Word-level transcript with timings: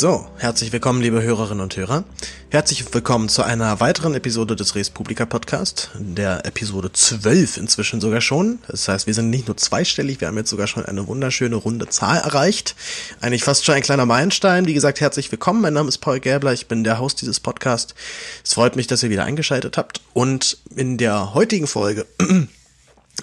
So, 0.00 0.26
herzlich 0.38 0.72
willkommen, 0.72 1.02
liebe 1.02 1.20
Hörerinnen 1.20 1.62
und 1.62 1.76
Hörer. 1.76 2.04
Herzlich 2.48 2.86
willkommen 2.94 3.28
zu 3.28 3.42
einer 3.42 3.80
weiteren 3.80 4.14
Episode 4.14 4.56
des 4.56 4.74
Res 4.74 4.88
Publica 4.88 5.26
Podcast, 5.26 5.90
der 5.98 6.46
Episode 6.46 6.90
12 6.90 7.58
inzwischen 7.58 8.00
sogar 8.00 8.22
schon. 8.22 8.60
Das 8.66 8.88
heißt, 8.88 9.06
wir 9.06 9.12
sind 9.12 9.28
nicht 9.28 9.46
nur 9.46 9.58
zweistellig, 9.58 10.22
wir 10.22 10.28
haben 10.28 10.38
jetzt 10.38 10.48
sogar 10.48 10.68
schon 10.68 10.86
eine 10.86 11.06
wunderschöne 11.06 11.54
runde 11.54 11.86
Zahl 11.90 12.16
erreicht. 12.16 12.76
Eigentlich 13.20 13.44
fast 13.44 13.66
schon 13.66 13.74
ein 13.74 13.82
kleiner 13.82 14.06
Meilenstein. 14.06 14.64
Wie 14.64 14.72
gesagt, 14.72 15.02
herzlich 15.02 15.30
willkommen. 15.30 15.60
Mein 15.60 15.74
Name 15.74 15.90
ist 15.90 15.98
Paul 15.98 16.18
Gäbler, 16.18 16.54
ich 16.54 16.66
bin 16.66 16.82
der 16.82 16.98
Host 16.98 17.20
dieses 17.20 17.38
Podcasts. 17.38 17.94
Es 18.42 18.54
freut 18.54 18.76
mich, 18.76 18.86
dass 18.86 19.02
ihr 19.02 19.10
wieder 19.10 19.24
eingeschaltet 19.24 19.76
habt. 19.76 20.00
Und 20.14 20.56
in 20.74 20.96
der 20.96 21.34
heutigen 21.34 21.66
Folge 21.66 22.06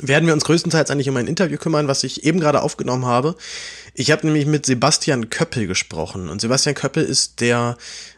werden 0.01 0.25
wir 0.25 0.33
uns 0.33 0.45
größtenteils 0.45 0.91
eigentlich 0.91 1.09
um 1.09 1.17
ein 1.17 1.27
Interview 1.27 1.57
kümmern, 1.57 1.87
was 1.87 2.03
ich 2.03 2.23
eben 2.23 2.39
gerade 2.39 2.61
aufgenommen 2.61 3.05
habe. 3.05 3.35
Ich 3.93 4.11
habe 4.11 4.25
nämlich 4.25 4.45
mit 4.45 4.65
Sebastian 4.65 5.29
Köppel 5.29 5.65
gesprochen 5.67 6.29
und 6.29 6.39
Sebastian 6.39 6.75
Köppel 6.75 7.03
ist 7.03 7.41
der 7.41 7.77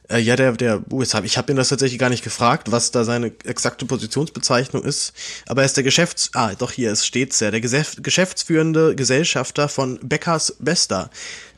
äh, 0.10 0.18
ja 0.18 0.36
der 0.36 0.52
der 0.54 0.82
jetzt 0.92 1.14
hab, 1.14 1.24
ich 1.24 1.38
habe 1.38 1.52
ihn 1.54 1.56
das 1.56 1.70
tatsächlich 1.70 2.00
gar 2.00 2.10
nicht 2.10 2.24
gefragt, 2.24 2.72
was 2.72 2.92
da 2.92 3.06
seine 3.06 3.32
exakte 3.46 3.86
Positionsbezeichnung 3.86 4.84
ist, 4.84 5.14
aber 5.48 5.62
er 5.62 5.66
ist 5.66 5.78
der 5.78 5.86
Geschäfts 5.86 6.32
ah 6.34 6.54
doch 6.58 6.72
hier 6.72 6.92
es 6.92 7.06
steht's 7.06 7.40
ja, 7.40 7.50
der 7.50 7.62
geschäftsführende 7.62 8.96
Gesellschafter 8.96 9.70
von 9.70 10.00
Beckers 10.04 10.56
Bester. 10.60 11.10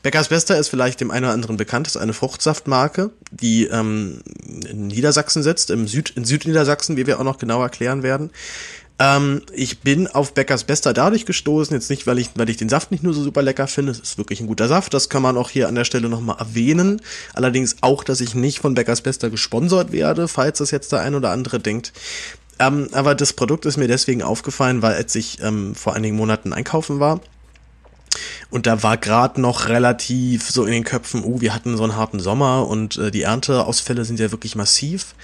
Beckers 0.02 0.28
Bester 0.28 0.58
ist 0.58 0.68
vielleicht 0.68 1.00
dem 1.00 1.10
einen 1.10 1.26
oder 1.26 1.34
anderen 1.34 1.56
bekannt, 1.56 1.86
ist 1.86 1.96
eine 1.96 2.12
Fruchtsaftmarke, 2.12 3.10
die 3.30 3.66
ähm, 3.66 4.20
in 4.68 4.88
Niedersachsen 4.88 5.42
sitzt, 5.42 5.70
im 5.70 5.86
Süd 5.86 6.10
in 6.16 6.24
Südniedersachsen, 6.24 6.96
wie 6.96 7.06
wir 7.06 7.20
auch 7.20 7.24
noch 7.24 7.38
genau 7.38 7.62
erklären 7.62 8.02
werden. 8.02 8.30
Ähm, 8.98 9.42
ich 9.52 9.80
bin 9.80 10.06
auf 10.06 10.34
Beckers 10.34 10.64
Bester 10.64 10.92
dadurch 10.92 11.26
gestoßen, 11.26 11.74
jetzt 11.74 11.90
nicht, 11.90 12.06
weil 12.06 12.18
ich, 12.18 12.30
weil 12.34 12.48
ich 12.50 12.56
den 12.56 12.68
Saft 12.68 12.90
nicht 12.90 13.02
nur 13.02 13.14
so 13.14 13.22
super 13.22 13.42
lecker 13.42 13.66
finde, 13.66 13.92
es 13.92 14.00
ist 14.00 14.18
wirklich 14.18 14.40
ein 14.40 14.46
guter 14.46 14.68
Saft, 14.68 14.94
das 14.94 15.08
kann 15.08 15.22
man 15.22 15.36
auch 15.36 15.50
hier 15.50 15.68
an 15.68 15.74
der 15.74 15.84
Stelle 15.84 16.08
nochmal 16.08 16.36
erwähnen. 16.38 17.00
Allerdings 17.34 17.76
auch, 17.80 18.04
dass 18.04 18.20
ich 18.20 18.34
nicht 18.34 18.60
von 18.60 18.74
Beckers 18.74 19.00
Bester 19.00 19.30
gesponsert 19.30 19.92
werde, 19.92 20.28
falls 20.28 20.58
das 20.58 20.70
jetzt 20.70 20.92
der 20.92 21.00
ein 21.00 21.14
oder 21.14 21.30
andere 21.30 21.58
denkt. 21.58 21.92
Ähm, 22.58 22.88
aber 22.92 23.14
das 23.14 23.32
Produkt 23.32 23.66
ist 23.66 23.76
mir 23.76 23.88
deswegen 23.88 24.22
aufgefallen, 24.22 24.82
weil 24.82 24.94
als 24.94 25.14
ich 25.14 25.42
ähm, 25.42 25.74
vor 25.74 25.94
einigen 25.94 26.16
Monaten 26.16 26.52
einkaufen 26.52 27.00
war, 27.00 27.20
und 28.50 28.66
da 28.66 28.82
war 28.82 28.98
gerade 28.98 29.40
noch 29.40 29.68
relativ 29.68 30.50
so 30.50 30.64
in 30.66 30.72
den 30.72 30.84
Köpfen, 30.84 31.24
uh, 31.24 31.40
wir 31.40 31.54
hatten 31.54 31.76
so 31.76 31.84
einen 31.84 31.96
harten 31.96 32.20
Sommer 32.20 32.68
und 32.68 32.98
äh, 32.98 33.10
die 33.10 33.22
Ernteausfälle 33.22 34.04
sind 34.04 34.20
ja 34.20 34.30
wirklich 34.30 34.54
massiv. 34.54 35.14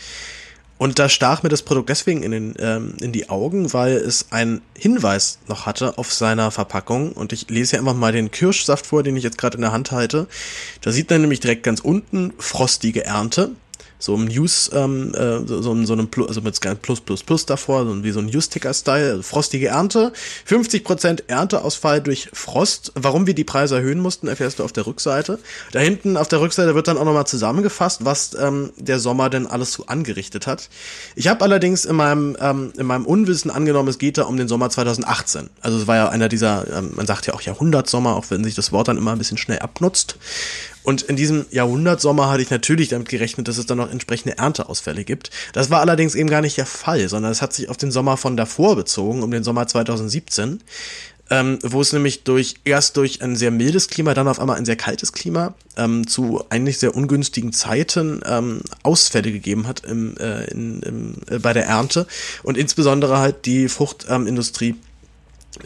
Und 0.79 1.01
da 1.01 1.09
stach 1.09 1.43
mir 1.43 1.49
das 1.49 1.63
Produkt 1.63 1.89
deswegen 1.89 2.23
in, 2.23 2.31
den, 2.31 2.55
ähm, 2.59 2.95
in 3.01 3.13
die 3.13 3.29
Augen, 3.29 3.73
weil 3.73 3.97
es 3.97 4.27
einen 4.31 4.63
Hinweis 4.77 5.41
noch 5.49 5.67
hatte 5.67 5.99
auf 5.99 6.13
seiner 6.13 6.53
Verpackung. 6.53 7.13
Und 7.13 7.33
ich 7.33 7.51
lese 7.51 7.71
hier 7.71 7.81
einfach 7.81 7.95
mal 7.95 8.13
den 8.13 8.31
Kirschsaft 8.31 8.87
vor, 8.87 9.03
den 9.03 9.17
ich 9.17 9.25
jetzt 9.25 9.39
gerade 9.39 9.57
in 9.57 9.63
der 9.63 9.73
Hand 9.73 9.91
halte. 9.91 10.29
Da 10.81 10.93
sieht 10.93 11.11
man 11.11 11.21
nämlich 11.21 11.41
direkt 11.41 11.65
ganz 11.65 11.81
unten 11.81 12.33
frostige 12.39 13.05
Ernte 13.05 13.51
so 13.99 14.15
im 14.15 14.27
News, 14.27 14.71
ähm, 14.73 15.13
äh, 15.15 15.47
so, 15.47 15.63
so, 15.63 15.85
so 15.85 15.93
einem 15.93 16.09
Plus, 16.09 16.29
also 16.29 16.41
mit 16.41 16.59
Plus 16.83 17.01
Plus 17.01 17.23
Plus 17.23 17.47
davor, 17.47 17.85
so 17.85 18.05
wie 18.05 18.11
so 18.11 18.21
ein 18.21 18.27
News-Ticker-Style, 18.27 19.11
also 19.11 19.23
frostige 19.23 19.69
Ernte, 19.69 20.13
50% 20.49 21.25
Ernteausfall 21.27 22.01
durch 22.01 22.29
Frost. 22.33 22.93
Warum 22.95 23.27
wir 23.27 23.35
die 23.35 23.45
Preise 23.45 23.77
erhöhen 23.77 24.01
mussten, 24.01 24.29
erfährst 24.29 24.59
du 24.59 24.65
auf 24.65 24.73
der 24.73 24.87
Rückseite. 24.87 25.39
Da 25.73 25.81
hinten 25.81 26.17
auf 26.17 26.29
der 26.29 26.41
Rückseite 26.41 26.75
wird 26.75 26.89
dann 26.89 26.97
auch 26.97 27.05
nochmal 27.05 27.27
zusammengefasst, 27.27 28.05
was 28.05 28.37
ähm, 28.41 28.71
der 28.77 28.99
Sommer 28.99 29.31
denn 29.31 29.47
alles 29.47 29.73
so 29.73 29.87
angerichtet 29.87 30.47
hat. 30.47 30.69
Ich 31.17 31.29
habe 31.29 31.43
allerdings 31.43 31.85
in 31.85 31.97
meinem, 31.97 32.37
ähm, 32.41 32.73
in 32.77 32.87
meinem 32.87 33.07
Unwissen 33.07 33.51
angenommen, 33.51 33.89
es 33.89 33.99
geht 33.99 34.19
da 34.19 34.25
um 34.25 34.37
den 34.37 34.49
Sommer 34.49 34.71
2018. 34.71 35.51
Also 35.61 35.79
es 35.79 35.87
war 35.87 35.97
ja 35.97 36.09
einer 36.09 36.29
dieser, 36.29 36.67
ähm, 36.77 36.93
man 36.95 37.07
sagt 37.07 37.27
ja 37.27 37.35
auch 37.35 37.41
Jahrhundertsommer, 37.41 38.15
auch 38.15 38.27
wenn 38.31 38.45
sich 38.45 38.55
das 38.55 38.73
Wort 38.73 38.89
dann 38.89 38.97
immer 38.97 39.13
ein 39.13 39.19
bisschen 39.19 39.39
schnell 39.39 39.59
abnutzt. 39.59 40.17
Und 40.89 41.03
in 41.03 41.17
diesem 41.17 41.45
Jahrhundertsommer 41.51 42.31
hatte 42.31 42.41
ich 42.41 42.49
natürlich 42.49 42.89
damit 42.89 43.11
gerechnet, 43.11 43.47
dass 43.47 43.59
es 43.59 43.67
dann 43.67 43.77
noch 43.77 43.91
entsprechende 43.91 44.39
Ernteausfälle 44.39 45.05
gibt. 45.05 45.31
Das 45.53 45.69
war 45.69 45.81
allerdings 45.81 46.15
eben 46.15 46.31
gar 46.31 46.41
nicht 46.41 46.57
der 46.57 46.65
Fall, 46.65 47.11
sondern 47.11 47.31
es 47.31 47.43
hat 47.43 47.53
sich 47.53 47.69
auf 47.69 47.77
den 47.77 47.91
Sommer 47.91 48.17
von 48.17 48.39
davor 48.39 48.75
bezogen, 48.75 49.23
um 49.23 49.31
den 49.31 49.45
Sommer 49.45 49.67
2017. 49.67 50.63
Ähm, 51.29 51.59
wo 51.63 51.83
es 51.83 51.93
nämlich 51.93 52.25
durch 52.25 52.55
erst 52.65 52.97
durch 52.97 53.21
ein 53.21 53.37
sehr 53.37 53.51
mildes 53.51 53.89
Klima, 53.89 54.15
dann 54.15 54.29
auf 54.29 54.41
einmal 54.41 54.57
ein 54.57 54.65
sehr 54.65 54.77
kaltes 54.77 55.13
Klima 55.13 55.53
ähm, 55.77 56.07
zu 56.07 56.43
eigentlich 56.49 56.79
sehr 56.79 56.97
ungünstigen 56.97 57.53
Zeiten 57.53 58.23
ähm, 58.25 58.63
Ausfälle 58.83 59.31
gegeben 59.31 59.67
hat 59.67 59.85
im, 59.85 60.17
äh, 60.17 60.45
in, 60.45 60.81
im, 60.81 61.15
äh, 61.29 61.39
bei 61.39 61.53
der 61.53 61.67
Ernte 61.67 62.07
und 62.45 62.57
insbesondere 62.57 63.19
halt 63.19 63.45
die 63.45 63.69
Fruchtindustrie 63.69 64.69
jetzt 64.71 64.88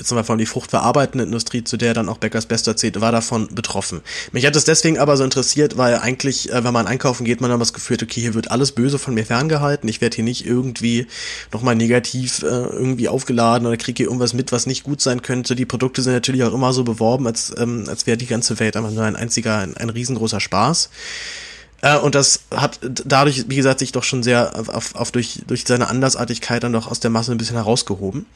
zum 0.03 0.17
Beispiel 0.17 0.37
die 0.37 0.47
fruchtverarbeitende 0.47 1.25
Industrie, 1.25 1.65
zu 1.65 1.77
der 1.77 1.93
dann 1.93 2.09
auch 2.09 2.19
Beckers 2.19 2.47
Bester 2.47 2.77
zählt, 2.77 3.01
war 3.01 3.13
davon 3.13 3.49
betroffen. 3.53 4.01
Mich 4.31 4.47
hat 4.47 4.57
es 4.57 4.65
deswegen 4.65 4.99
aber 4.99 5.17
so 5.17 5.25
interessiert, 5.25 5.77
weil 5.77 5.97
eigentlich, 5.97 6.53
äh, 6.53 6.65
wenn 6.65 6.73
man 6.73 6.87
einkaufen 6.87 7.25
geht, 7.25 7.41
man 7.41 7.51
dann 7.51 7.59
das 7.59 7.73
Gefühl 7.73 7.97
hat, 7.97 8.03
okay, 8.03 8.21
hier 8.21 8.35
wird 8.35 8.51
alles 8.51 8.73
Böse 8.73 8.99
von 8.99 9.15
mir 9.15 9.27
ferngehalten, 9.27 9.89
ich 9.89 10.01
werde 10.01 10.17
hier 10.17 10.25
nicht 10.25 10.47
irgendwie 10.47 11.07
nochmal 11.53 11.75
negativ 11.75 12.43
äh, 12.43 12.47
irgendwie 12.47 13.09
aufgeladen 13.09 13.67
oder 13.67 13.77
kriege 13.77 13.99
hier 13.99 14.07
irgendwas 14.07 14.35
mit, 14.35 14.53
was 14.53 14.67
nicht 14.67 14.85
gut 14.85 15.01
sein 15.01 15.23
könnte. 15.23 15.57
Die 15.57 15.67
Produkte 15.67 16.03
sind 16.03 16.13
natürlich 16.13 16.45
auch 16.45 16.55
immer 16.55 16.73
so 16.73 16.85
beworben, 16.85 17.27
als, 17.27 17.53
ähm, 17.59 17.85
als 17.89 18.07
wäre 18.07 18.17
die 18.17 18.27
ganze 18.27 18.59
Welt 18.61 18.77
einfach 18.77 18.93
nur 18.93 19.05
ein 19.05 19.17
einziger, 19.17 19.59
ein, 19.59 19.77
ein 19.77 19.91
riesengroßer 19.91 20.41
Spaß. 20.41 20.91
Äh, 21.83 21.99
und 21.99 22.15
das 22.15 22.41
hat 22.51 22.79
dadurch, 22.83 23.45
wie 23.49 23.57
gesagt, 23.57 23.81
sich 23.81 23.93
doch 23.93 24.05
schon 24.05 24.23
sehr 24.23 24.55
auf, 24.57 24.95
auf 24.95 25.11
durch, 25.11 25.43
durch 25.47 25.65
seine 25.67 25.89
Andersartigkeit 25.89 26.63
dann 26.63 26.73
doch 26.73 26.91
aus 26.91 27.01
der 27.01 27.11
Masse 27.11 27.33
ein 27.33 27.39
bisschen 27.39 27.57
herausgehoben. 27.57 28.27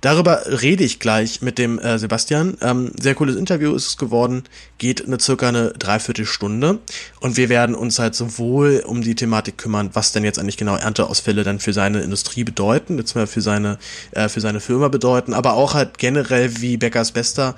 Darüber 0.00 0.42
rede 0.62 0.84
ich 0.84 1.00
gleich 1.00 1.42
mit 1.42 1.58
dem 1.58 1.78
äh, 1.80 1.98
Sebastian. 1.98 2.56
Ähm, 2.60 2.92
sehr 3.00 3.16
cooles 3.16 3.34
Interview 3.34 3.74
ist 3.74 3.86
es 3.88 3.96
geworden, 3.96 4.44
geht 4.78 5.04
eine 5.04 5.18
circa 5.18 5.48
eine 5.48 5.70
Dreiviertelstunde 5.70 6.78
und 7.20 7.36
wir 7.36 7.48
werden 7.48 7.74
uns 7.74 7.98
halt 7.98 8.14
sowohl 8.14 8.84
um 8.86 9.02
die 9.02 9.16
Thematik 9.16 9.58
kümmern, 9.58 9.90
was 9.94 10.12
denn 10.12 10.22
jetzt 10.22 10.38
eigentlich 10.38 10.56
genau 10.56 10.76
Ernteausfälle 10.76 11.42
dann 11.42 11.58
für 11.58 11.72
seine 11.72 12.00
Industrie 12.00 12.44
bedeuten, 12.44 12.96
jetzt 12.98 13.16
mal 13.16 13.26
für 13.26 13.40
seine 13.40 13.78
äh, 14.12 14.28
für 14.28 14.40
seine 14.40 14.60
Firma 14.60 14.86
bedeuten, 14.88 15.34
aber 15.34 15.54
auch 15.54 15.74
halt 15.74 15.98
generell 15.98 16.60
wie 16.60 16.76
Beckers 16.76 17.10
Bester 17.10 17.56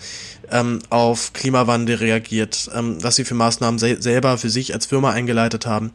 ähm, 0.51 0.79
auf 0.89 1.35
Klimawandel 1.35 1.97
reagiert, 1.97 2.71
ähm, 2.75 2.97
was 3.03 3.17
sie 3.17 3.25
für 3.25 3.35
Maßnahmen 3.35 3.79
se 3.79 4.01
selber 4.01 4.39
für 4.39 4.51
sich 4.51 4.73
als 4.73 4.87
Firma 4.87 5.11
eingeleitet 5.11 5.67
haben 5.67 5.93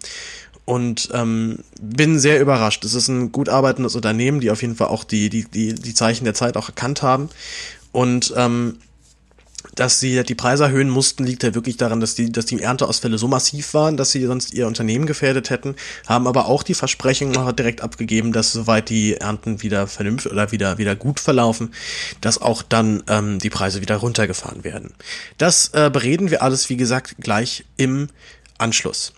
und 0.65 1.09
ähm, 1.13 1.59
bin 1.79 2.19
sehr 2.19 2.41
überrascht. 2.41 2.83
Es 2.83 2.95
ist 2.95 3.07
ein 3.07 3.31
gut 3.31 3.49
arbeitendes 3.49 3.95
Unternehmen, 3.95 4.39
die 4.39 4.51
auf 4.51 4.61
jeden 4.61 4.75
Fall 4.75 4.87
auch 4.87 5.03
die, 5.03 5.29
die, 5.29 5.45
die, 5.45 5.75
die 5.75 5.93
Zeichen 5.93 6.25
der 6.25 6.33
Zeit 6.33 6.57
auch 6.57 6.69
erkannt 6.69 7.03
haben. 7.03 7.29
Und 7.91 8.33
ähm, 8.35 8.79
dass 9.73 9.99
sie 9.99 10.23
die 10.23 10.35
Preise 10.35 10.65
erhöhen 10.65 10.89
mussten, 10.89 11.23
liegt 11.23 11.43
ja 11.43 11.55
wirklich 11.55 11.77
daran, 11.77 11.99
dass 11.99 12.15
die, 12.15 12.31
dass 12.31 12.45
die 12.45 12.61
Ernteausfälle 12.61 13.17
so 13.17 13.27
massiv 13.27 13.73
waren, 13.73 13.97
dass 13.97 14.11
sie 14.11 14.25
sonst 14.25 14.53
ihr 14.53 14.67
Unternehmen 14.67 15.05
gefährdet 15.05 15.49
hätten, 15.49 15.75
haben 16.07 16.27
aber 16.27 16.47
auch 16.47 16.63
die 16.63 16.73
Versprechung 16.73 17.31
noch 17.31 17.51
direkt 17.51 17.81
abgegeben, 17.81 18.31
dass 18.31 18.51
soweit 18.51 18.89
die 18.89 19.15
Ernten 19.15 19.63
wieder 19.63 19.87
vernünftig 19.87 20.31
oder 20.31 20.51
wieder, 20.51 20.77
wieder 20.77 20.95
gut 20.95 21.19
verlaufen, 21.19 21.73
dass 22.21 22.41
auch 22.41 22.61
dann 22.61 23.03
ähm, 23.07 23.39
die 23.39 23.49
Preise 23.49 23.81
wieder 23.81 23.97
runtergefahren 23.97 24.63
werden. 24.63 24.93
Das 25.37 25.69
äh, 25.73 25.89
bereden 25.91 26.29
wir 26.29 26.41
alles, 26.43 26.69
wie 26.69 26.77
gesagt, 26.77 27.15
gleich 27.19 27.65
im 27.77 28.09
Anschluss. 28.57 29.13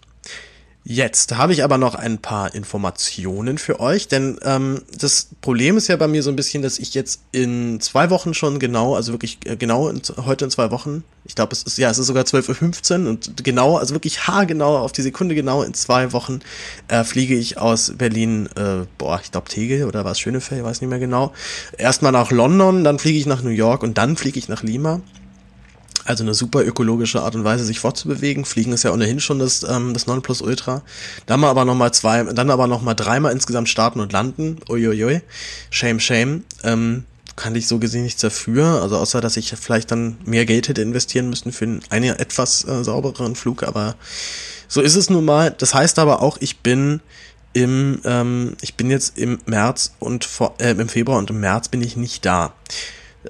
Jetzt 0.89 1.35
habe 1.35 1.51
ich 1.51 1.65
aber 1.65 1.77
noch 1.77 1.95
ein 1.95 2.17
paar 2.19 2.55
Informationen 2.55 3.57
für 3.57 3.81
euch, 3.81 4.07
denn 4.07 4.39
ähm, 4.43 4.83
das 4.97 5.27
Problem 5.41 5.75
ist 5.75 5.89
ja 5.89 5.97
bei 5.97 6.07
mir 6.07 6.23
so 6.23 6.29
ein 6.29 6.37
bisschen, 6.37 6.63
dass 6.63 6.79
ich 6.79 6.93
jetzt 6.93 7.23
in 7.33 7.81
zwei 7.81 8.09
Wochen 8.09 8.33
schon 8.33 8.57
genau, 8.57 8.95
also 8.95 9.11
wirklich 9.11 9.37
äh, 9.43 9.57
genau 9.57 9.89
in, 9.89 10.01
heute 10.25 10.45
in 10.45 10.51
zwei 10.51 10.71
Wochen, 10.71 11.03
ich 11.25 11.35
glaube 11.35 11.51
es 11.51 11.63
ist 11.63 11.77
ja, 11.77 11.89
es 11.89 11.97
ist 11.97 12.07
sogar 12.07 12.23
12.15 12.23 13.03
Uhr 13.03 13.09
und 13.09 13.43
genau, 13.43 13.75
also 13.75 13.95
wirklich 13.95 14.29
haargenau 14.29 14.77
auf 14.77 14.93
die 14.93 15.01
Sekunde 15.01 15.35
genau 15.35 15.61
in 15.61 15.73
zwei 15.73 16.13
Wochen 16.13 16.39
äh, 16.87 17.03
fliege 17.03 17.35
ich 17.35 17.57
aus 17.57 17.91
Berlin, 17.97 18.47
äh, 18.55 18.85
boah, 18.97 19.19
ich 19.21 19.33
glaube 19.33 19.49
Tegel 19.49 19.83
oder 19.87 20.05
war 20.05 20.13
es 20.13 20.21
Schönefeld, 20.21 20.61
ich 20.61 20.65
weiß 20.65 20.79
nicht 20.79 20.89
mehr 20.89 20.99
genau. 20.99 21.33
Erstmal 21.77 22.13
nach 22.13 22.31
London, 22.31 22.85
dann 22.85 22.97
fliege 22.97 23.19
ich 23.19 23.25
nach 23.25 23.43
New 23.43 23.49
York 23.49 23.83
und 23.83 23.97
dann 23.97 24.15
fliege 24.15 24.39
ich 24.39 24.47
nach 24.47 24.63
Lima. 24.63 25.01
Also 26.07 26.23
eine 26.23 26.33
super 26.33 26.65
ökologische 26.65 27.21
Art 27.21 27.35
und 27.35 27.43
Weise, 27.43 27.65
sich 27.65 27.79
fortzubewegen. 27.79 28.45
Fliegen 28.45 28.71
ist 28.71 28.83
ja 28.83 28.93
ohnehin 28.93 29.19
schon 29.19 29.39
das, 29.39 29.63
ähm, 29.63 29.93
das 29.93 30.07
Nonplusultra. 30.07 30.81
Dann 31.25 31.39
mal 31.41 31.49
aber 31.49 31.65
nochmal 31.65 31.93
zwei, 31.93 32.23
dann 32.23 32.49
aber 32.49 32.65
nochmal 32.67 32.95
dreimal 32.95 33.33
insgesamt 33.33 33.67
starten 33.67 33.99
und 33.99 34.13
landen. 34.13 34.57
Uiuiui. 34.69 35.21
Shame, 35.69 35.99
shame. 35.99 36.43
Ähm, 36.63 37.03
kann 37.35 37.55
ich 37.55 37.67
so 37.67 37.77
gesehen 37.77 38.03
nichts 38.03 38.21
dafür. 38.21 38.81
Also 38.81 38.95
außer, 38.95 39.19
dass 39.19 39.35
ich 39.35 39.51
vielleicht 39.51 39.91
dann 39.91 40.17
mehr 40.25 40.45
Geld 40.45 40.69
hätte 40.69 40.81
investieren 40.81 41.29
müssen 41.29 41.51
für 41.51 41.81
einen, 41.89 42.15
etwas 42.15 42.65
äh, 42.65 42.85
saubereren 42.85 43.35
Flug. 43.35 43.63
Aber 43.63 43.95
so 44.69 44.79
ist 44.79 44.95
es 44.95 45.09
nun 45.09 45.25
mal. 45.25 45.51
Das 45.51 45.73
heißt 45.73 45.99
aber 45.99 46.21
auch, 46.21 46.37
ich 46.39 46.59
bin 46.59 47.01
im, 47.51 47.99
ähm, 48.05 48.55
ich 48.61 48.75
bin 48.75 48.89
jetzt 48.89 49.17
im 49.17 49.39
März 49.45 49.91
und 49.99 50.23
vor, 50.23 50.55
äh, 50.59 50.71
im 50.71 50.87
Februar 50.87 51.17
und 51.17 51.29
im 51.31 51.41
März 51.41 51.67
bin 51.67 51.81
ich 51.81 51.97
nicht 51.97 52.25
da. 52.25 52.53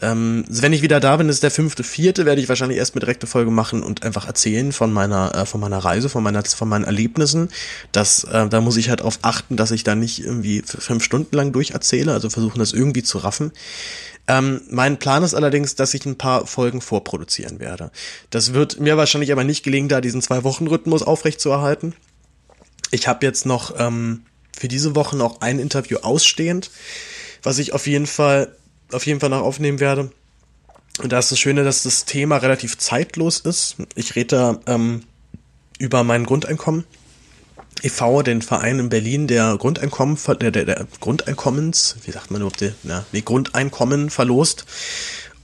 Ähm, 0.02 0.46
wenn 0.48 0.74
ich 0.74 0.82
wieder 0.82 1.00
da 1.00 1.18
bin, 1.18 1.30
ist 1.30 1.44
der 1.44 1.52
fünfte, 1.52 1.84
vierte, 1.84 2.26
werde 2.26 2.42
ich 2.42 2.50
wahrscheinlich 2.50 2.78
erst 2.78 2.94
eine 2.96 3.02
direkte 3.02 3.28
Folge 3.28 3.52
machen 3.52 3.84
und 3.84 4.04
einfach 4.04 4.28
erzählen 4.28 4.72
von 4.72 4.92
meiner, 4.92 5.34
äh, 5.36 5.46
von 5.46 5.60
meiner 5.60 5.80
Reise, 5.80 6.10
von 6.10 6.24
meiner, 6.24 6.44
von 6.44 6.70
meinen 6.70 6.86
Erlebnissen. 6.86 7.50
Das, 7.92 8.24
äh, 8.26 8.48
da 8.48 8.62
muss 8.62 8.78
ich 8.78 8.90
halt 8.90 9.00
darauf 9.00 9.20
achten, 9.22 9.58
dass 9.58 9.72
ich 9.72 9.84
da 9.84 9.96
nicht 9.96 10.24
irgendwie 10.24 10.62
fünf 10.66 11.04
Stunden 11.04 11.36
lang 11.36 11.52
durcherzähle, 11.52 12.14
also 12.14 12.30
versuchen 12.30 12.60
das 12.60 12.74
irgendwie 12.74 13.04
zu 13.04 13.18
raffen. 13.20 13.52
Ähm, 14.28 14.62
mein 14.70 14.98
Plan 14.98 15.24
ist 15.24 15.34
allerdings, 15.34 15.76
dass 15.76 15.94
ich 15.94 16.06
ein 16.06 16.18
paar 16.18 16.46
Folgen 16.46 16.82
vorproduzieren 16.82 17.60
werde. 17.60 17.92
Das 18.30 18.54
wird 18.54 18.80
mir 18.80 18.98
wahrscheinlich 18.98 19.32
aber 19.32 19.44
nicht 19.44 19.64
gelingen, 19.64 19.88
da 19.90 20.02
diesen 20.02 20.22
Zwei-Wochen-Rhythmus 20.22 21.02
aufrechtzuerhalten. 21.04 21.94
Ich 22.92 23.08
habe 23.08 23.26
jetzt 23.26 23.46
noch 23.46 23.80
ähm, 23.80 24.24
für 24.58 24.68
diese 24.68 24.96
Woche 24.96 25.16
noch 25.16 25.42
ein 25.42 25.60
Interview 25.60 26.00
ausstehend, 26.00 26.72
was 27.44 27.60
ich 27.60 27.74
auf 27.74 27.88
jeden 27.88 28.08
Fall 28.08 28.54
auf 28.92 29.06
jeden 29.06 29.20
Fall 29.20 29.30
noch 29.30 29.42
aufnehmen 29.42 29.80
werde. 29.80 30.12
Und 31.00 31.12
da 31.12 31.20
ist 31.20 31.32
das 31.32 31.40
Schöne, 31.40 31.64
dass 31.64 31.84
das 31.84 32.06
Thema 32.06 32.38
relativ 32.38 32.78
zeitlos 32.78 33.40
ist. 33.40 33.76
Ich 33.96 34.16
rede 34.16 34.36
da 34.36 34.60
ähm, 34.66 35.04
über 35.78 36.04
mein 36.04 36.26
Grundeinkommen. 36.26 36.86
e.V., 37.84 38.24
den 38.24 38.42
Verein 38.42 38.80
in 38.80 38.90
Berlin, 38.90 39.28
der 39.28 39.58
Grundeinkommen, 39.58 40.18
der, 40.42 40.52
der, 40.52 40.66
der 40.66 40.88
Grundeinkommens, 41.00 41.98
wie 42.04 42.12
sagt 42.12 42.32
man 42.32 42.42
überhaupt, 42.42 42.62
der, 42.62 42.74
ja, 42.84 43.06
nee, 43.12 43.22
Grundeinkommen 43.22 44.10
verlost 44.10 44.66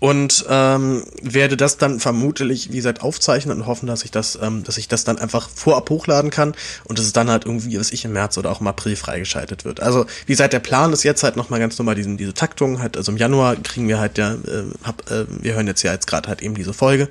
und 0.04 0.44
ähm, 0.50 1.06
werde 1.22 1.56
das 1.56 1.78
dann 1.78 2.02
vermutlich, 2.02 2.74
wie 2.74 2.76
gesagt, 2.76 3.02
aufzeichnen 3.02 3.62
und 3.62 3.68
hoffen, 3.68 3.88
dass 3.88 4.04
ich 4.04 4.12
das, 4.12 4.38
ähm, 4.42 4.66
dass 4.66 4.78
ich 4.78 4.90
das 4.90 5.06
dann 5.06 5.18
einfach 5.18 5.48
vorab 5.48 5.90
hochladen 5.90 6.30
kann 6.30 6.56
und 6.84 7.00
dass 7.00 7.06
es 7.06 7.14
dann 7.14 7.30
halt 7.30 7.46
irgendwie, 7.46 7.80
was 7.80 7.94
ich 7.94 8.04
im 8.04 8.12
März 8.12 8.38
oder 8.38 8.52
auch 8.52 8.60
im 8.60 8.68
April 8.68 8.98
freigeschaltet 8.98 9.64
wird. 9.64 9.80
Also 9.80 10.06
wie 10.26 10.34
gesagt, 10.34 10.52
der 10.52 10.60
Plan 10.60 10.92
ist 10.92 11.04
jetzt 11.04 11.24
halt 11.24 11.38
nochmal 11.38 11.62
ganz 11.62 11.80
normal 11.80 11.96
diesen, 11.96 12.18
diese 12.18 12.34
Taktung, 12.34 12.82
halt, 12.82 12.98
also 12.98 13.14
im 13.14 13.18
Januar 13.18 13.56
kriegen 13.56 13.88
wir 13.88 13.98
halt 13.98 14.18
ja, 14.18 14.34
äh, 14.34 14.66
hab, 14.84 15.10
äh, 15.10 15.24
wir 15.42 15.54
hören 15.54 15.68
jetzt 15.68 15.84
ja 15.84 15.94
jetzt 15.94 16.06
gerade 16.06 16.28
halt 16.28 16.42
eben 16.42 16.56
diese 16.56 16.74
Folge 16.74 17.08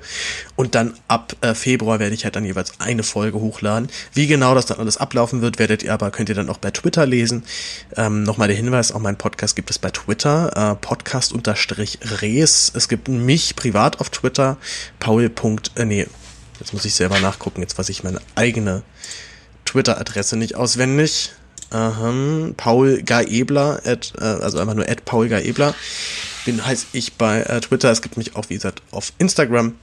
und 0.55 0.75
dann 0.75 0.93
ab 1.07 1.35
äh, 1.41 1.55
Februar 1.55 1.97
werde 1.97 2.13
ich 2.13 2.25
halt 2.25 2.35
dann 2.35 2.45
jeweils 2.45 2.73
eine 2.77 3.01
Folge 3.01 3.39
hochladen. 3.39 3.89
Wie 4.13 4.27
genau 4.27 4.53
das 4.53 4.67
dann 4.67 4.77
alles 4.77 4.97
ablaufen 4.97 5.41
wird, 5.41 5.57
werdet 5.57 5.81
ihr 5.81 5.93
aber, 5.95 6.11
könnt 6.11 6.29
ihr 6.29 6.35
dann 6.35 6.47
auch 6.47 6.59
bei 6.59 6.69
Twitter 6.69 7.07
lesen. 7.07 7.43
Ähm, 7.97 8.21
nochmal 8.21 8.49
der 8.49 8.57
Hinweis, 8.57 8.91
auch 8.91 8.99
mein 8.99 9.17
Podcast 9.17 9.55
gibt 9.55 9.71
es 9.71 9.79
bei 9.79 9.89
Twitter, 9.89 10.73
äh, 10.73 10.75
Podcast 10.75 11.33
unterstrich 11.33 11.97
Res 12.21 12.71
es 12.83 12.89
gibt 12.89 13.07
mich 13.07 13.55
privat 13.55 14.01
auf 14.01 14.09
Twitter, 14.09 14.57
paul. 14.99 15.31
Äh, 15.75 15.85
nee, 15.85 16.05
jetzt 16.59 16.73
muss 16.73 16.83
ich 16.83 16.93
selber 16.93 17.17
nachgucken, 17.21 17.61
jetzt 17.61 17.77
weiß 17.79 17.87
ich 17.87 18.03
meine 18.03 18.19
eigene 18.35 18.83
Twitter-Adresse 19.63 20.35
nicht 20.35 20.55
auswendig. 20.55 21.31
Ähm, 21.71 22.53
Paul 22.57 23.01
Gaebler, 23.01 23.79
at, 23.85 24.13
äh, 24.19 24.23
also 24.23 24.59
einfach 24.59 24.73
nur 24.73 24.87
at 24.89 25.05
Paul 25.05 25.29
Gaebler. 25.29 25.73
Bin 26.43 26.65
heißt 26.65 26.87
ich 26.91 27.13
bei 27.13 27.41
äh, 27.43 27.61
Twitter. 27.61 27.89
Es 27.89 28.01
gibt 28.01 28.17
mich 28.17 28.35
auch, 28.35 28.49
wie 28.49 28.55
gesagt, 28.55 28.81
auf 28.91 29.13
Instagram 29.17 29.75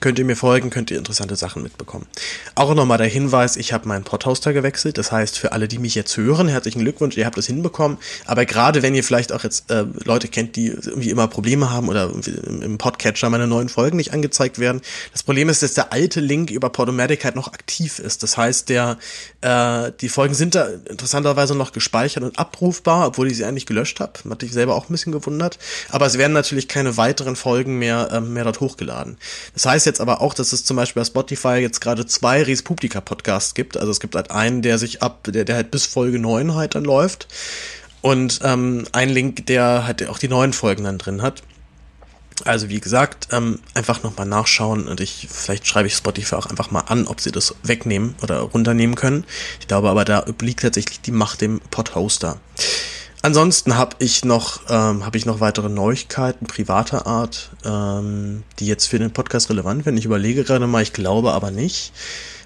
könnt 0.00 0.18
ihr 0.18 0.24
mir 0.24 0.36
folgen, 0.36 0.70
könnt 0.70 0.90
ihr 0.90 0.98
interessante 0.98 1.36
Sachen 1.36 1.62
mitbekommen. 1.62 2.06
Auch 2.54 2.74
nochmal 2.74 2.98
der 2.98 3.06
Hinweis, 3.06 3.56
ich 3.56 3.72
habe 3.72 3.86
meinen 3.86 4.04
Podhoster 4.04 4.52
gewechselt. 4.52 4.98
Das 4.98 5.12
heißt, 5.12 5.38
für 5.38 5.52
alle, 5.52 5.68
die 5.68 5.78
mich 5.78 5.94
jetzt 5.94 6.16
hören, 6.16 6.48
herzlichen 6.48 6.80
Glückwunsch, 6.80 7.16
ihr 7.16 7.26
habt 7.26 7.38
es 7.38 7.46
hinbekommen. 7.46 7.98
Aber 8.24 8.44
gerade 8.46 8.82
wenn 8.82 8.94
ihr 8.94 9.04
vielleicht 9.04 9.32
auch 9.32 9.44
jetzt 9.44 9.70
äh, 9.70 9.84
Leute 10.04 10.28
kennt, 10.28 10.56
die 10.56 10.68
irgendwie 10.68 11.10
immer 11.10 11.28
Probleme 11.28 11.70
haben 11.70 11.88
oder 11.88 12.10
im 12.46 12.78
Podcatcher 12.78 13.30
meine 13.30 13.46
neuen 13.46 13.68
Folgen 13.68 13.96
nicht 13.96 14.12
angezeigt 14.12 14.58
werden. 14.58 14.80
Das 15.12 15.22
Problem 15.22 15.48
ist, 15.48 15.62
dass 15.62 15.74
der 15.74 15.92
alte 15.92 16.20
Link 16.20 16.50
über 16.50 16.70
Podomatic 16.70 17.24
halt 17.24 17.36
noch 17.36 17.52
aktiv 17.52 17.98
ist. 17.98 18.22
Das 18.22 18.36
heißt, 18.36 18.68
der 18.68 18.98
äh, 19.46 19.92
die 20.00 20.08
Folgen 20.08 20.34
sind 20.34 20.56
da 20.56 20.66
interessanterweise 20.90 21.54
noch 21.54 21.70
gespeichert 21.70 22.24
und 22.24 22.36
abrufbar, 22.36 23.06
obwohl 23.06 23.30
ich 23.30 23.36
sie 23.36 23.44
eigentlich 23.44 23.66
gelöscht 23.66 24.00
habe. 24.00 24.12
Hat 24.28 24.42
ich 24.42 24.52
selber 24.52 24.74
auch 24.74 24.88
ein 24.88 24.92
bisschen 24.92 25.12
gewundert. 25.12 25.58
Aber 25.88 26.04
es 26.06 26.18
werden 26.18 26.32
natürlich 26.32 26.66
keine 26.66 26.96
weiteren 26.96 27.36
Folgen 27.36 27.78
mehr, 27.78 28.10
äh, 28.10 28.20
mehr 28.20 28.42
dort 28.42 28.58
hochgeladen. 28.58 29.18
Das 29.54 29.64
heißt, 29.64 29.86
jetzt 29.86 30.00
aber 30.00 30.20
auch, 30.20 30.34
dass 30.34 30.52
es 30.52 30.64
zum 30.64 30.76
Beispiel 30.76 31.00
bei 31.00 31.06
Spotify 31.06 31.56
jetzt 31.58 31.80
gerade 31.80 32.06
zwei 32.06 32.42
Res 32.42 32.62
Publica 32.62 33.00
Podcasts 33.00 33.54
gibt. 33.54 33.76
Also 33.76 33.92
es 33.92 34.00
gibt 34.00 34.16
halt 34.16 34.32
einen, 34.32 34.62
der 34.62 34.78
sich 34.78 35.00
ab, 35.00 35.28
der, 35.28 35.44
der 35.44 35.54
halt 35.54 35.70
bis 35.70 35.86
Folge 35.86 36.18
9 36.18 36.56
halt 36.56 36.74
dann 36.74 36.84
läuft. 36.84 37.28
Und 38.00 38.40
ähm, 38.42 38.84
ein 38.90 39.10
Link, 39.10 39.46
der 39.46 39.86
halt 39.86 40.08
auch 40.08 40.18
die 40.18 40.28
neuen 40.28 40.52
Folgen 40.52 40.84
dann 40.84 40.98
drin 40.98 41.22
hat. 41.22 41.42
Also 42.44 42.68
wie 42.68 42.80
gesagt, 42.80 43.28
ähm, 43.32 43.60
einfach 43.74 44.02
nochmal 44.02 44.26
nachschauen 44.26 44.86
und 44.86 45.00
ich, 45.00 45.28
vielleicht 45.30 45.66
schreibe 45.66 45.88
ich 45.88 45.94
Spotify 45.94 46.36
auch 46.36 46.46
einfach 46.46 46.70
mal 46.70 46.80
an, 46.80 47.06
ob 47.06 47.20
sie 47.20 47.32
das 47.32 47.54
wegnehmen 47.62 48.14
oder 48.22 48.40
runternehmen 48.40 48.94
können. 48.94 49.24
Ich 49.60 49.68
glaube 49.68 49.88
aber, 49.88 50.04
da 50.04 50.26
obliegt 50.26 50.60
tatsächlich 50.60 51.00
die 51.00 51.12
Macht 51.12 51.40
dem 51.40 51.60
Podhoster. 51.70 52.38
Ansonsten 53.22 53.76
habe 53.76 53.96
ich 53.98 54.24
noch 54.24 54.60
ähm, 54.68 55.04
habe 55.04 55.16
ich 55.16 55.26
noch 55.26 55.40
weitere 55.40 55.68
Neuigkeiten 55.68 56.46
privater 56.46 57.06
Art, 57.06 57.50
ähm, 57.64 58.44
die 58.58 58.66
jetzt 58.66 58.86
für 58.86 58.98
den 58.98 59.12
Podcast 59.12 59.50
relevant 59.50 59.84
werden. 59.84 59.96
Ich 59.96 60.04
überlege 60.04 60.44
gerade 60.44 60.66
mal, 60.66 60.82
ich 60.82 60.92
glaube 60.92 61.32
aber 61.32 61.50
nicht. 61.50 61.92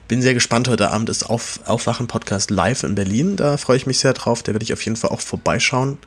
Bin 0.08 0.22
sehr 0.22 0.34
gespannt. 0.34 0.69
Heute 0.69 0.90
Abend 0.90 1.08
ist 1.08 1.25
Auf, 1.28 1.60
Aufwachen 1.66 2.06
Podcast 2.06 2.50
live 2.50 2.82
in 2.82 2.94
Berlin. 2.94 3.37
Da 3.37 3.56
freue 3.58 3.76
ich 3.76 3.87
mich 3.87 3.98
sehr 3.98 4.12
drauf. 4.12 4.42
Da 4.42 4.52
werde 4.52 4.64
ich 4.64 4.72
auf 4.72 4.84
jeden 4.84 4.96
Fall 4.96 5.10
auch 5.10 5.20
vorbeischauen. 5.20 5.98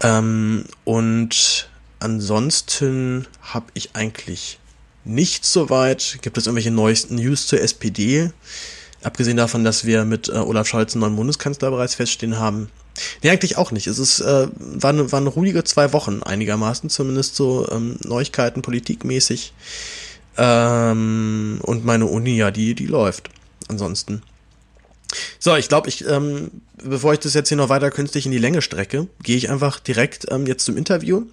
Ähm, 0.00 0.64
und 0.84 1.68
ansonsten 2.02 3.26
habe 3.42 3.66
ich 3.74 3.90
eigentlich 3.94 4.58
nichts 5.04 5.52
soweit. 5.52 6.18
Gibt 6.22 6.38
es 6.38 6.46
irgendwelche 6.46 6.70
neuesten 6.70 7.16
News 7.16 7.46
zur 7.46 7.60
SPD? 7.60 8.30
Abgesehen 9.02 9.36
davon, 9.36 9.64
dass 9.64 9.84
wir 9.84 10.04
mit 10.04 10.28
äh, 10.28 10.32
Olaf 10.32 10.68
Scholz 10.68 10.94
einen 10.94 11.00
neuen 11.00 11.16
Bundeskanzler 11.16 11.70
bereits 11.70 11.94
feststehen 11.94 12.38
haben, 12.38 12.68
Nee, 13.22 13.30
eigentlich 13.30 13.56
auch 13.56 13.70
nicht. 13.70 13.86
Es 13.86 13.98
ist, 13.98 14.20
äh, 14.20 14.48
waren, 14.58 15.12
waren 15.12 15.26
ruhige 15.26 15.64
zwei 15.64 15.92
Wochen 15.92 16.22
einigermaßen, 16.22 16.90
zumindest 16.90 17.36
so 17.36 17.68
ähm, 17.70 17.96
Neuigkeiten 18.04 18.62
politikmäßig. 18.62 19.52
Ähm, 20.36 21.58
und 21.62 21.84
meine 21.84 22.06
Uni, 22.06 22.36
ja, 22.36 22.50
die, 22.50 22.74
die 22.74 22.86
läuft. 22.86 23.30
Ansonsten. 23.68 24.22
So, 25.38 25.56
ich 25.56 25.68
glaube, 25.68 25.88
ich, 25.88 26.06
ähm, 26.06 26.50
bevor 26.82 27.12
ich 27.12 27.20
das 27.20 27.34
jetzt 27.34 27.48
hier 27.48 27.58
noch 27.58 27.68
weiter 27.68 27.90
künstlich 27.90 28.26
in 28.26 28.32
die 28.32 28.38
Länge 28.38 28.62
strecke, 28.62 29.08
gehe 29.22 29.36
ich 29.36 29.50
einfach 29.50 29.78
direkt 29.80 30.26
ähm, 30.30 30.46
jetzt 30.46 30.64
zum 30.64 30.76
Interview. 30.76 31.24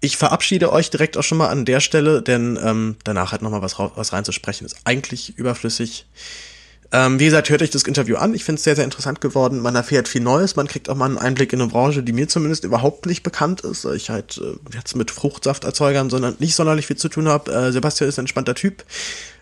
Ich 0.00 0.16
verabschiede 0.16 0.72
euch 0.72 0.90
direkt 0.90 1.16
auch 1.16 1.22
schon 1.22 1.38
mal 1.38 1.48
an 1.48 1.64
der 1.64 1.80
Stelle, 1.80 2.22
denn 2.22 2.58
ähm, 2.62 2.96
danach 3.04 3.32
halt 3.32 3.42
nochmal 3.42 3.62
was, 3.62 3.78
was 3.78 4.12
reinzusprechen 4.12 4.64
ist 4.64 4.76
eigentlich 4.84 5.36
überflüssig. 5.36 6.06
Ähm, 6.90 7.20
wie 7.20 7.26
gesagt, 7.26 7.50
hört 7.50 7.60
euch 7.60 7.70
das 7.70 7.82
Interview 7.82 8.16
an. 8.16 8.32
Ich 8.32 8.44
finde 8.44 8.58
es 8.58 8.64
sehr, 8.64 8.74
sehr 8.74 8.84
interessant 8.84 9.20
geworden. 9.20 9.60
Man 9.60 9.74
erfährt 9.74 10.08
viel 10.08 10.22
Neues. 10.22 10.56
Man 10.56 10.66
kriegt 10.66 10.88
auch 10.88 10.94
mal 10.94 11.04
einen 11.04 11.18
Einblick 11.18 11.52
in 11.52 11.60
eine 11.60 11.68
Branche, 11.68 12.02
die 12.02 12.14
mir 12.14 12.28
zumindest 12.28 12.64
überhaupt 12.64 13.04
nicht 13.04 13.22
bekannt 13.22 13.60
ist. 13.60 13.84
Ich 13.84 14.08
halt 14.08 14.38
äh, 14.38 14.74
jetzt 14.74 14.96
mit 14.96 15.10
Fruchtsafterzeugern, 15.10 16.08
sondern 16.08 16.36
nicht 16.38 16.54
sonderlich 16.54 16.86
viel 16.86 16.96
zu 16.96 17.10
tun 17.10 17.28
habe. 17.28 17.52
Äh, 17.52 17.72
Sebastian 17.72 18.08
ist 18.08 18.18
ein 18.18 18.22
entspannter 18.22 18.54
Typ. 18.54 18.84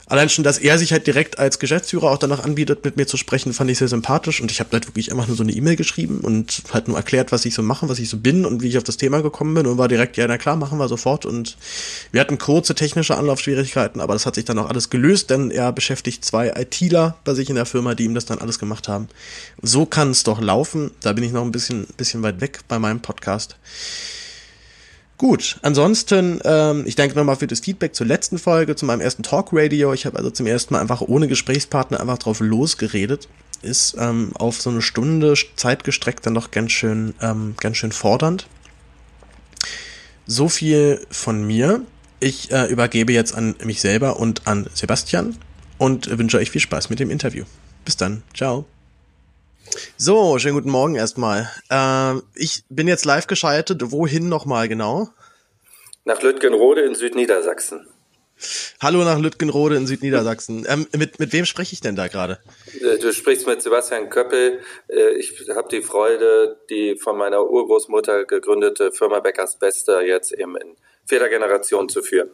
Allein 0.09 0.29
schon, 0.29 0.45
dass 0.45 0.59
er 0.59 0.79
sich 0.79 0.93
halt 0.93 1.09
direkt 1.09 1.41
als 1.41 1.59
Geschäftsführer 1.59 2.13
auch 2.13 2.19
danach 2.19 2.45
anbietet, 2.45 2.85
mit 2.85 2.97
mir 2.97 3.07
zu 3.07 3.17
sprechen, 3.17 3.53
fand 3.53 3.71
ich 3.73 3.79
sehr 3.79 3.89
sympathisch. 3.89 4.41
Und 4.41 4.53
ich 4.53 4.61
habe 4.61 4.71
halt 4.73 4.87
wirklich 4.87 5.11
einfach 5.11 5.27
nur 5.27 5.37
so 5.37 5.43
eine 5.43 5.51
E-Mail 5.51 5.75
geschrieben 5.75 6.21
und 6.21 6.63
halt 6.73 6.87
nur 6.87 6.97
erklärt, 6.97 7.33
was 7.33 7.45
ich 7.45 7.55
so 7.55 7.63
mache, 7.63 7.89
was 7.89 7.99
ich 7.99 8.09
so 8.09 8.17
bin 8.17 8.47
und 8.47 8.63
wie 8.63 8.69
ich 8.69 8.79
auf 8.79 8.85
das 8.85 8.99
Thema 8.99 9.21
gekommen 9.21 9.55
bin 9.55 9.67
und 9.67 9.79
war 9.79 9.89
direkt, 9.89 10.17
ja, 10.17 10.29
na 10.29 10.39
klar, 10.39 10.55
machen 10.55 10.79
wir 10.79 10.87
sofort. 10.87 11.27
Und 11.27 11.57
wir 12.13 12.21
hatten 12.21 12.39
kurze 12.39 12.77
technische 12.77 13.17
Anlaufschwierigkeiten, 13.17 14.01
aber 14.01 14.13
das 14.13 14.27
hat 14.27 14.37
sich 14.37 14.45
dann 14.45 14.61
auch 14.61 14.69
alles 14.69 14.91
gelöst, 14.91 15.31
denn 15.31 15.51
er 15.51 15.73
beschäftigt 15.73 16.25
zwei 16.25 16.53
ITler 16.57 17.17
bei 17.25 17.35
sich 17.35 17.51
in 17.51 17.57
der 17.57 17.67
Firma, 17.67 17.97
die 17.97 18.05
ihm 18.05 18.15
das 18.15 18.27
dann 18.27 18.39
alles 18.39 18.61
gemacht 18.61 18.87
haben. 18.87 19.09
So 19.61 19.87
kann 19.87 20.13
es 20.13 20.23
doch 20.23 20.41
laufen. 20.41 20.93
Da 21.01 21.15
bin 21.15 21.25
ich 21.25 21.33
noch 21.33 21.43
ein 21.43 21.53
bisschen, 21.53 21.85
bisschen 21.97 22.23
weit 22.23 22.41
weg 22.41 22.61
bei 22.69 22.79
meinem 22.79 23.01
Podcast. 23.01 23.57
Gut, 25.19 25.59
ansonsten, 25.63 26.41
ähm, 26.45 26.85
ich 26.87 26.95
danke 26.95 27.17
nochmal 27.17 27.37
für 27.37 27.47
das 27.47 27.61
Feedback 27.61 27.95
zur 27.95 28.07
letzten 28.07 28.39
Folge, 28.39 28.77
zu 28.77 28.85
meinem 28.85 29.01
ersten 29.01 29.23
Talk 29.23 29.49
Radio. 29.53 29.95
Ich 29.95 30.05
habe 30.05 30.19
also 30.19 30.31
zum 30.31 30.47
ersten 30.47 30.75
Mal 30.75 30.81
einfach 30.81 31.01
ohne 31.01 31.27
Gesprächspartner 31.27 32.01
einfach 32.01 32.19
drauf 32.19 32.41
losgeredet. 32.41 33.29
Ist 33.63 33.97
ähm, 33.99 34.33
auf 34.35 34.61
so 34.61 34.69
eine 34.69 34.83
Stunde 34.83 35.35
Zeit 35.57 35.85
gestreckt 35.85 36.27
dann 36.27 36.35
doch 36.35 36.51
ganz 36.51 36.73
schön, 36.73 37.15
ähm, 37.23 37.55
ganz 37.59 37.79
schön 37.79 37.93
fordernd. 37.93 38.47
So 40.27 40.51
viel 40.51 41.01
von 41.11 41.47
mir. 41.47 41.81
Ich 42.21 42.51
äh, 42.51 42.67
übergebe 42.67 43.13
jetzt 43.13 43.35
an 43.35 43.55
mich 43.65 43.81
selber 43.81 44.19
und 44.21 44.47
an 44.47 44.69
Sebastian 44.75 45.37
und 45.79 46.19
wünsche 46.19 46.37
euch 46.37 46.51
viel 46.51 46.61
Spaß 46.61 46.91
mit 46.91 47.01
dem 47.01 47.11
Interview. 47.11 47.45
Bis 47.87 47.97
dann. 47.97 48.23
Ciao. 48.35 48.67
So, 49.97 50.39
schönen 50.39 50.55
guten 50.55 50.71
Morgen 50.71 50.95
erstmal. 50.95 51.51
Ähm, 51.71 52.23
ich 52.35 52.65
bin 52.69 52.89
jetzt 52.89 53.05
live 53.05 53.27
geschaltet. 53.27 53.91
Wohin 53.91 54.29
nochmal 54.29 54.69
genau? 54.69 55.09
Nach 56.05 56.23
Lütgenrode 56.23 56.83
in 56.83 56.95
Südniedersachsen. 56.95 57.87
Hallo 58.83 59.03
nach 59.05 59.19
Lütgenrode 59.19 59.77
in 59.77 59.87
Südniedersachsen. 59.87 60.67
Ähm, 60.69 60.87
mit, 60.97 61.19
mit 61.19 61.33
wem 61.33 61.47
spreche 61.47 61.73
ich 61.73 61.81
denn 61.81 61.97
da 61.97 62.09
gerade? 62.09 62.39
Äh, 62.81 62.99
du 62.99 63.13
sprichst 63.13 63.47
mit 63.47 63.63
Sebastian 63.63 64.11
Köppel. 64.11 64.61
Äh, 64.89 65.15
ich 65.15 65.33
habe 65.55 65.69
die 65.71 65.81
Freude, 65.81 66.61
die 66.69 66.97
von 66.97 67.17
meiner 67.17 67.49
Urgroßmutter 67.49 68.27
gegründete 68.27 68.93
Firma 68.93 69.21
Beckers 69.21 69.59
Bester 69.59 70.05
jetzt 70.05 70.33
eben 70.33 70.57
in 70.57 70.77
vierter 71.07 71.31
Generation 71.31 71.89
zu 71.89 72.03
führen. 72.03 72.31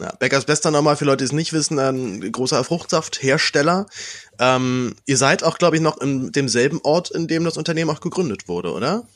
Ja, 0.00 0.12
Beckers 0.18 0.46
Bester 0.46 0.70
nochmal 0.70 0.96
für 0.96 1.04
Leute, 1.04 1.18
die 1.18 1.24
es 1.24 1.32
nicht 1.32 1.52
wissen, 1.52 1.78
ein 1.78 2.32
großer 2.32 2.64
Fruchtsafthersteller. 2.64 3.86
Ähm, 4.40 4.94
ihr 5.06 5.16
seid 5.16 5.44
auch, 5.44 5.58
glaube 5.58 5.76
ich, 5.76 5.82
noch 5.82 6.00
in 6.00 6.32
demselben 6.32 6.80
Ort, 6.82 7.10
in 7.10 7.28
dem 7.28 7.44
das 7.44 7.58
Unternehmen 7.58 7.90
auch 7.90 8.00
gegründet 8.00 8.48
wurde, 8.48 8.72
oder? 8.72 9.06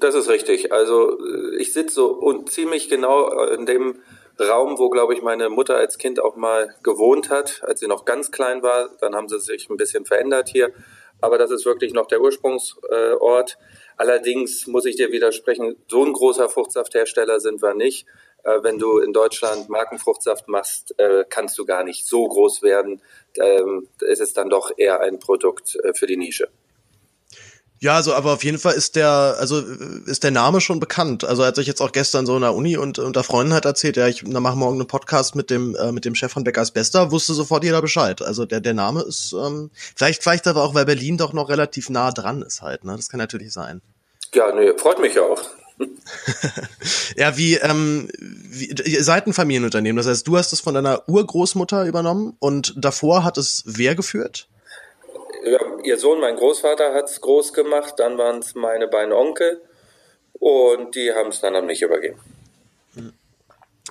Das 0.00 0.14
ist 0.14 0.28
richtig. 0.28 0.72
Also 0.72 1.18
ich 1.58 1.72
sitze 1.72 1.94
so 1.94 2.42
ziemlich 2.44 2.88
genau 2.88 3.30
in 3.48 3.66
dem 3.66 3.96
Raum, 4.38 4.78
wo, 4.78 4.88
glaube 4.88 5.14
ich, 5.14 5.22
meine 5.22 5.50
Mutter 5.50 5.76
als 5.76 5.98
Kind 5.98 6.20
auch 6.20 6.36
mal 6.36 6.74
gewohnt 6.82 7.28
hat, 7.28 7.62
als 7.64 7.80
sie 7.80 7.86
noch 7.86 8.04
ganz 8.04 8.30
klein 8.30 8.62
war. 8.62 8.88
Dann 9.00 9.14
haben 9.14 9.28
sie 9.28 9.38
sich 9.38 9.68
ein 9.68 9.76
bisschen 9.76 10.06
verändert 10.06 10.48
hier. 10.48 10.72
Aber 11.20 11.36
das 11.36 11.50
ist 11.50 11.66
wirklich 11.66 11.92
noch 11.92 12.06
der 12.06 12.22
Ursprungsort. 12.22 13.58
Allerdings 13.98 14.66
muss 14.66 14.86
ich 14.86 14.96
dir 14.96 15.12
widersprechen, 15.12 15.76
so 15.90 16.02
ein 16.04 16.14
großer 16.14 16.48
Fruchtsafthersteller 16.48 17.40
sind 17.40 17.60
wir 17.60 17.74
nicht. 17.74 18.06
Äh, 18.44 18.62
wenn 18.62 18.78
du 18.78 18.98
in 18.98 19.12
Deutschland 19.12 19.68
Markenfruchtsaft 19.68 20.48
machst, 20.48 20.94
äh, 20.98 21.24
kannst 21.28 21.58
du 21.58 21.64
gar 21.64 21.84
nicht 21.84 22.06
so 22.06 22.26
groß 22.26 22.62
werden. 22.62 23.02
Ähm, 23.36 23.88
es 24.08 24.20
ist 24.20 24.36
dann 24.36 24.48
doch 24.48 24.70
eher 24.76 25.00
ein 25.00 25.18
Produkt 25.18 25.76
äh, 25.76 25.92
für 25.94 26.06
die 26.06 26.16
Nische. 26.16 26.48
Ja, 27.82 27.94
also 27.94 28.12
aber 28.12 28.34
auf 28.34 28.44
jeden 28.44 28.58
Fall 28.58 28.74
ist 28.74 28.94
der, 28.94 29.36
also 29.38 29.58
ist 30.06 30.22
der 30.22 30.30
Name 30.30 30.60
schon 30.60 30.80
bekannt. 30.80 31.24
Also 31.24 31.42
als 31.42 31.56
ich 31.56 31.66
jetzt 31.66 31.80
auch 31.80 31.92
gestern 31.92 32.26
so 32.26 32.36
in 32.36 32.42
der 32.42 32.54
Uni 32.54 32.76
und 32.76 32.98
unter 32.98 33.24
Freunden 33.24 33.54
hat 33.54 33.64
erzählt, 33.64 33.96
ja, 33.96 34.06
ich 34.06 34.22
mache 34.22 34.54
morgen 34.54 34.76
einen 34.76 34.86
Podcast 34.86 35.34
mit 35.34 35.48
dem 35.48 35.74
äh, 35.76 35.90
mit 35.90 36.04
dem 36.04 36.14
Chef 36.14 36.30
von 36.30 36.44
Beckers 36.44 36.72
Bester, 36.72 37.10
wusste 37.10 37.32
sofort 37.32 37.64
jeder 37.64 37.80
Bescheid. 37.80 38.20
Also 38.20 38.44
der 38.44 38.60
der 38.60 38.74
Name 38.74 39.00
ist 39.00 39.32
ähm, 39.32 39.70
vielleicht 39.96 40.22
vielleicht 40.22 40.46
aber 40.46 40.62
auch, 40.62 40.74
weil 40.74 40.84
Berlin 40.84 41.16
doch 41.16 41.32
noch 41.32 41.48
relativ 41.48 41.88
nah 41.88 42.10
dran 42.10 42.42
ist 42.42 42.60
halt. 42.60 42.84
Ne, 42.84 42.96
das 42.96 43.08
kann 43.08 43.18
natürlich 43.18 43.50
sein. 43.50 43.80
Ja, 44.34 44.54
nee, 44.54 44.76
freut 44.76 45.00
mich 45.00 45.14
ja 45.14 45.22
auch. 45.22 45.40
ja, 47.16 47.36
wie, 47.36 47.54
ähm, 47.56 48.08
wie, 48.18 48.66
ihr 48.66 49.04
seid 49.04 49.26
ein 49.26 49.32
Familienunternehmen. 49.32 49.96
Das 49.96 50.06
heißt, 50.06 50.26
du 50.26 50.36
hast 50.36 50.52
es 50.52 50.60
von 50.60 50.74
deiner 50.74 51.08
Urgroßmutter 51.08 51.86
übernommen 51.86 52.36
und 52.38 52.74
davor 52.76 53.24
hat 53.24 53.38
es 53.38 53.62
wer 53.66 53.94
geführt? 53.94 54.48
Ja, 55.44 55.58
ihr 55.84 55.98
Sohn, 55.98 56.20
mein 56.20 56.36
Großvater, 56.36 56.94
hat 56.94 57.08
es 57.08 57.20
groß 57.20 57.52
gemacht. 57.52 57.94
Dann 57.98 58.18
waren 58.18 58.40
es 58.40 58.54
meine 58.54 58.88
beiden 58.88 59.12
Onkel 59.12 59.60
und 60.34 60.94
die 60.94 61.12
haben 61.12 61.30
es 61.30 61.40
dann 61.40 61.56
an 61.56 61.66
mich 61.66 61.82
übergeben. 61.82 62.18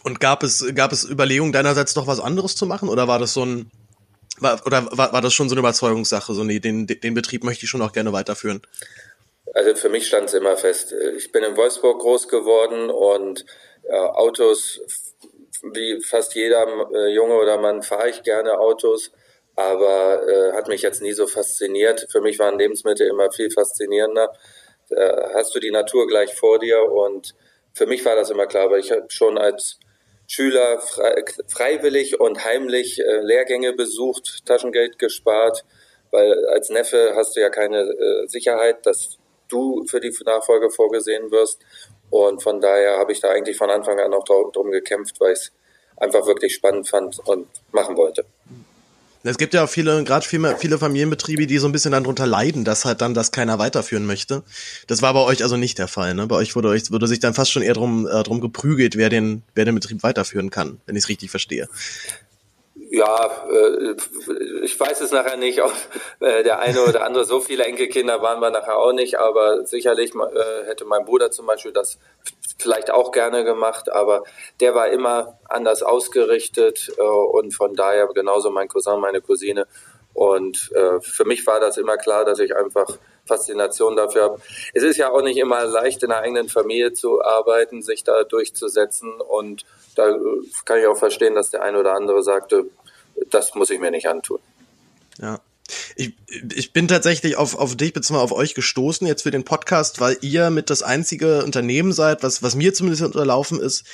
Und 0.03 0.19
gab 0.19 0.43
es, 0.43 0.63
gab 0.75 0.91
es 0.91 1.03
Überlegungen 1.03 1.51
deinerseits 1.51 1.93
doch 1.93 2.07
was 2.07 2.19
anderes 2.19 2.55
zu 2.55 2.65
machen 2.65 2.87
oder 2.87 3.07
war 3.07 3.19
das 3.19 3.33
so 3.33 3.43
ein, 3.43 3.69
war, 4.39 4.65
oder 4.65 4.85
war, 4.97 5.11
war 5.11 5.21
das 5.21 5.33
schon 5.33 5.49
so 5.49 5.55
eine 5.55 5.59
Überzeugungssache? 5.59 6.33
So, 6.33 6.43
nee, 6.43 6.59
den, 6.59 6.87
den 6.87 7.13
Betrieb 7.13 7.43
möchte 7.43 7.65
ich 7.65 7.69
schon 7.69 7.81
auch 7.81 7.91
gerne 7.91 8.13
weiterführen? 8.13 8.61
Also 9.53 9.75
für 9.75 9.89
mich 9.89 10.07
stand 10.07 10.27
es 10.27 10.33
immer 10.33 10.57
fest. 10.57 10.93
Ich 11.17 11.31
bin 11.31 11.43
in 11.43 11.57
Wolfsburg 11.57 11.99
groß 11.99 12.27
geworden 12.27 12.89
und 12.89 13.45
äh, 13.83 13.95
Autos, 13.95 14.81
wie 15.73 16.01
fast 16.01 16.35
jeder 16.35 16.67
äh, 16.93 17.07
Junge 17.13 17.35
oder 17.35 17.57
Mann, 17.57 17.81
fahre 17.81 18.09
ich 18.09 18.23
gerne 18.23 18.59
Autos, 18.59 19.11
aber 19.55 20.27
äh, 20.27 20.53
hat 20.53 20.67
mich 20.67 20.81
jetzt 20.81 21.01
nie 21.01 21.13
so 21.13 21.27
fasziniert. 21.27 22.07
Für 22.11 22.21
mich 22.21 22.39
waren 22.39 22.59
Lebensmittel 22.59 23.07
immer 23.07 23.31
viel 23.31 23.51
faszinierender. 23.51 24.31
Da 24.89 25.31
hast 25.35 25.53
du 25.53 25.59
die 25.59 25.71
Natur 25.71 26.07
gleich 26.07 26.33
vor 26.33 26.57
dir 26.57 26.81
und 26.83 27.35
für 27.73 27.85
mich 27.85 28.03
war 28.05 28.15
das 28.15 28.31
immer 28.31 28.47
klar, 28.47 28.71
weil 28.71 28.79
ich 28.79 28.91
habe 28.91 29.05
schon 29.09 29.37
als 29.37 29.79
Schüler 30.27 30.79
frei, 30.79 31.23
freiwillig 31.47 32.19
und 32.19 32.43
heimlich 32.43 32.99
äh, 32.99 33.21
Lehrgänge 33.21 33.73
besucht, 33.73 34.45
Taschengeld 34.45 34.97
gespart, 34.97 35.63
weil 36.11 36.45
als 36.47 36.69
Neffe 36.69 37.13
hast 37.15 37.35
du 37.35 37.41
ja 37.41 37.49
keine 37.49 37.81
äh, 37.81 38.27
Sicherheit, 38.27 38.85
dass 38.85 39.18
du 39.49 39.85
für 39.87 39.99
die 39.99 40.13
Nachfolge 40.25 40.69
vorgesehen 40.69 41.31
wirst. 41.31 41.59
Und 42.09 42.41
von 42.41 42.61
daher 42.61 42.97
habe 42.97 43.11
ich 43.11 43.19
da 43.19 43.29
eigentlich 43.29 43.57
von 43.57 43.69
Anfang 43.69 43.99
an 43.99 44.13
auch 44.13 44.23
darum 44.23 44.71
gekämpft, 44.71 45.19
weil 45.19 45.33
ich 45.33 45.39
es 45.39 45.51
einfach 45.97 46.25
wirklich 46.25 46.55
spannend 46.55 46.87
fand 46.87 47.19
und 47.27 47.47
machen 47.71 47.97
wollte. 47.97 48.25
Es 49.23 49.37
gibt 49.37 49.53
ja 49.53 49.65
auch 49.65 49.69
viele, 49.69 50.03
gerade 50.05 50.25
viele, 50.25 50.55
viele 50.55 50.77
Familienbetriebe, 50.77 51.45
die 51.45 51.57
so 51.57 51.67
ein 51.67 51.73
bisschen 51.73 51.91
darunter 51.91 52.25
leiden, 52.25 52.63
dass 52.63 52.85
halt 52.85 53.01
dann 53.01 53.13
das 53.13 53.31
keiner 53.31 53.59
weiterführen 53.59 54.05
möchte. 54.05 54.43
Das 54.87 55.01
war 55.01 55.13
bei 55.13 55.19
euch 55.19 55.43
also 55.43 55.57
nicht 55.57 55.77
der 55.77 55.89
Fall, 55.89 56.13
ne? 56.13 56.25
Bei 56.25 56.37
euch 56.37 56.55
wurde 56.55 56.69
wurde 56.69 57.07
sich 57.07 57.19
dann 57.19 57.33
fast 57.33 57.51
schon 57.51 57.61
eher 57.61 57.73
drum, 57.73 58.07
äh, 58.07 58.23
drum 58.23 58.39
geprügelt, 58.39 58.95
wer 58.95 59.09
den, 59.09 59.43
wer 59.55 59.65
den 59.65 59.75
Betrieb 59.75 60.03
weiterführen 60.03 60.49
kann, 60.49 60.79
wenn 60.85 60.95
ich 60.95 61.03
es 61.03 61.09
richtig 61.09 61.31
verstehe. 61.31 61.67
Ja, 62.91 63.29
äh, 63.51 63.95
ich 64.63 64.79
weiß 64.79 65.01
es 65.01 65.11
nachher 65.11 65.35
nicht, 65.35 65.61
ob 65.61 65.73
äh, 66.21 66.43
der 66.43 66.59
eine 66.59 66.81
oder 66.81 67.03
andere, 67.03 67.25
so 67.25 67.41
viele 67.41 67.65
Enkelkinder 67.65 68.21
waren 68.21 68.39
wir 68.39 68.51
nachher 68.51 68.77
auch 68.77 68.93
nicht, 68.93 69.19
aber 69.19 69.65
sicherlich 69.65 70.13
äh, 70.15 70.65
hätte 70.65 70.85
mein 70.85 71.03
Bruder 71.03 71.29
zum 71.29 71.45
Beispiel 71.45 71.73
das 71.73 71.99
vielleicht 72.57 72.89
auch 72.89 73.11
gerne 73.11 73.43
gemacht, 73.43 73.91
aber 73.91 74.23
der 74.61 74.75
war 74.75 74.87
immer 74.87 75.39
anders 75.49 75.83
ausgerichtet 75.83 76.89
und 76.97 77.53
von 77.53 77.73
daher 77.75 78.07
genauso 78.07 78.49
mein 78.49 78.67
Cousin, 78.67 78.99
meine 78.99 79.21
Cousine. 79.21 79.65
Und 80.13 80.69
für 80.99 81.23
mich 81.23 81.47
war 81.47 81.61
das 81.61 81.77
immer 81.77 81.95
klar, 81.95 82.25
dass 82.25 82.39
ich 82.39 82.53
einfach 82.53 82.97
Faszination 83.29 83.95
dafür 83.95 84.23
habe. 84.23 84.41
Es 84.73 84.83
ist 84.83 84.97
ja 84.97 85.11
auch 85.11 85.21
nicht 85.21 85.37
immer 85.37 85.63
leicht, 85.65 86.03
in 86.03 86.09
der 86.09 86.19
eigenen 86.19 86.49
Familie 86.49 86.91
zu 86.91 87.23
arbeiten, 87.23 87.81
sich 87.81 88.03
da 88.03 88.23
durchzusetzen 88.23 89.21
und 89.21 89.65
da 89.95 90.17
kann 90.65 90.79
ich 90.79 90.87
auch 90.87 90.97
verstehen, 90.97 91.35
dass 91.35 91.49
der 91.49 91.61
eine 91.61 91.79
oder 91.79 91.93
andere 91.93 92.23
sagte, 92.23 92.65
das 93.29 93.55
muss 93.55 93.69
ich 93.69 93.79
mir 93.79 93.91
nicht 93.91 94.07
antun. 94.07 94.39
Ja. 95.21 95.39
Ich, 95.95 96.13
ich 96.55 96.73
bin 96.73 96.87
tatsächlich 96.87 97.37
auf, 97.37 97.55
auf 97.55 97.75
dich 97.75 97.93
bzw. 97.93 98.17
auf 98.17 98.31
euch 98.31 98.55
gestoßen 98.55 99.05
jetzt 99.05 99.23
für 99.23 99.31
den 99.31 99.43
Podcast, 99.43 99.99
weil 99.99 100.17
ihr 100.21 100.49
mit 100.49 100.69
das 100.69 100.81
einzige 100.81 101.43
Unternehmen 101.43 101.93
seid, 101.93 102.23
was, 102.23 102.41
was 102.41 102.55
mir 102.55 102.73
zumindest 102.73 103.03
unterlaufen 103.03 103.59
ist, 103.59 103.85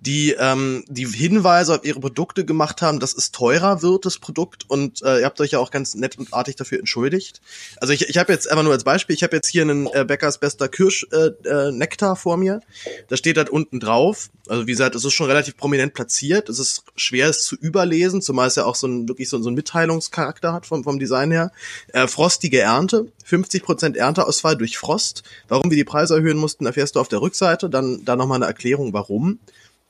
die 0.00 0.36
ähm, 0.38 0.84
die 0.88 1.06
Hinweise 1.06 1.74
auf 1.74 1.84
ihre 1.84 2.00
Produkte 2.00 2.44
gemacht 2.44 2.82
haben, 2.82 3.00
dass 3.00 3.14
es 3.14 3.32
teurer 3.32 3.82
wird, 3.82 4.06
das 4.06 4.18
Produkt. 4.18 4.64
Und 4.68 5.02
äh, 5.02 5.20
ihr 5.20 5.24
habt 5.24 5.40
euch 5.40 5.52
ja 5.52 5.58
auch 5.58 5.70
ganz 5.70 5.94
nett 5.94 6.18
und 6.18 6.32
artig 6.32 6.56
dafür 6.56 6.78
entschuldigt. 6.78 7.40
Also 7.80 7.92
ich, 7.92 8.08
ich 8.08 8.16
habe 8.18 8.32
jetzt 8.32 8.50
einfach 8.50 8.62
nur 8.62 8.72
als 8.72 8.84
Beispiel, 8.84 9.14
ich 9.14 9.22
habe 9.22 9.34
jetzt 9.34 9.48
hier 9.48 9.62
einen 9.62 9.86
äh, 9.88 10.04
Bäckers 10.06 10.38
bester 10.38 10.68
Kirsch-Nektar 10.68 12.10
äh, 12.10 12.12
äh, 12.12 12.16
vor 12.16 12.36
mir. 12.36 12.60
Da 13.08 13.16
steht 13.16 13.36
halt 13.38 13.50
unten 13.50 13.80
drauf. 13.80 14.30
Also 14.48 14.66
wie 14.66 14.72
gesagt, 14.72 14.94
es 14.94 15.04
ist 15.04 15.12
schon 15.14 15.26
relativ 15.26 15.56
prominent 15.56 15.94
platziert. 15.94 16.48
Es 16.48 16.58
ist 16.58 16.84
schwer, 16.96 17.28
es 17.28 17.44
zu 17.44 17.56
überlesen, 17.56 18.22
zumal 18.22 18.48
es 18.48 18.54
ja 18.54 18.64
auch 18.64 18.76
so 18.76 18.86
ein 18.86 19.08
wirklich 19.08 19.28
so, 19.28 19.40
so 19.42 19.50
ein 19.50 19.54
Mitteilungscharakter 19.54 20.52
hat 20.52 20.66
vom, 20.66 20.84
vom 20.84 20.98
Design 20.98 21.30
her. 21.30 21.52
Äh, 21.92 22.06
frostige 22.06 22.60
Ernte, 22.60 23.12
50% 23.28 23.96
Ernteausfall 23.96 24.56
durch 24.56 24.78
Frost. 24.78 25.22
Warum 25.48 25.70
wir 25.70 25.76
die 25.76 25.84
Preise 25.84 26.14
erhöhen 26.14 26.38
mussten, 26.38 26.66
erfährst 26.66 26.96
du 26.96 27.00
auf 27.00 27.08
der 27.08 27.20
Rückseite. 27.20 27.68
Dann 27.68 28.04
da 28.04 28.16
nochmal 28.16 28.36
eine 28.36 28.46
Erklärung, 28.46 28.92
warum. 28.92 29.40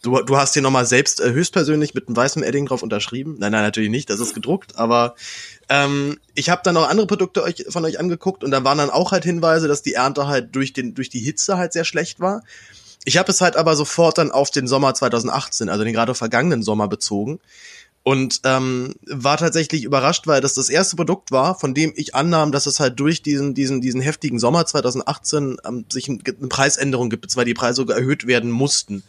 Du, 0.03 0.23
du 0.23 0.37
hast 0.37 0.53
hier 0.53 0.63
nochmal 0.63 0.87
selbst 0.87 1.21
äh, 1.21 1.33
höchstpersönlich 1.33 1.93
mit 1.93 2.07
einem 2.07 2.17
weißen 2.17 2.43
Edding 2.43 2.67
drauf 2.67 2.83
unterschrieben. 2.83 3.37
Nein, 3.39 3.51
nein, 3.51 3.63
natürlich 3.63 3.91
nicht, 3.91 4.09
das 4.11 4.21
ist 4.21 4.33
gedruckt, 4.33 4.79
aber 4.79 5.17
ähm, 5.69 6.19
ich 6.35 6.51
habe 6.51 6.63
dann 6.63 6.75
noch 6.75 6.89
andere 6.89 7.09
Produkte 7.09 7.43
euch, 7.43 7.65
von 7.69 7.85
euch 7.85 7.99
angeguckt 7.99 8.45
und 8.45 8.53
da 8.53 8.63
waren 8.63 8.79
dann 8.79 8.91
auch 8.91 9.11
halt 9.11 9.25
Hinweise, 9.25 9.67
dass 9.67 9.83
die 9.83 9.95
Ernte 9.95 10.29
halt 10.29 10.55
durch, 10.55 10.73
den, 10.73 10.95
durch 10.95 11.09
die 11.09 11.19
Hitze 11.19 11.57
halt 11.57 11.73
sehr 11.73 11.85
schlecht 11.85 12.21
war. 12.21 12.45
Ich 13.05 13.17
habe 13.17 13.31
es 13.31 13.41
halt 13.41 13.57
aber 13.57 13.75
sofort 13.75 14.19
dann 14.19 14.31
auf 14.31 14.51
den 14.51 14.69
Sommer 14.69 14.95
2018, 14.95 15.69
also 15.69 15.83
den 15.83 15.95
gerade 15.95 16.15
vergangenen 16.15 16.63
Sommer 16.63 16.87
bezogen 16.87 17.41
und 18.05 18.41
ähm, 18.45 18.95
war 19.07 19.37
tatsächlich 19.37 19.85
überrascht, 19.85 20.27
weil 20.27 20.41
das 20.41 20.55
das 20.55 20.71
erste 20.71 20.97
Produkt 20.97 21.33
war, 21.33 21.59
von 21.59 21.75
dem 21.75 21.93
ich 21.97 22.15
annahm, 22.15 22.53
dass 22.53 22.67
es 22.67 22.81
halt 22.81 22.99
durch 23.01 23.21
diesen 23.21 23.55
diesen 23.55 23.81
diesen 23.81 24.01
heftigen 24.01 24.39
Sommer 24.39 24.65
2018 24.65 25.59
ähm, 25.67 25.85
sich 25.91 26.09
ein, 26.09 26.23
eine 26.25 26.49
Preisänderung 26.49 27.11
gibt, 27.11 27.37
weil 27.37 27.45
die 27.45 27.55
Preise 27.55 27.77
sogar 27.77 27.99
erhöht 27.99 28.27
werden 28.27 28.51
mussten. 28.51 29.03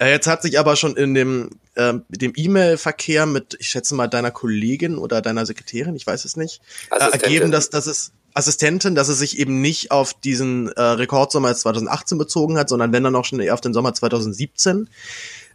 Äh, 0.00 0.10
jetzt 0.10 0.26
hat 0.26 0.42
sich 0.42 0.58
aber 0.58 0.76
schon 0.76 0.96
in 0.96 1.14
dem, 1.14 1.50
äh, 1.74 1.94
dem 2.08 2.32
E-Mail-Verkehr 2.34 3.26
mit, 3.26 3.56
ich 3.60 3.68
schätze 3.68 3.94
mal, 3.94 4.08
deiner 4.08 4.30
Kollegin 4.30 4.96
oder 4.96 5.20
deiner 5.20 5.44
Sekretärin, 5.44 5.94
ich 5.94 6.06
weiß 6.06 6.24
es 6.24 6.36
nicht, 6.36 6.62
äh, 6.90 7.10
ergeben, 7.12 7.50
dass, 7.50 7.68
dass 7.68 7.86
es 7.86 8.12
Assistentin, 8.32 8.94
dass 8.94 9.08
es 9.08 9.18
sich 9.18 9.38
eben 9.38 9.60
nicht 9.60 9.90
auf 9.90 10.14
diesen 10.14 10.68
äh, 10.68 10.80
Rekordsommer 10.80 11.54
2018 11.54 12.16
bezogen 12.16 12.56
hat, 12.56 12.68
sondern 12.70 12.92
wenn 12.92 13.04
dann 13.04 13.14
auch 13.14 13.24
schon 13.24 13.40
eher 13.40 13.54
auf 13.54 13.60
den 13.60 13.74
Sommer 13.74 13.92
2017. 13.92 14.88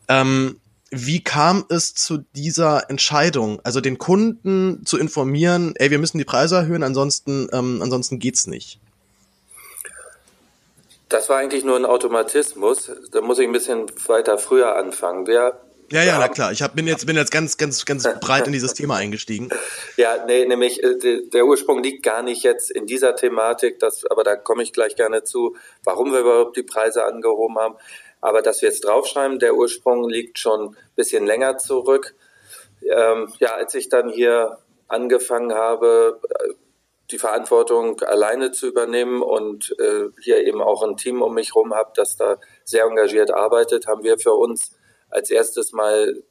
Ähm, 0.07 0.59
wie 0.91 1.21
kam 1.21 1.65
es 1.69 1.95
zu 1.95 2.19
dieser 2.35 2.89
Entscheidung, 2.91 3.59
also 3.63 3.81
den 3.81 3.97
Kunden 3.97 4.85
zu 4.85 4.99
informieren, 4.99 5.73
ey, 5.77 5.89
wir 5.89 5.97
müssen 5.97 6.19
die 6.19 6.25
Preise 6.25 6.57
erhöhen, 6.57 6.83
ansonsten, 6.83 7.47
ähm, 7.51 7.81
ansonsten 7.81 8.19
geht's 8.19 8.45
nicht? 8.45 8.79
Das 11.09 11.29
war 11.29 11.37
eigentlich 11.37 11.63
nur 11.63 11.75
ein 11.75 11.85
Automatismus. 11.85 12.91
Da 13.11 13.21
muss 13.21 13.39
ich 13.39 13.45
ein 13.45 13.51
bisschen 13.51 13.85
weiter 14.07 14.37
früher 14.37 14.75
anfangen. 14.75 15.27
Wir 15.27 15.59
ja, 15.91 16.03
ja, 16.03 16.17
na 16.17 16.29
klar. 16.29 16.51
Ich 16.51 16.63
hab, 16.63 16.75
bin 16.75 16.87
jetzt 16.87 17.05
bin 17.05 17.15
jetzt 17.15 17.31
ganz 17.31 17.57
ganz 17.57 17.85
ganz 17.85 18.07
breit 18.19 18.47
in 18.47 18.53
dieses 18.53 18.73
Thema 18.73 18.95
eingestiegen. 18.95 19.49
Ja, 19.97 20.25
nee, 20.25 20.45
nämlich 20.45 20.83
äh, 20.83 20.95
der 21.31 21.45
Ursprung 21.45 21.83
liegt 21.83 22.03
gar 22.03 22.23
nicht 22.23 22.43
jetzt 22.43 22.71
in 22.71 22.87
dieser 22.87 23.15
Thematik, 23.15 23.79
das, 23.79 24.03
aber 24.09 24.23
da 24.23 24.35
komme 24.35 24.63
ich 24.63 24.73
gleich 24.73 24.95
gerne 24.95 25.23
zu, 25.23 25.55
warum 25.83 26.11
wir 26.11 26.21
überhaupt 26.21 26.57
die 26.57 26.63
Preise 26.63 27.05
angehoben 27.05 27.57
haben. 27.57 27.75
Aber 28.19 28.41
dass 28.41 28.63
wir 28.63 28.69
jetzt 28.69 28.83
draufschreiben, 28.83 29.37
der 29.37 29.55
Ursprung 29.55 30.09
liegt 30.09 30.39
schon 30.39 30.69
ein 30.69 30.77
bisschen 30.95 31.27
länger 31.27 31.59
zurück. 31.59 32.15
Ähm, 32.81 33.31
ja, 33.39 33.53
als 33.53 33.75
ich 33.75 33.89
dann 33.89 34.09
hier 34.09 34.57
angefangen 34.87 35.53
habe, 35.53 36.19
die 37.11 37.19
Verantwortung 37.19 38.01
alleine 38.01 38.51
zu 38.51 38.67
übernehmen 38.67 39.21
und 39.21 39.75
äh, 39.79 40.09
hier 40.21 40.45
eben 40.45 40.61
auch 40.61 40.83
ein 40.83 40.97
Team 40.97 41.21
um 41.21 41.33
mich 41.33 41.53
herum 41.53 41.73
habe, 41.73 41.91
das 41.95 42.15
da 42.15 42.37
sehr 42.63 42.85
engagiert 42.85 43.31
arbeitet, 43.31 43.87
haben 43.87 44.03
wir 44.03 44.17
für 44.17 44.33
uns 44.33 44.75
als 45.09 45.29
erstes 45.29 45.71
mal 45.71 46.23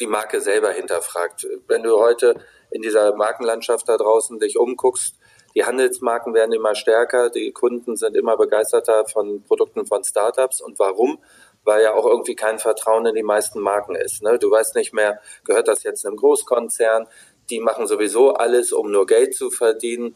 die 0.00 0.06
Marke 0.06 0.40
selber 0.40 0.70
hinterfragt. 0.70 1.46
Wenn 1.66 1.82
du 1.82 1.98
heute 1.98 2.34
in 2.70 2.82
dieser 2.82 3.14
Markenlandschaft 3.16 3.88
da 3.88 3.96
draußen 3.96 4.38
dich 4.38 4.58
umguckst, 4.58 5.16
Die 5.54 5.64
Handelsmarken 5.64 6.34
werden 6.34 6.52
immer 6.52 6.74
stärker, 6.74 7.30
die 7.30 7.52
Kunden 7.52 7.96
sind 7.96 8.16
immer 8.16 8.36
begeisterter 8.36 9.06
von 9.06 9.42
Produkten 9.42 9.86
von 9.86 10.04
Startups. 10.04 10.60
Und 10.60 10.78
warum? 10.78 11.18
Weil 11.64 11.82
ja 11.82 11.94
auch 11.94 12.06
irgendwie 12.06 12.36
kein 12.36 12.58
Vertrauen 12.58 13.06
in 13.06 13.14
die 13.14 13.22
meisten 13.22 13.60
Marken 13.60 13.96
ist. 13.96 14.22
Ne? 14.22 14.38
Du 14.38 14.50
weißt 14.50 14.76
nicht 14.76 14.92
mehr, 14.92 15.20
gehört 15.44 15.68
das 15.68 15.82
jetzt 15.82 16.06
einem 16.06 16.16
Großkonzern? 16.16 17.08
Die 17.50 17.60
machen 17.60 17.86
sowieso 17.86 18.34
alles, 18.34 18.72
um 18.72 18.90
nur 18.90 19.06
Geld 19.06 19.34
zu 19.34 19.50
verdienen 19.50 20.14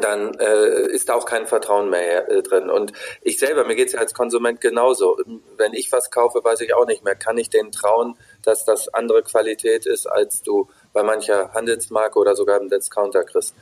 dann 0.00 0.34
äh, 0.38 0.88
ist 0.88 1.08
da 1.08 1.14
auch 1.14 1.24
kein 1.24 1.46
Vertrauen 1.46 1.90
mehr 1.90 2.28
äh, 2.28 2.42
drin. 2.42 2.70
Und 2.70 2.92
ich 3.22 3.38
selber, 3.38 3.64
mir 3.64 3.76
geht's 3.76 3.92
ja 3.92 4.00
als 4.00 4.14
Konsument 4.14 4.60
genauso. 4.60 5.18
Wenn 5.56 5.72
ich 5.72 5.92
was 5.92 6.10
kaufe, 6.10 6.42
weiß 6.42 6.60
ich 6.62 6.74
auch 6.74 6.86
nicht 6.86 7.04
mehr, 7.04 7.14
kann 7.14 7.38
ich 7.38 7.50
denen 7.50 7.70
trauen, 7.70 8.16
dass 8.42 8.64
das 8.64 8.92
andere 8.92 9.22
Qualität 9.22 9.86
ist, 9.86 10.06
als 10.06 10.42
du 10.42 10.68
bei 10.92 11.02
mancher 11.02 11.52
Handelsmarke 11.54 12.18
oder 12.18 12.34
sogar 12.34 12.60
im 12.60 12.68
Discounter 12.68 13.24
kriegst. 13.24 13.54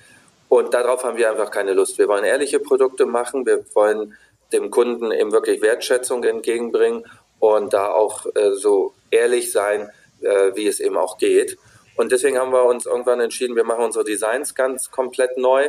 Und 0.49 0.75
darauf 0.75 1.05
haben 1.05 1.17
wir 1.17 1.31
einfach 1.31 1.51
keine 1.51 1.73
Lust. 1.73 1.99
Wir 1.99 2.09
wollen 2.09 2.25
ehrliche 2.25 2.61
Produkte 2.61 3.07
machen, 3.07 3.47
wir 3.47 3.65
wollen 3.75 4.17
dem 4.53 4.71
Kunden 4.71 5.11
eben 5.13 5.33
wirklich 5.33 5.63
Wertschätzung 5.63 6.25
entgegenbringen 6.25 7.05
und 7.41 7.73
da 7.73 7.89
auch 7.89 8.27
äh, 8.35 8.53
so 8.53 8.93
ehrlich 9.11 9.51
sein, 9.51 9.91
äh, 10.21 10.55
wie 10.55 10.67
es 10.67 10.81
eben 10.81 10.97
auch 10.97 11.17
geht. 11.17 11.59
Und 11.97 12.13
deswegen 12.13 12.39
haben 12.39 12.53
wir 12.53 12.65
uns 12.65 12.87
irgendwann 12.87 13.21
entschieden, 13.21 13.57
wir 13.57 13.65
machen 13.65 13.85
unsere 13.85 14.05
Designs 14.05 14.55
ganz 14.55 14.91
komplett 14.91 15.37
neu 15.37 15.69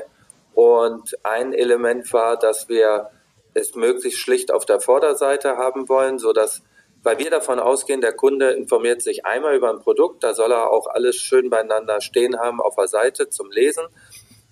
und 0.53 1.18
ein 1.24 1.53
Element 1.53 2.12
war, 2.13 2.38
dass 2.38 2.70
wir 2.70 3.10
es 3.53 3.75
möglichst 3.75 4.20
schlicht 4.20 4.51
auf 4.51 4.65
der 4.65 4.80
Vorderseite 4.80 5.58
haben 5.58 5.89
wollen, 5.89 6.20
so 6.20 6.34
dass 6.34 6.63
weil 7.03 7.20
wir 7.20 7.30
davon 7.30 7.60
ausgehen, 7.60 8.00
der 8.00 8.13
Kunde 8.13 8.51
informiert 8.51 9.01
sich 9.01 9.25
einmal 9.25 9.56
über 9.56 9.70
ein 9.70 9.80
Produkt, 9.80 10.24
da 10.24 10.34
soll 10.34 10.53
er 10.53 10.72
auch 10.72 10.88
alles 10.88 11.18
schön 11.18 11.50
beieinander 11.50 12.00
stehen 12.00 12.39
haben 12.39 12.62
auf 12.62 12.75
der 12.75 12.88
Seite 12.88 13.30
zum 13.30 13.51
Lesen. 13.51 13.84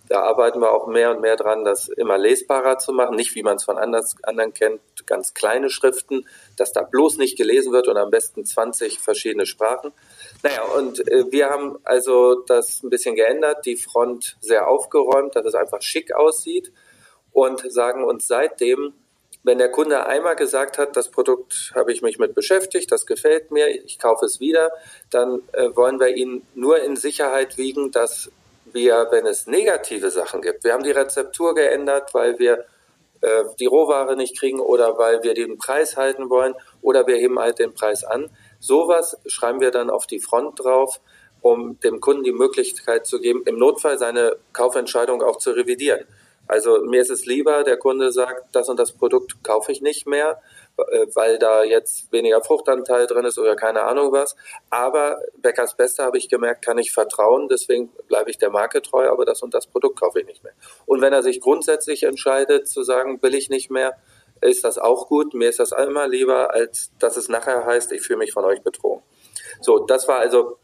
Da 0.10 0.24
arbeiten 0.24 0.60
wir 0.60 0.74
auch 0.74 0.88
mehr 0.88 1.12
und 1.12 1.22
mehr 1.22 1.38
dran, 1.38 1.64
das 1.64 1.88
immer 1.88 2.18
lesbarer 2.18 2.78
zu 2.78 2.92
machen. 2.92 3.16
Nicht, 3.16 3.34
wie 3.36 3.44
man 3.44 3.56
es 3.56 3.64
von 3.64 3.78
anders, 3.78 4.18
anderen 4.24 4.54
kennt, 4.54 4.82
ganz 5.06 5.34
kleine 5.34 5.70
Schriften, 5.70 6.28
dass 6.58 6.74
da 6.74 6.82
bloß 6.82 7.16
nicht 7.16 7.38
gelesen 7.38 7.72
wird 7.72 7.88
und 7.88 7.96
am 7.96 8.12
besten 8.12 8.44
20 8.44 9.00
verschiedene 9.00 9.46
Sprachen. 9.46 9.94
Naja, 10.44 10.64
und 10.64 11.08
äh, 11.08 11.32
wir 11.32 11.50
haben 11.50 11.78
also 11.84 12.42
das 12.48 12.82
ein 12.84 12.90
bisschen 12.90 13.16
geändert, 13.16 13.66
die 13.66 13.76
Front 13.76 14.38
sehr 14.42 14.68
aufgeräumt, 14.68 15.36
dass 15.36 15.46
es 15.46 15.56
einfach 15.56 15.82
schick 15.82 16.14
aussieht 16.16 16.72
und 17.32 17.72
sagen 17.72 18.04
uns 18.04 18.28
seitdem, 18.28 18.94
wenn 19.44 19.58
der 19.58 19.72
Kunde 19.72 20.06
einmal 20.06 20.36
gesagt 20.36 20.78
hat, 20.78 20.96
das 20.96 21.10
Produkt 21.10 21.72
habe 21.74 21.92
ich 21.92 22.02
mich 22.02 22.20
mit 22.20 22.36
beschäftigt, 22.36 22.92
das 22.92 23.06
gefällt 23.06 23.52
mir, 23.52 23.68
ich 23.70 23.98
kaufe 23.98 24.26
es 24.26 24.40
wieder, 24.40 24.72
dann 25.10 25.42
äh, 25.54 25.76
wollen 25.76 26.00
wir 26.00 26.16
ihn 26.16 26.46
nur 26.54 26.80
in 26.80 26.96
Sicherheit 26.96 27.58
wiegen, 27.58 27.92
dass 27.92 28.32
wir, 28.66 29.08
wenn 29.12 29.26
es 29.26 29.48
negative 29.48 30.12
Sachen 30.12 30.42
gibt, 30.42 30.64
wir 30.64 30.74
haben 30.74 30.84
die 30.84 30.92
Rezeptur 30.92 31.56
geändert, 31.56 32.14
weil 32.14 32.38
wir 32.40 32.66
äh, 33.22 33.44
die 33.60 33.66
Rohware 33.66 34.16
nicht 34.16 34.38
kriegen 34.38 34.60
oder 34.60 34.98
weil 34.98 35.24
wir 35.24 35.34
den 35.34 35.58
Preis 35.58 35.98
halten 35.98 36.30
wollen 36.30 36.54
oder 36.82 37.08
wir 37.08 37.16
heben 37.16 37.40
halt 37.40 37.60
den 37.60 37.74
Preis 37.74 38.04
an. 38.04 38.30
Sowas 38.62 39.18
schreiben 39.26 39.60
wir 39.60 39.72
dann 39.72 39.90
auf 39.90 40.06
die 40.06 40.20
Front 40.20 40.64
drauf, 40.64 41.02
um 41.42 41.80
dem 41.80 42.00
Kunden 42.00 42.24
die 42.24 42.32
Möglichkeit 42.32 43.08
zu 43.08 43.20
geben, 43.20 43.42
im 43.46 43.58
Notfall 43.58 43.98
seine 43.98 44.38
Kaufentscheidung 44.54 45.24
auch 45.24 45.38
zu 45.38 45.52
revidieren. 45.52 46.06
Also 46.48 46.82
mir 46.84 47.02
ist 47.02 47.10
es 47.10 47.26
lieber, 47.26 47.64
der 47.64 47.78
Kunde 47.78 48.12
sagt, 48.12 48.54
das 48.56 48.68
und 48.70 48.78
das 48.78 48.92
Produkt 48.92 49.44
kaufe 49.44 49.72
ich 49.72 49.82
nicht 49.82 50.06
mehr, 50.06 50.42
äh, 50.78 51.08
weil 51.14 51.40
da 51.40 51.64
jetzt 51.64 52.12
weniger 52.12 52.44
Fruchtanteil 52.44 53.08
drin 53.08 53.26
ist 53.26 53.40
oder 53.40 53.56
keine 53.56 53.84
Ahnung 53.84 54.12
was. 54.12 54.36
Aber 54.70 55.22
Bäckers 55.38 55.76
Beste 55.78 56.04
habe 56.04 56.18
ich 56.18 56.30
gemerkt, 56.30 56.64
kann 56.64 56.78
ich 56.78 56.92
vertrauen, 56.92 57.48
deswegen 57.48 57.90
bleibe 58.08 58.30
ich 58.30 58.38
der 58.38 58.50
Marke 58.50 58.82
treu, 58.82 59.10
aber 59.10 59.26
das 59.26 59.42
und 59.42 59.54
das 59.54 59.66
Produkt 59.66 60.00
kaufe 60.00 60.20
ich 60.20 60.28
nicht 60.28 60.44
mehr. 60.44 60.54
Und 60.86 61.02
wenn 61.02 61.14
er 61.14 61.24
sich 61.24 61.40
grundsätzlich 61.42 62.04
entscheidet 62.04 62.68
zu 62.68 62.84
sagen, 62.84 63.22
will 63.24 63.34
ich 63.34 63.50
nicht 63.50 63.72
mehr, 63.72 63.96
ist 64.42 64.64
das 64.64 64.78
auch 64.78 65.08
gut. 65.08 65.34
Mir 65.34 65.50
ist 65.50 65.60
das 65.60 65.72
immer 65.72 66.08
lieber, 66.08 66.54
als 66.54 66.92
dass 67.00 67.18
es 67.18 67.30
nachher 67.30 67.66
heißt, 67.66 67.92
ich 67.92 68.02
fühle 68.02 68.20
mich 68.20 68.34
von 68.34 68.46
euch 68.46 68.62
betrogen. 68.62 69.04
So, 69.62 69.80
das 69.80 70.08
war 70.08 70.20
also 70.20 70.58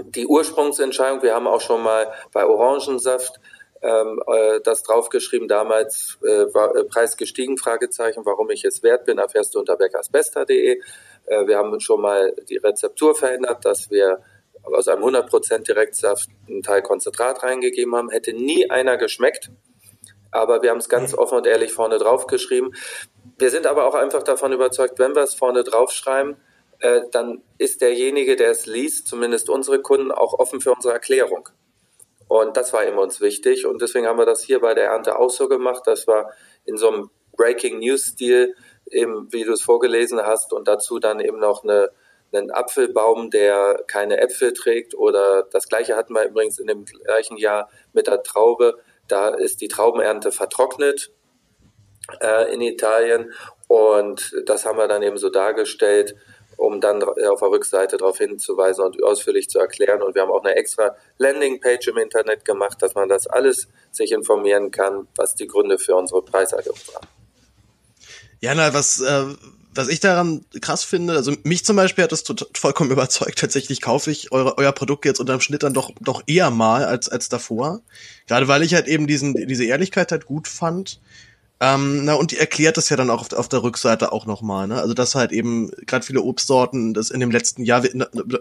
die 0.00 0.26
Ursprungsentscheidung. 0.26 1.22
Wir 1.22 1.34
haben 1.34 1.46
auch 1.46 1.60
schon 1.60 1.82
mal 1.82 2.12
bei 2.32 2.46
Orangensaft 2.46 3.40
ähm, 3.82 4.22
äh, 4.26 4.60
das 4.62 4.84
draufgeschrieben, 4.84 5.48
damals 5.48 6.18
äh, 6.22 6.54
war 6.54 6.74
äh, 6.76 6.84
Preis 6.84 7.16
gestiegen, 7.16 7.58
Fragezeichen, 7.58 8.24
warum 8.24 8.48
ich 8.50 8.64
es 8.64 8.82
wert 8.84 9.06
bin, 9.06 9.18
erfährst 9.18 9.54
du 9.54 9.58
unter 9.58 9.76
bäckersbester.de. 9.76 10.80
Äh, 11.26 11.46
wir 11.46 11.58
haben 11.58 11.78
schon 11.80 12.00
mal 12.00 12.32
die 12.48 12.58
Rezeptur 12.58 13.16
verändert, 13.16 13.64
dass 13.64 13.90
wir 13.90 14.22
aus 14.62 14.86
einem 14.86 15.02
100% 15.02 15.66
Direktsaft 15.66 16.28
einen 16.48 16.62
Teil 16.62 16.82
Konzentrat 16.82 17.42
reingegeben 17.42 17.94
haben. 17.96 18.10
Hätte 18.10 18.32
nie 18.32 18.70
einer 18.70 18.96
geschmeckt, 18.96 19.50
aber 20.32 20.62
wir 20.62 20.70
haben 20.70 20.78
es 20.78 20.88
ganz 20.88 21.14
offen 21.14 21.38
und 21.38 21.46
ehrlich 21.46 21.72
vorne 21.72 21.98
draufgeschrieben. 21.98 22.74
Wir 23.38 23.50
sind 23.50 23.66
aber 23.66 23.86
auch 23.86 23.94
einfach 23.94 24.22
davon 24.22 24.52
überzeugt, 24.52 24.98
wenn 24.98 25.14
wir 25.14 25.22
es 25.22 25.34
vorne 25.34 25.62
draufschreiben, 25.62 26.36
äh, 26.80 27.02
dann 27.12 27.42
ist 27.58 27.80
derjenige, 27.80 28.34
der 28.34 28.50
es 28.50 28.66
liest, 28.66 29.06
zumindest 29.06 29.48
unsere 29.48 29.80
Kunden, 29.80 30.10
auch 30.10 30.34
offen 30.34 30.60
für 30.60 30.72
unsere 30.72 30.94
Erklärung. 30.94 31.48
Und 32.26 32.56
das 32.56 32.72
war 32.72 32.82
immer 32.84 33.02
uns 33.02 33.20
wichtig. 33.20 33.66
Und 33.66 33.82
deswegen 33.82 34.06
haben 34.06 34.18
wir 34.18 34.26
das 34.26 34.42
hier 34.42 34.60
bei 34.60 34.74
der 34.74 34.86
Ernte 34.86 35.18
auch 35.18 35.30
so 35.30 35.48
gemacht. 35.48 35.82
Das 35.84 36.06
war 36.06 36.32
in 36.64 36.76
so 36.76 36.88
einem 36.88 37.10
Breaking 37.36 37.78
News 37.78 38.06
Stil, 38.06 38.54
eben 38.90 39.32
wie 39.32 39.44
du 39.44 39.52
es 39.52 39.62
vorgelesen 39.62 40.20
hast, 40.22 40.52
und 40.52 40.66
dazu 40.66 40.98
dann 40.98 41.20
eben 41.20 41.38
noch 41.38 41.62
eine, 41.62 41.90
einen 42.32 42.50
Apfelbaum, 42.50 43.30
der 43.30 43.84
keine 43.86 44.18
Äpfel 44.18 44.52
trägt. 44.52 44.94
Oder 44.94 45.44
das 45.52 45.68
gleiche 45.68 45.94
hatten 45.94 46.14
wir 46.14 46.24
übrigens 46.24 46.58
in 46.58 46.66
dem 46.66 46.84
gleichen 46.84 47.36
Jahr 47.36 47.68
mit 47.92 48.06
der 48.06 48.22
Traube. 48.22 48.78
Da 49.12 49.28
ist 49.28 49.60
die 49.60 49.68
Traubenernte 49.68 50.32
vertrocknet 50.32 51.12
äh, 52.20 52.52
in 52.52 52.60
Italien. 52.62 53.32
Und 53.68 54.34
das 54.46 54.64
haben 54.64 54.78
wir 54.78 54.88
dann 54.88 55.02
eben 55.02 55.18
so 55.18 55.28
dargestellt 55.28 56.16
um 56.56 56.80
dann 56.80 57.02
auf 57.02 57.40
der 57.40 57.48
Rückseite 57.48 57.96
darauf 57.96 58.18
hinzuweisen 58.18 58.84
und 58.84 59.02
ausführlich 59.02 59.48
zu 59.48 59.58
erklären. 59.58 60.02
Und 60.02 60.14
wir 60.14 60.22
haben 60.22 60.30
auch 60.30 60.44
eine 60.44 60.54
extra 60.54 60.96
Landingpage 61.18 61.88
im 61.88 61.98
Internet 61.98 62.44
gemacht, 62.44 62.80
dass 62.80 62.94
man 62.94 63.08
das 63.08 63.26
alles 63.26 63.68
sich 63.90 64.12
informieren 64.12 64.70
kann, 64.70 65.08
was 65.16 65.34
die 65.34 65.46
Gründe 65.46 65.78
für 65.78 65.96
unsere 65.96 66.22
Preiserhöhung 66.22 66.78
waren. 66.92 67.08
Ja, 68.40 68.54
na, 68.54 68.72
was, 68.72 69.00
äh, 69.00 69.24
was 69.74 69.88
ich 69.88 70.00
daran 70.00 70.44
krass 70.60 70.84
finde, 70.84 71.14
also 71.14 71.32
mich 71.44 71.64
zum 71.64 71.76
Beispiel 71.76 72.04
hat 72.04 72.12
das 72.12 72.24
vollkommen 72.54 72.90
überzeugt. 72.92 73.38
Tatsächlich 73.38 73.80
kaufe 73.80 74.10
ich 74.10 74.32
eure, 74.32 74.58
euer 74.58 74.72
Produkt 74.72 75.04
jetzt 75.04 75.20
unterm 75.20 75.40
Schnitt 75.40 75.62
dann 75.62 75.74
doch, 75.74 75.90
doch 76.00 76.22
eher 76.26 76.50
mal 76.50 76.84
als, 76.84 77.08
als 77.08 77.28
davor. 77.28 77.80
Gerade 78.26 78.48
weil 78.48 78.62
ich 78.62 78.74
halt 78.74 78.86
eben 78.86 79.06
diesen, 79.06 79.34
diese 79.34 79.64
Ehrlichkeit 79.64 80.12
halt 80.12 80.26
gut 80.26 80.48
fand. 80.48 81.00
Ähm, 81.60 82.04
na, 82.04 82.14
und 82.14 82.32
die 82.32 82.38
erklärt 82.38 82.76
das 82.76 82.88
ja 82.88 82.96
dann 82.96 83.08
auch 83.08 83.20
auf, 83.20 83.32
auf 83.32 83.48
der 83.48 83.62
Rückseite 83.62 84.10
auch 84.10 84.26
nochmal, 84.26 84.66
ne? 84.66 84.80
Also, 84.80 84.94
dass 84.94 85.14
halt 85.14 85.30
eben 85.30 85.70
gerade 85.86 86.04
viele 86.04 86.20
Obstsorten, 86.20 86.92
das 86.92 87.10
in 87.10 87.20
dem 87.20 87.30
letzten 87.30 87.64
Jahr, 87.64 87.84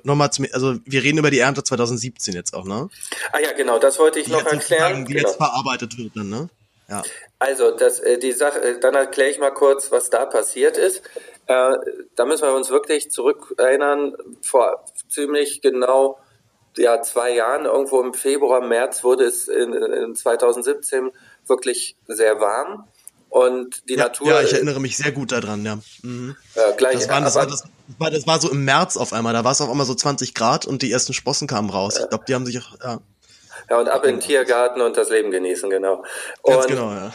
nochmal 0.04 0.34
zum, 0.34 0.48
also 0.54 0.80
wir 0.86 1.04
reden 1.04 1.20
über 1.20 1.30
die 1.30 1.38
Ernte 1.38 1.64
2017 1.64 2.34
jetzt 2.34 2.56
auch, 2.56 2.66
ne? 2.66 2.90
Ah 3.32 3.38
ja, 3.40 3.52
genau, 3.52 3.78
das 3.78 4.00
wollte 4.00 4.18
ich 4.18 4.26
die 4.26 4.32
noch 4.32 4.44
erklären. 4.44 5.06
Die 5.06 5.14
genau. 5.14 5.28
jetzt 5.28 5.38
verarbeitet 5.38 6.00
wird 6.00 6.16
dann, 6.16 6.30
ne? 6.30 6.50
Ja. 6.92 7.04
Also, 7.40 7.72
das, 7.72 8.00
äh, 8.00 8.20
die 8.20 8.34
Sache, 8.34 8.62
äh, 8.62 8.80
dann 8.80 8.94
erkläre 8.94 9.30
ich 9.30 9.40
mal 9.40 9.52
kurz, 9.52 9.92
was 9.92 10.10
da 10.10 10.26
passiert 10.26 10.78
ist. 10.78 11.02
Äh, 11.48 11.72
da 12.16 12.26
müssen 12.26 12.44
wir 12.44 12.54
uns 12.54 12.70
wirklich 12.70 13.10
zurückerinnern, 13.10 14.16
vor 14.42 14.86
ziemlich 15.10 15.62
genau 15.62 16.20
ja, 16.78 17.02
zwei 17.02 17.34
Jahren, 17.34 17.66
irgendwo 17.66 18.02
im 18.02 18.14
Februar, 18.14 18.62
März 18.62 19.04
wurde 19.04 19.26
es 19.26 19.48
in, 19.48 19.74
in 19.74 20.16
2017 20.16 21.12
wirklich 21.48 21.98
sehr 22.08 22.40
warm. 22.40 22.88
Und 23.30 23.88
die 23.88 23.94
ja, 23.94 24.04
Natur. 24.04 24.28
Ja, 24.28 24.42
ich 24.42 24.52
erinnere 24.52 24.82
mich 24.82 24.98
sehr 24.98 25.14
gut 25.14 25.32
daran, 25.32 25.64
ja. 25.64 25.80
Mhm. 26.02 26.36
ja 26.54 26.72
gleich, 26.72 26.96
das, 26.96 27.08
war, 27.08 27.22
das, 27.22 27.36
war, 27.36 27.48
das, 27.48 27.64
war, 27.98 28.12
das 28.12 28.28
war 28.28 28.42
so 28.42 28.52
im 28.52 28.66
März 28.66 28.98
auf 28.98 29.14
einmal, 29.14 29.32
da 29.32 29.46
war 29.46 29.54
es 29.54 29.62
auf 29.62 29.70
einmal 29.70 29.86
so 29.86 29.96
20 29.96 30.34
Grad 30.34 30.66
und 30.66 30.82
die 30.82 30.92
ersten 30.92 31.14
Sprossen 31.14 31.48
kamen 31.48 31.70
raus. 31.70 31.98
Ich 31.98 32.10
glaube, 32.10 32.26
die 32.28 32.36
haben 32.36 32.46
sich 32.46 32.60
auch, 32.60 32.78
ja. 32.84 33.00
Ja, 33.72 33.80
und 33.80 33.88
ab 33.88 34.04
in 34.04 34.16
den 34.16 34.20
Tiergarten 34.20 34.82
und 34.82 34.98
das 34.98 35.10
Leben 35.10 35.32
genießen, 35.32 35.70
genau. 35.70 36.04
Und, 36.42 36.56
Ganz 36.56 36.68
genau, 36.68 36.92
ja. 36.92 37.14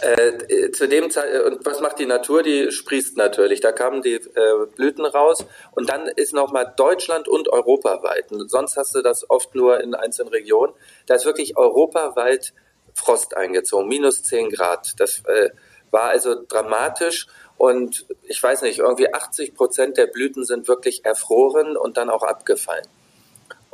Äh, 0.00 0.72
zu 0.72 0.88
dem 0.88 1.08
Zeit, 1.08 1.40
und 1.44 1.64
was 1.64 1.80
macht 1.80 2.00
die 2.00 2.06
Natur? 2.06 2.42
Die 2.42 2.72
sprießt 2.72 3.16
natürlich. 3.16 3.60
Da 3.60 3.70
kamen 3.70 4.02
die 4.02 4.14
äh, 4.14 4.66
Blüten 4.74 5.06
raus 5.06 5.46
und 5.76 5.88
dann 5.88 6.08
ist 6.08 6.34
nochmal 6.34 6.74
Deutschland 6.76 7.28
und 7.28 7.48
europaweit. 7.48 8.32
Und 8.32 8.50
sonst 8.50 8.76
hast 8.76 8.92
du 8.96 9.02
das 9.02 9.30
oft 9.30 9.54
nur 9.54 9.80
in 9.80 9.94
einzelnen 9.94 10.30
Regionen. 10.30 10.72
Da 11.06 11.14
ist 11.14 11.26
wirklich 11.26 11.56
europaweit 11.56 12.54
Frost 12.92 13.36
eingezogen, 13.36 13.86
minus 13.86 14.24
10 14.24 14.50
Grad. 14.50 14.94
Das 14.98 15.22
äh, 15.26 15.50
war 15.92 16.10
also 16.10 16.34
dramatisch 16.48 17.28
und 17.56 18.04
ich 18.24 18.42
weiß 18.42 18.62
nicht, 18.62 18.80
irgendwie 18.80 19.14
80 19.14 19.54
Prozent 19.54 19.96
der 19.96 20.08
Blüten 20.08 20.44
sind 20.44 20.66
wirklich 20.66 21.04
erfroren 21.04 21.76
und 21.76 21.96
dann 21.96 22.10
auch 22.10 22.24
abgefallen. 22.24 22.88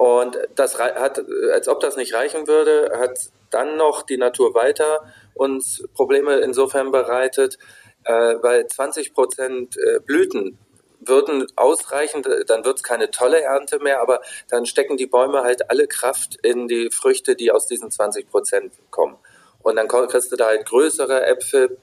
Und 0.05 0.37
das 0.55 0.79
hat, 0.79 1.25
als 1.51 1.67
ob 1.67 1.81
das 1.81 1.97
nicht 1.97 2.13
reichen 2.13 2.47
würde, 2.47 2.93
hat 2.99 3.19
dann 3.49 3.79
noch 3.79 4.03
die 4.03 4.19
Natur 4.19 4.55
weiter 4.55 5.11
uns 5.33 5.83
Probleme 5.95 6.41
insofern 6.41 6.91
bereitet, 6.91 7.57
äh, 8.05 8.13
weil 8.43 8.67
20 8.67 9.15
Prozent 9.15 9.79
äh, 9.79 10.01
Blüten 10.01 10.59
würden 11.01 11.47
ausreichen, 11.57 12.23
dann 12.47 12.67
wird 12.67 12.77
es 12.77 12.83
keine 12.83 13.13
tolle 13.13 13.41
Ernte 13.41 13.79
mehr, 13.79 14.03
aber 14.03 14.21
dann 14.51 14.67
stecken 14.67 14.99
die 14.99 15.07
Bäume 15.07 15.43
halt 15.43 15.71
alle 15.71 15.89
Kraft 15.89 16.37
in 16.43 16.69
die 16.69 16.91
Früchte, 16.91 17.35
die 17.35 17.51
aus 17.51 17.67
diesen 17.67 17.91
20 17.91 18.29
Prozent 18.29 18.75
kommen. 18.91 19.17
Und 19.63 19.77
dann 19.77 19.89
kriegst 19.89 20.31
du 20.31 20.37
da 20.37 20.49
halt 20.49 20.67
größere 20.67 21.25
Äpfel. 21.25 21.79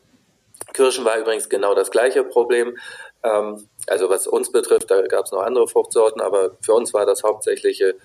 Kirschen 0.73 1.05
war 1.05 1.17
übrigens 1.17 1.49
genau 1.49 1.73
das 1.73 1.89
gleiche 1.89 2.23
Problem. 2.23 2.77
Ähm, 3.23 3.67
also 3.87 4.11
was 4.11 4.27
uns 4.27 4.51
betrifft, 4.51 4.91
da 4.91 5.01
gab 5.07 5.25
es 5.25 5.31
noch 5.31 5.41
andere 5.41 5.67
Fruchtsorten, 5.67 6.21
aber 6.21 6.55
für 6.61 6.73
uns 6.73 6.93
war 6.93 7.07
das 7.07 7.23
hauptsächliche 7.23 7.95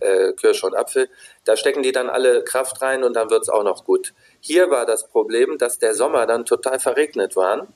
äh, 0.00 0.32
Kirsche 0.32 0.66
und 0.66 0.74
Apfel. 0.74 1.08
Da 1.44 1.56
stecken 1.56 1.82
die 1.82 1.92
dann 1.92 2.08
alle 2.08 2.44
Kraft 2.44 2.82
rein 2.82 3.04
und 3.04 3.14
dann 3.14 3.30
wird 3.30 3.42
es 3.42 3.48
auch 3.48 3.64
noch 3.64 3.84
gut. 3.84 4.14
Hier 4.40 4.70
war 4.70 4.86
das 4.86 5.08
Problem, 5.08 5.58
dass 5.58 5.78
der 5.78 5.94
Sommer 5.94 6.26
dann 6.26 6.44
total 6.44 6.78
verregnet 6.78 7.36
war, 7.36 7.66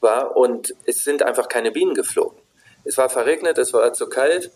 war 0.00 0.36
und 0.36 0.74
es 0.86 1.04
sind 1.04 1.22
einfach 1.22 1.48
keine 1.48 1.70
Bienen 1.70 1.94
geflogen. 1.94 2.38
Es 2.84 2.98
war 2.98 3.08
verregnet, 3.08 3.58
es 3.58 3.72
war 3.72 3.92
zu 3.92 4.08
kalt 4.08 4.50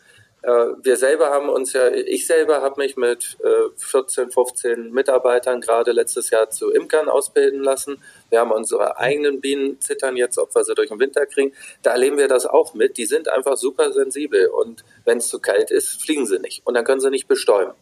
wir 0.47 0.97
selber 0.97 1.31
haben 1.31 1.49
uns 1.49 1.73
ja, 1.73 1.89
ich 1.89 2.25
selber 2.25 2.63
habe 2.63 2.81
mich 2.81 2.97
mit 2.97 3.37
14, 3.77 4.29
äh, 4.29 4.31
15 4.31 4.93
Mitarbeitern 4.93 5.61
gerade 5.61 5.91
letztes 5.91 6.31
Jahr 6.31 6.51
zu 6.51 6.71
Imkern 6.71 7.09
ausbilden 7.09 7.65
lassen. 7.65 8.01
Wir 8.31 8.39
haben 8.39 8.53
unsere 8.53 8.99
eigenen 8.99 9.41
Bienen 9.41 9.81
zittern 9.81 10.17
jetzt, 10.17 10.39
ob 10.39 10.55
wir 10.55 10.63
sie 10.63 10.75
durch 10.77 10.91
den 10.91 11.01
Winter 11.01 11.27
kriegen. 11.27 11.53
Da 11.83 11.93
erleben 11.93 12.17
wir 12.17 12.29
das 12.29 12.47
auch 12.47 12.75
mit. 12.75 12.97
Die 12.97 13.07
sind 13.07 13.29
einfach 13.29 13.57
super 13.57 13.93
sensibel 13.93 14.47
und 14.47 14.85
wenn 15.05 15.19
es 15.19 15.27
zu 15.29 15.41
kalt 15.41 15.73
ist, 15.73 16.01
fliegen 16.01 16.27
sie 16.27 16.39
nicht 16.39 16.63
und 16.65 16.75
dann 16.75 16.85
können 16.85 17.01
sie 17.01 17.11
nicht 17.11 17.27
bestäuben. 17.27 17.73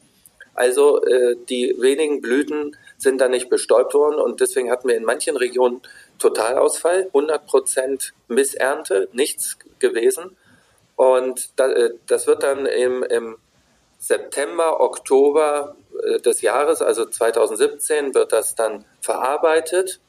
Also 0.55 1.03
äh, 1.05 1.37
die 1.50 1.77
wenigen 1.79 2.22
Blüten 2.22 2.77
sind 2.96 3.20
da 3.20 3.29
nicht 3.29 3.50
bestäubt 3.50 3.92
worden 3.92 4.20
und 4.20 4.40
deswegen 4.40 4.70
hatten 4.70 4.88
wir 4.88 4.96
in 4.96 5.05
manchen 5.05 5.37
Regionen 5.37 5.83
Totalausfall, 6.18 7.09
100 7.09 7.46
Prozent 7.46 8.14
Missernte, 8.29 9.09
nichts 9.12 9.59
gewesen. 9.81 10.37
Und 10.96 11.50
äh, 11.59 11.90
das 12.07 12.26
wird 12.26 12.42
dann 12.42 12.66
im, 12.66 13.37
September, 13.98 14.80
Oktober 14.80 15.76
äh, 16.02 16.20
des 16.20 16.42
Jahres, 16.42 16.83
also 16.83 17.07
2017, 17.07 18.14
wird 18.14 18.33
das 18.33 18.54
dann 18.54 18.85
verarbeitet. 19.00 20.00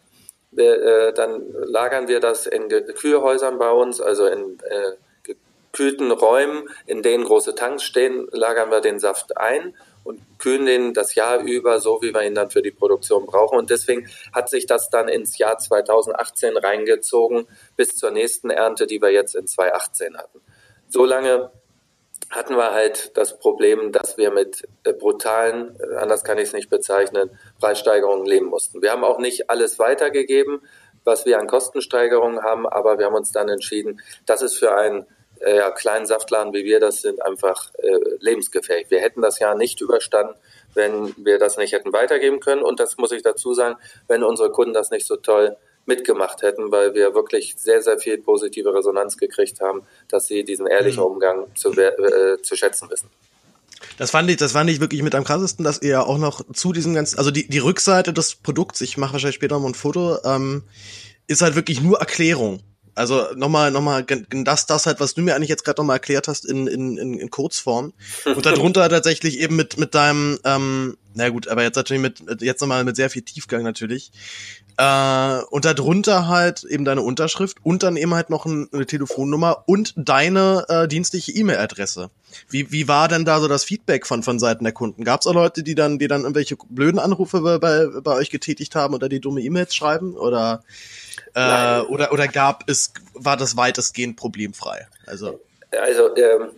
Äh, 0.55 1.13
dann 1.13 1.43
lagern 1.51 2.07
wir 2.07 2.19
das 2.19 2.45
in 2.45 2.69
Kühlhäusern 2.69 3.57
bei 3.57 3.71
uns, 3.71 4.01
also 4.01 4.25
in 4.25 4.59
gekühlten 5.23 6.11
Räumen, 6.11 6.69
in 6.85 7.01
denen 7.03 7.25
große 7.25 7.55
Tanks 7.55 7.83
stehen, 7.83 8.27
lagern 8.31 8.69
wir 8.69 8.81
den 8.81 8.99
Saft 8.99 9.37
ein 9.37 9.75
und 10.05 10.21
kühlen 10.39 10.65
den 10.65 10.93
das 10.93 11.15
Jahr 11.15 11.39
über, 11.39 11.79
so 11.79 12.01
wie 12.01 12.13
wir 12.13 12.23
ihn 12.23 12.35
dann 12.35 12.49
für 12.49 12.61
die 12.61 12.71
Produktion 12.71 13.25
brauchen. 13.25 13.57
Und 13.57 13.69
deswegen 13.69 14.07
hat 14.33 14.49
sich 14.49 14.67
das 14.67 14.89
dann 14.89 15.09
ins 15.09 15.37
Jahr 15.37 15.57
2018 15.57 16.55
reingezogen, 16.55 17.47
bis 17.75 17.97
zur 17.97 18.11
nächsten 18.11 18.49
Ernte, 18.51 18.87
die 18.87 19.01
wir 19.01 19.11
jetzt 19.11 19.35
in 19.35 19.47
2018 19.47 20.17
hatten 20.17 20.41
so 20.95 21.03
lange 21.03 21.51
hatten 22.29 22.55
wir 22.55 22.71
halt 22.71 23.17
das 23.17 23.37
Problem, 23.37 23.91
dass 23.91 24.17
wir 24.17 24.31
mit 24.31 24.63
äh, 24.85 24.93
brutalen, 24.93 25.77
äh, 25.77 25.97
anders 25.97 26.23
kann 26.23 26.37
ich 26.37 26.45
es 26.45 26.53
nicht 26.53 26.69
bezeichnen, 26.69 27.37
Preissteigerungen 27.59 28.25
leben 28.25 28.45
mussten. 28.45 28.81
Wir 28.81 28.91
haben 28.93 29.03
auch 29.03 29.19
nicht 29.19 29.49
alles 29.49 29.77
weitergegeben, 29.77 30.61
was 31.03 31.25
wir 31.25 31.37
an 31.37 31.47
Kostensteigerungen 31.47 32.43
haben, 32.43 32.65
aber 32.65 32.97
wir 32.97 33.07
haben 33.07 33.15
uns 33.15 33.33
dann 33.33 33.49
entschieden, 33.49 33.99
das 34.25 34.41
ist 34.41 34.57
für 34.57 34.73
einen 34.73 35.05
äh, 35.41 35.57
ja, 35.57 35.69
kleinen 35.71 36.05
Saftladen 36.05 36.53
wie 36.53 36.63
wir 36.63 36.79
das 36.79 37.01
sind 37.01 37.21
einfach 37.21 37.73
äh, 37.75 37.99
lebensgefähig. 38.21 38.89
Wir 38.89 39.01
hätten 39.01 39.21
das 39.21 39.39
Jahr 39.39 39.55
nicht 39.55 39.81
überstanden, 39.81 40.35
wenn 40.75 41.13
wir 41.17 41.39
das 41.39 41.57
nicht 41.57 41.73
hätten 41.73 41.91
weitergeben 41.91 42.39
können. 42.39 42.61
Und 42.61 42.79
das 42.79 42.95
muss 42.97 43.11
ich 43.11 43.21
dazu 43.21 43.53
sagen, 43.53 43.75
wenn 44.07 44.23
unsere 44.23 44.49
Kunden 44.49 44.73
das 44.73 44.91
nicht 44.91 45.05
so 45.05 45.17
toll 45.17 45.57
mitgemacht 45.85 46.41
hätten, 46.41 46.71
weil 46.71 46.93
wir 46.93 47.13
wirklich 47.13 47.55
sehr, 47.57 47.81
sehr 47.81 47.97
viel 47.99 48.17
positive 48.17 48.73
Resonanz 48.73 49.17
gekriegt 49.17 49.61
haben, 49.61 49.83
dass 50.07 50.27
sie 50.27 50.43
diesen 50.43 50.67
ehrlichen 50.67 51.01
mhm. 51.01 51.11
Umgang 51.11 51.47
zu, 51.55 51.71
äh, 51.71 52.41
zu 52.41 52.55
schätzen 52.55 52.89
wissen. 52.89 53.09
Das 53.97 54.11
fand 54.11 54.29
ich, 54.29 54.37
das 54.37 54.53
fand 54.53 54.69
ich 54.69 54.79
wirklich 54.79 55.03
mit 55.03 55.15
am 55.15 55.23
krassesten, 55.23 55.63
dass 55.63 55.81
ihr 55.81 56.05
auch 56.05 56.17
noch 56.17 56.41
zu 56.53 56.73
diesem 56.73 56.93
ganzen, 56.93 57.17
also 57.17 57.31
die, 57.31 57.47
die 57.47 57.59
Rückseite 57.59 58.13
des 58.13 58.35
Produkts, 58.35 58.81
ich 58.81 58.97
mache 58.97 59.13
wahrscheinlich 59.13 59.35
später 59.35 59.59
noch 59.59 59.67
ein 59.67 59.73
Foto, 59.73 60.17
ähm, 60.23 60.63
ist 61.27 61.41
halt 61.41 61.55
wirklich 61.55 61.81
nur 61.81 61.99
Erklärung. 61.99 62.61
Also 62.97 63.27
nochmal, 63.35 63.71
nochmal, 63.71 64.05
das, 64.05 64.67
das 64.67 64.85
halt, 64.85 65.01
was 65.01 65.13
du 65.13 65.21
mir 65.21 65.35
eigentlich 65.35 65.49
jetzt 65.49 65.65
gerade 65.65 65.81
nochmal 65.81 65.97
erklärt 65.97 66.29
hast 66.29 66.45
in, 66.45 66.65
in, 66.65 66.97
in, 66.97 67.19
in 67.19 67.29
Kurzform. 67.29 67.91
Und 68.23 68.45
darunter 68.45 68.87
tatsächlich 68.89 69.39
eben 69.41 69.57
mit, 69.57 69.77
mit 69.77 69.93
deinem, 69.93 70.39
ähm, 70.45 70.97
na 71.13 71.27
gut, 71.27 71.49
aber 71.49 71.63
jetzt 71.63 71.75
natürlich 71.75 72.01
mit, 72.01 72.41
jetzt 72.41 72.61
nochmal 72.61 72.85
mit 72.85 72.95
sehr 72.95 73.09
viel 73.09 73.23
Tiefgang 73.23 73.63
natürlich. 73.63 74.13
Äh, 74.77 75.39
und 75.49 75.63
darunter 75.63 76.27
halt 76.27 76.65
eben 76.65 76.83
deine 76.83 77.01
Unterschrift 77.01 77.57
und 77.63 77.83
dann 77.83 77.95
eben 77.95 78.13
halt 78.13 78.29
noch 78.29 78.45
eine 78.45 78.85
Telefonnummer 78.85 79.63
und 79.67 79.93
deine 79.95 80.65
äh, 80.67 80.87
dienstliche 80.87 81.31
E-Mail-Adresse. 81.31 82.09
Wie, 82.49 82.71
wie 82.73 82.89
war 82.89 83.07
denn 83.07 83.23
da 83.23 83.39
so 83.39 83.47
das 83.47 83.63
Feedback 83.63 84.05
von, 84.05 84.21
von 84.21 84.37
Seiten 84.37 84.65
der 84.65 84.73
Kunden? 84.73 85.05
Gab 85.05 85.21
es 85.21 85.27
auch 85.27 85.33
Leute, 85.33 85.63
die 85.63 85.75
dann, 85.75 85.97
die 85.97 86.09
dann 86.09 86.21
irgendwelche 86.21 86.57
blöden 86.69 86.99
Anrufe 86.99 87.39
bei, 87.39 87.57
bei, 87.57 87.87
bei 88.01 88.15
euch 88.15 88.29
getätigt 88.29 88.75
haben 88.75 88.93
oder 88.93 89.07
die 89.07 89.21
dumme 89.21 89.41
E-Mails 89.41 89.73
schreiben? 89.73 90.17
Oder, 90.17 90.61
äh, 91.33 91.79
oder, 91.81 92.11
oder 92.11 92.27
gab 92.27 92.69
es, 92.69 92.91
war 93.13 93.37
das 93.37 93.55
weitestgehend 93.55 94.17
problemfrei? 94.17 94.87
Also, 95.05 95.39
also 95.71 96.15
ähm, 96.17 96.49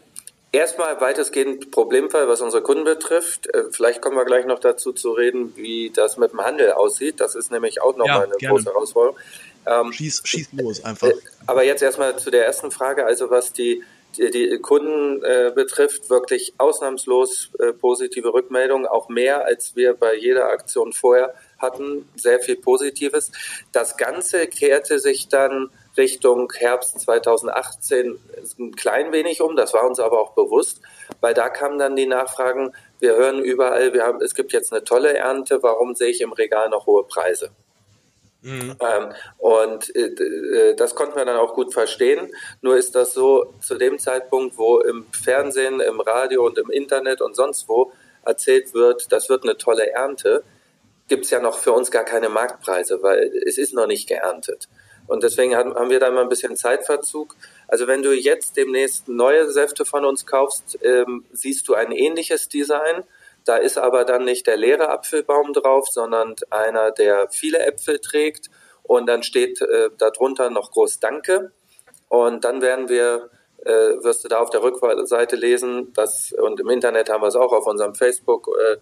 Erstmal 0.57 0.99
weitestgehend 0.99 1.69
Problemfall, 1.69 2.27
was 2.27 2.41
unsere 2.41 2.63
Kunden 2.63 2.83
betrifft. 2.83 3.45
Äh, 3.53 3.65
vielleicht 3.69 4.01
kommen 4.01 4.17
wir 4.17 4.25
gleich 4.25 4.47
noch 4.47 4.57
dazu 4.57 4.91
zu 4.91 5.11
reden, 5.11 5.55
wie 5.55 5.91
das 5.91 6.17
mit 6.17 6.31
dem 6.31 6.41
Handel 6.41 6.71
aussieht. 6.71 7.19
Das 7.19 7.35
ist 7.35 7.51
nämlich 7.51 7.79
auch 7.79 7.95
nochmal 7.95 8.07
ja, 8.07 8.23
eine 8.23 8.35
gerne. 8.37 8.55
große 8.55 8.65
Herausforderung. 8.71 9.19
Ähm, 9.67 9.93
schieß, 9.93 10.23
schieß 10.25 10.47
los 10.53 10.83
einfach. 10.83 11.09
Äh, 11.09 11.15
aber 11.45 11.63
jetzt 11.63 11.83
erstmal 11.83 12.17
zu 12.17 12.31
der 12.31 12.43
ersten 12.43 12.71
Frage, 12.71 13.05
also 13.05 13.29
was 13.29 13.53
die, 13.53 13.83
die, 14.17 14.31
die 14.31 14.57
Kunden 14.57 15.23
äh, 15.23 15.51
betrifft, 15.53 16.09
wirklich 16.09 16.55
ausnahmslos 16.57 17.51
äh, 17.59 17.73
positive 17.73 18.33
Rückmeldungen, 18.33 18.87
auch 18.87 19.09
mehr 19.09 19.45
als 19.45 19.75
wir 19.75 19.93
bei 19.93 20.15
jeder 20.15 20.49
Aktion 20.49 20.91
vorher 20.91 21.35
hatten, 21.59 22.09
sehr 22.15 22.39
viel 22.39 22.55
Positives. 22.55 23.31
Das 23.73 23.95
Ganze 23.95 24.47
kehrte 24.47 24.97
sich 24.97 25.27
dann 25.27 25.69
Richtung 25.97 26.51
Herbst 26.55 26.99
2018 27.01 28.19
ein 28.59 28.75
klein 28.75 29.11
wenig 29.11 29.41
um. 29.41 29.55
Das 29.55 29.73
war 29.73 29.87
uns 29.87 29.99
aber 29.99 30.19
auch 30.19 30.33
bewusst, 30.33 30.81
weil 31.21 31.33
da 31.33 31.49
kamen 31.49 31.79
dann 31.79 31.95
die 31.95 32.05
Nachfragen, 32.05 32.73
wir 32.99 33.15
hören 33.15 33.43
überall, 33.43 33.93
wir 33.93 34.03
haben, 34.03 34.21
es 34.21 34.35
gibt 34.35 34.53
jetzt 34.53 34.71
eine 34.71 34.83
tolle 34.83 35.13
Ernte, 35.13 35.61
warum 35.63 35.95
sehe 35.95 36.09
ich 36.09 36.21
im 36.21 36.33
Regal 36.33 36.69
noch 36.69 36.85
hohe 36.85 37.03
Preise? 37.03 37.51
Mhm. 38.41 38.75
Ähm, 38.79 39.13
und 39.39 39.95
äh, 39.95 40.05
äh 40.05 40.75
das 40.75 40.95
konnten 40.95 41.15
wir 41.15 41.25
dann 41.25 41.37
auch 41.37 41.53
gut 41.53 41.73
verstehen. 41.73 42.31
Nur 42.61 42.77
ist 42.77 42.95
das 42.95 43.13
so, 43.13 43.53
zu 43.61 43.75
dem 43.75 43.99
Zeitpunkt, 43.99 44.57
wo 44.57 44.79
im 44.79 45.05
Fernsehen, 45.11 45.79
im 45.79 45.99
Radio 45.99 46.45
und 46.45 46.57
im 46.57 46.69
Internet 46.69 47.21
und 47.21 47.35
sonst 47.35 47.67
wo 47.67 47.91
erzählt 48.25 48.73
wird, 48.73 49.11
das 49.11 49.29
wird 49.29 49.43
eine 49.43 49.57
tolle 49.57 49.89
Ernte, 49.91 50.43
gibt 51.07 51.25
es 51.25 51.31
ja 51.31 51.39
noch 51.39 51.57
für 51.57 51.71
uns 51.71 51.91
gar 51.91 52.03
keine 52.03 52.29
Marktpreise, 52.29 53.01
weil 53.01 53.31
es 53.45 53.57
ist 53.57 53.73
noch 53.73 53.87
nicht 53.87 54.07
geerntet. 54.07 54.67
Und 55.07 55.23
deswegen 55.23 55.55
haben 55.55 55.89
wir 55.89 55.99
da 55.99 56.07
immer 56.07 56.21
ein 56.21 56.29
bisschen 56.29 56.55
Zeitverzug. 56.55 57.35
Also 57.67 57.87
wenn 57.87 58.03
du 58.03 58.13
jetzt 58.13 58.57
demnächst 58.57 59.07
neue 59.07 59.49
Säfte 59.49 59.85
von 59.85 60.05
uns 60.05 60.25
kaufst, 60.25 60.77
ähm, 60.83 61.25
siehst 61.31 61.67
du 61.67 61.73
ein 61.73 61.91
ähnliches 61.91 62.49
Design. 62.49 63.03
Da 63.45 63.55
ist 63.55 63.77
aber 63.77 64.03
dann 64.03 64.25
nicht 64.25 64.45
der 64.47 64.57
leere 64.57 64.89
Apfelbaum 64.89 65.53
drauf, 65.53 65.87
sondern 65.87 66.35
einer, 66.49 66.91
der 66.91 67.29
viele 67.29 67.59
Äpfel 67.59 67.99
trägt. 67.99 68.49
Und 68.83 69.07
dann 69.07 69.23
steht 69.23 69.61
äh, 69.61 69.89
darunter 69.97 70.49
noch 70.49 70.71
groß 70.71 70.99
Danke. 70.99 71.51
Und 72.09 72.43
dann 72.43 72.61
werden 72.61 72.89
wir, 72.89 73.29
äh, 73.65 73.71
wirst 74.03 74.25
du 74.25 74.27
da 74.27 74.39
auf 74.39 74.49
der 74.49 74.63
Rückseite 74.63 75.37
lesen, 75.37 75.93
dass, 75.93 76.33
und 76.33 76.59
im 76.59 76.69
Internet 76.69 77.09
haben 77.09 77.21
wir 77.21 77.27
es 77.27 77.35
auch 77.35 77.53
auf 77.53 77.65
unserem 77.65 77.95
Facebook 77.95 78.47
äh, 78.47 78.77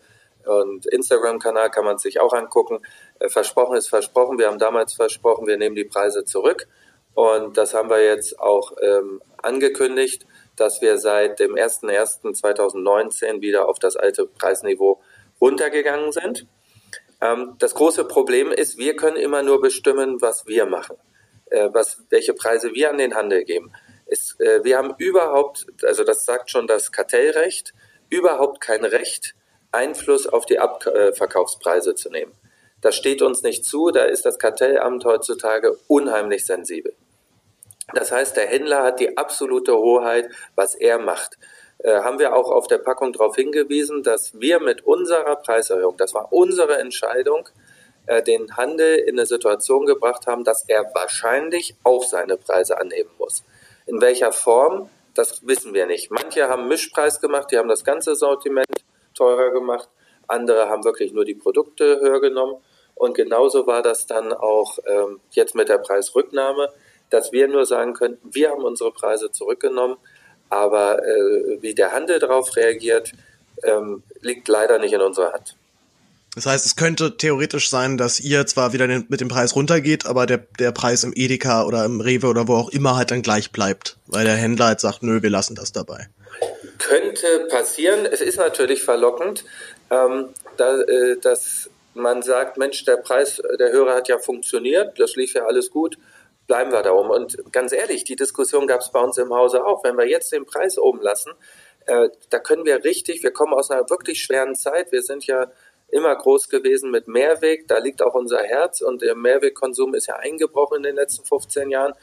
und 0.49 0.85
Instagram-Kanal 0.85 1.71
kann 1.71 1.85
man 1.85 1.97
sich 1.97 2.19
auch 2.19 2.33
angucken. 2.33 2.79
Äh, 3.19 3.29
versprochen 3.29 3.77
ist 3.77 3.89
versprochen. 3.89 4.37
Wir 4.37 4.47
haben 4.47 4.59
damals 4.59 4.93
versprochen, 4.93 5.47
wir 5.47 5.57
nehmen 5.57 5.75
die 5.75 5.85
Preise 5.85 6.25
zurück. 6.25 6.67
Und 7.13 7.57
das 7.57 7.73
haben 7.73 7.89
wir 7.89 8.03
jetzt 8.03 8.39
auch 8.39 8.73
ähm, 8.81 9.21
angekündigt, 9.41 10.25
dass 10.55 10.81
wir 10.81 10.97
seit 10.97 11.39
dem 11.39 11.55
01.01.2019 11.55 13.41
wieder 13.41 13.69
auf 13.69 13.79
das 13.79 13.95
alte 13.95 14.25
Preisniveau 14.27 15.01
runtergegangen 15.39 16.11
sind. 16.11 16.45
Ähm, 17.21 17.55
das 17.59 17.73
große 17.73 18.05
Problem 18.05 18.51
ist, 18.51 18.77
wir 18.77 18.95
können 18.95 19.17
immer 19.17 19.43
nur 19.43 19.61
bestimmen, 19.61 20.21
was 20.21 20.45
wir 20.45 20.65
machen, 20.65 20.97
äh, 21.51 21.69
was, 21.71 22.03
welche 22.09 22.33
Preise 22.33 22.73
wir 22.73 22.89
an 22.89 22.97
den 22.97 23.15
Handel 23.15 23.45
geben. 23.45 23.71
Es, 24.05 24.37
äh, 24.39 24.63
wir 24.63 24.77
haben 24.77 24.93
überhaupt, 24.97 25.67
also 25.83 26.03
das 26.03 26.25
sagt 26.25 26.49
schon 26.49 26.67
das 26.67 26.91
Kartellrecht, 26.91 27.73
überhaupt 28.09 28.61
kein 28.61 28.83
Recht, 28.83 29.35
Einfluss 29.71 30.27
auf 30.27 30.45
die 30.45 30.59
Abverkaufspreise 30.59 31.95
zu 31.95 32.09
nehmen. 32.09 32.33
Das 32.85 32.95
steht 32.95 33.23
uns 33.23 33.41
nicht 33.41 33.65
zu, 33.65 33.89
da 33.89 34.03
ist 34.03 34.27
das 34.27 34.37
Kartellamt 34.37 35.05
heutzutage 35.05 35.75
unheimlich 35.87 36.45
sensibel. 36.45 36.93
Das 37.95 38.11
heißt, 38.11 38.37
der 38.37 38.45
Händler 38.45 38.83
hat 38.83 38.99
die 38.99 39.17
absolute 39.17 39.75
Hoheit, 39.75 40.29
was 40.53 40.75
er 40.75 40.99
macht. 40.99 41.39
Äh, 41.79 42.01
haben 42.01 42.19
wir 42.19 42.35
auch 42.35 42.51
auf 42.51 42.67
der 42.67 42.77
Packung 42.77 43.11
darauf 43.11 43.37
hingewiesen, 43.37 44.03
dass 44.03 44.39
wir 44.39 44.59
mit 44.59 44.85
unserer 44.85 45.35
Preiserhöhung, 45.37 45.97
das 45.97 46.13
war 46.13 46.31
unsere 46.31 46.77
Entscheidung, 46.77 47.49
äh, 48.05 48.21
den 48.21 48.55
Handel 48.55 48.97
in 48.97 49.17
eine 49.17 49.25
Situation 49.25 49.87
gebracht 49.87 50.27
haben, 50.27 50.43
dass 50.43 50.69
er 50.69 50.85
wahrscheinlich 50.93 51.73
auch 51.83 52.03
seine 52.03 52.37
Preise 52.37 52.79
anheben 52.79 53.09
muss. 53.17 53.43
In 53.87 53.99
welcher 53.99 54.31
Form, 54.31 54.91
das 55.15 55.47
wissen 55.47 55.73
wir 55.73 55.87
nicht. 55.87 56.11
Manche 56.11 56.49
haben 56.49 56.67
Mischpreis 56.67 57.19
gemacht, 57.19 57.49
die 57.49 57.57
haben 57.57 57.67
das 57.67 57.83
ganze 57.83 58.15
Sortiment 58.15 58.67
teurer 59.15 59.49
gemacht. 59.49 59.89
Andere 60.27 60.69
haben 60.69 60.83
wirklich 60.83 61.13
nur 61.13 61.25
die 61.25 61.33
Produkte 61.33 61.99
höher 61.99 62.21
genommen. 62.21 62.61
Und 62.95 63.15
genauso 63.15 63.67
war 63.67 63.81
das 63.81 64.07
dann 64.07 64.33
auch 64.33 64.79
ähm, 64.85 65.19
jetzt 65.31 65.53
mit 65.53 65.69
der 65.69 65.77
Preisrücknahme, 65.77 66.69
dass 67.09 67.31
wir 67.31 67.47
nur 67.47 67.65
sagen 67.65 67.93
können, 67.93 68.17
wir 68.23 68.49
haben 68.49 68.63
unsere 68.63 68.91
Preise 68.91 69.31
zurückgenommen, 69.31 69.97
aber 70.49 70.99
äh, 71.05 71.61
wie 71.61 71.75
der 71.75 71.91
Handel 71.91 72.19
darauf 72.19 72.55
reagiert, 72.55 73.11
ähm, 73.63 74.03
liegt 74.21 74.47
leider 74.47 74.79
nicht 74.79 74.93
in 74.93 75.01
unserer 75.01 75.33
Hand. 75.33 75.55
Das 76.35 76.45
heißt, 76.45 76.65
es 76.65 76.75
könnte 76.75 77.15
theoretisch 77.15 77.69
sein, 77.69 77.97
dass 77.97 78.19
ihr 78.19 78.45
zwar 78.45 78.73
wieder 78.73 78.87
den, 78.87 79.05
mit 79.07 79.21
dem 79.21 79.29
Preis 79.29 79.55
runtergeht, 79.55 80.05
aber 80.05 80.25
der, 80.25 80.39
der 80.59 80.73
Preis 80.73 81.05
im 81.05 81.13
Edeka 81.15 81.63
oder 81.63 81.85
im 81.85 82.01
Rewe 82.01 82.27
oder 82.27 82.47
wo 82.47 82.55
auch 82.55 82.69
immer 82.69 82.97
halt 82.97 83.11
dann 83.11 83.21
gleich 83.21 83.51
bleibt, 83.51 83.97
weil 84.07 84.25
der 84.25 84.35
Händler 84.35 84.67
halt 84.67 84.81
sagt, 84.81 85.01
nö, 85.01 85.21
wir 85.21 85.29
lassen 85.29 85.55
das 85.55 85.71
dabei. 85.71 86.09
Könnte 86.77 87.47
passieren. 87.49 88.05
Es 88.05 88.19
ist 88.19 88.37
natürlich 88.37 88.83
verlockend, 88.83 89.45
ähm, 89.89 90.27
da, 90.57 90.81
äh, 90.81 91.17
dass 91.21 91.69
man 91.95 92.21
sagt, 92.21 92.57
Mensch, 92.57 92.83
der 92.85 92.97
Preis, 92.97 93.41
der 93.59 93.71
Hörer 93.71 93.95
hat 93.95 94.07
ja 94.07 94.17
funktioniert, 94.17 94.99
das 94.99 95.15
lief 95.15 95.33
ja 95.33 95.45
alles 95.45 95.71
gut, 95.71 95.97
bleiben 96.47 96.71
wir 96.71 96.83
darum. 96.83 97.09
Und 97.09 97.37
ganz 97.51 97.71
ehrlich, 97.71 98.03
die 98.03 98.15
Diskussion 98.15 98.67
gab 98.67 98.81
es 98.81 98.91
bei 98.91 99.01
uns 99.01 99.17
im 99.17 99.33
Hause 99.33 99.65
auch. 99.65 99.83
Wenn 99.83 99.97
wir 99.97 100.07
jetzt 100.07 100.31
den 100.31 100.45
Preis 100.45 100.77
oben 100.77 101.01
lassen, 101.01 101.31
äh, 101.87 102.09
da 102.29 102.39
können 102.39 102.65
wir 102.65 102.83
richtig, 102.83 103.23
wir 103.23 103.31
kommen 103.31 103.53
aus 103.53 103.71
einer 103.71 103.89
wirklich 103.89 104.21
schweren 104.21 104.55
Zeit. 104.55 104.91
Wir 104.91 105.01
sind 105.01 105.25
ja 105.25 105.51
immer 105.89 106.15
groß 106.15 106.49
gewesen 106.49 106.91
mit 106.91 107.07
Mehrweg. 107.07 107.67
Da 107.67 107.77
liegt 107.77 108.01
auch 108.01 108.13
unser 108.13 108.43
Herz 108.43 108.81
und 108.81 109.01
der 109.01 109.15
Mehrwegkonsum 109.15 109.93
ist 109.95 110.07
ja 110.07 110.15
eingebrochen 110.15 110.77
in 110.77 110.83
den 110.83 110.95
letzten 110.95 111.25
15 111.25 111.69
Jahren. 111.69 111.93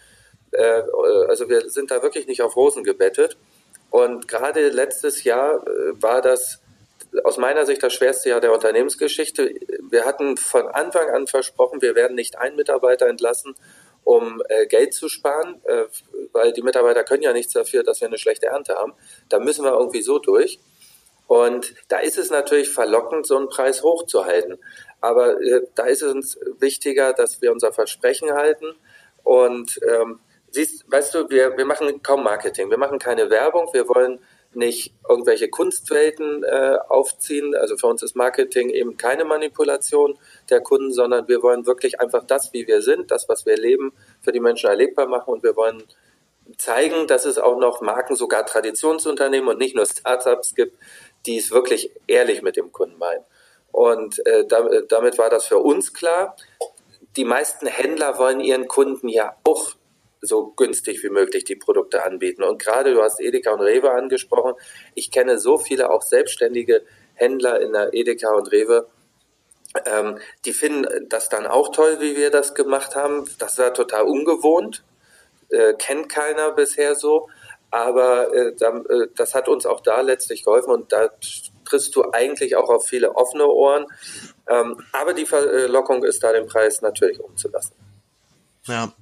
Äh, 0.52 0.83
also 1.28 1.48
wir 1.48 1.68
sind 1.68 1.90
da 1.90 2.02
wirklich 2.02 2.26
nicht 2.26 2.42
auf 2.42 2.57
Rosen 2.57 2.85
gebettet. 2.85 3.37
Und 3.90 4.26
gerade 4.26 4.68
letztes 4.68 5.24
Jahr 5.24 5.66
äh, 5.66 6.02
war 6.02 6.22
das 6.22 6.62
aus 7.25 7.37
meiner 7.37 7.66
Sicht 7.66 7.83
das 7.83 7.92
schwerste 7.92 8.31
Jahr 8.31 8.40
der 8.40 8.53
Unternehmensgeschichte. 8.53 9.55
Wir 9.90 10.05
hatten 10.05 10.37
von 10.37 10.66
Anfang 10.68 11.11
an 11.11 11.27
versprochen, 11.27 11.83
wir 11.83 11.94
werden 11.94 12.14
nicht 12.14 12.38
einen 12.38 12.57
Mitarbeiter 12.57 13.07
entlassen, 13.07 13.55
um 14.05 14.42
äh, 14.48 14.66
Geld 14.66 14.94
zu 14.94 15.09
sparen, 15.09 15.61
äh, 15.64 15.85
weil 16.33 16.53
die 16.53 16.62
Mitarbeiter 16.62 17.05
können 17.05 17.22
ja 17.22 17.33
nichts 17.33 17.53
dafür, 17.53 17.83
dass 17.83 18.01
wir 18.01 18.09
eine 18.09 18.18
schlechte 18.18 18.46
Ernte 18.46 18.75
haben. 18.75 18.94
Da 19.29 19.38
müssen 19.38 19.64
wir 19.64 19.72
irgendwie 19.72 20.03
so 20.03 20.18
durch. 20.18 20.59
Und 21.27 21.75
da 21.88 21.98
ist 21.98 22.18
es 22.18 22.31
natürlich 22.31 22.68
verlockend, 22.68 23.27
so 23.27 23.37
einen 23.37 23.48
Preis 23.48 23.83
hochzuhalten. 23.83 24.59
Aber 25.01 25.40
äh, 25.40 25.62
da 25.75 25.85
ist 25.87 26.03
es 26.03 26.12
uns 26.12 26.38
wichtiger, 26.59 27.12
dass 27.12 27.40
wir 27.40 27.53
unser 27.53 27.72
Versprechen 27.72 28.33
halten. 28.33 28.75
Und 29.22 29.81
ähm, 29.88 30.20
siehst, 30.51 30.90
weißt 30.90 31.14
du, 31.14 31.31
wir, 31.31 31.57
wir 31.57 31.64
machen 31.64 32.03
kaum 32.03 32.25
Marketing, 32.25 32.70
wir 32.70 32.79
machen 32.79 32.98
keine 32.98 33.31
Werbung, 33.31 33.68
wir 33.72 33.88
wollen 33.88 34.18
nicht 34.54 34.92
irgendwelche 35.08 35.48
Kunstwelten 35.48 36.44
äh, 36.44 36.78
aufziehen. 36.88 37.54
Also 37.54 37.76
für 37.76 37.86
uns 37.86 38.02
ist 38.02 38.16
Marketing 38.16 38.70
eben 38.70 38.96
keine 38.96 39.24
Manipulation 39.24 40.18
der 40.50 40.60
Kunden, 40.60 40.92
sondern 40.92 41.28
wir 41.28 41.42
wollen 41.42 41.66
wirklich 41.66 42.00
einfach 42.00 42.24
das, 42.24 42.52
wie 42.52 42.66
wir 42.66 42.82
sind, 42.82 43.10
das, 43.10 43.28
was 43.28 43.46
wir 43.46 43.56
leben, 43.56 43.92
für 44.20 44.32
die 44.32 44.40
Menschen 44.40 44.68
erlebbar 44.68 45.06
machen 45.06 45.32
und 45.32 45.42
wir 45.42 45.56
wollen 45.56 45.82
zeigen, 46.58 47.06
dass 47.06 47.24
es 47.24 47.38
auch 47.38 47.58
noch 47.58 47.80
Marken, 47.80 48.16
sogar 48.16 48.44
Traditionsunternehmen 48.44 49.48
und 49.48 49.58
nicht 49.58 49.74
nur 49.74 49.86
Startups 49.86 50.54
gibt, 50.54 50.76
die 51.26 51.38
es 51.38 51.50
wirklich 51.50 51.92
ehrlich 52.06 52.42
mit 52.42 52.56
dem 52.56 52.72
Kunden 52.72 52.98
meinen. 52.98 53.24
Und 53.70 54.24
äh, 54.26 54.44
damit 54.88 55.18
war 55.18 55.30
das 55.30 55.46
für 55.46 55.58
uns 55.58 55.94
klar. 55.94 56.36
Die 57.16 57.24
meisten 57.24 57.66
Händler 57.66 58.18
wollen 58.18 58.40
ihren 58.40 58.68
Kunden 58.68 59.08
ja 59.08 59.34
auch 59.44 59.72
so 60.22 60.52
günstig 60.52 61.02
wie 61.02 61.11
möglich 61.11 61.44
die 61.44 61.56
Produkte 61.56 62.04
anbieten. 62.04 62.42
Und 62.42 62.62
gerade 62.62 62.94
du 62.94 63.02
hast 63.02 63.20
Edeka 63.20 63.52
und 63.52 63.61
Rewe 63.61 63.90
angesprochen. 63.90 64.54
Ich 64.94 65.11
kenne 65.11 65.38
so 65.38 65.58
viele 65.58 65.90
auch 65.90 66.02
selbstständige 66.02 66.82
Händler 67.14 67.61
in 67.61 67.72
der 67.72 67.92
Edeka 67.92 68.32
und 68.32 68.50
Rewe. 68.52 68.87
Ähm, 69.85 70.18
die 70.44 70.52
finden 70.52 71.08
das 71.08 71.28
dann 71.28 71.46
auch 71.46 71.72
toll, 71.72 71.98
wie 72.00 72.16
wir 72.16 72.30
das 72.30 72.54
gemacht 72.54 72.94
haben. 72.94 73.28
Das 73.38 73.58
war 73.58 73.74
total 73.74 74.04
ungewohnt. 74.04 74.85
Äh, 75.50 75.74
kennt 75.74 76.08
keiner 76.08 76.52
bisher 76.52 76.94
so. 76.94 77.28
Aber 77.70 78.32
äh, 78.35 78.48
äh, 78.50 79.08
das 79.16 79.35
hat 79.35 79.48
uns 79.48 79.66
auch 79.66 79.80
da 79.80 80.02
letztlich 80.02 80.44
geholfen 80.44 80.70
und 80.72 80.92
da 80.92 81.11
triffst 81.64 81.96
du 81.96 82.04
eigentlich 82.12 82.54
auch 82.54 82.68
auf 82.68 82.87
viele 82.87 83.16
offene 83.16 83.46
Ohren. 83.46 83.87
Ähm, 84.46 84.85
aber 84.92 85.14
die 85.14 85.24
Verlockung 85.24 86.04
ist 86.04 86.22
da, 86.22 86.32
den 86.32 86.46
Preis 86.46 86.82
natürlich 86.82 87.18
umzulassen. 87.18 87.74
Ja, 88.66 88.92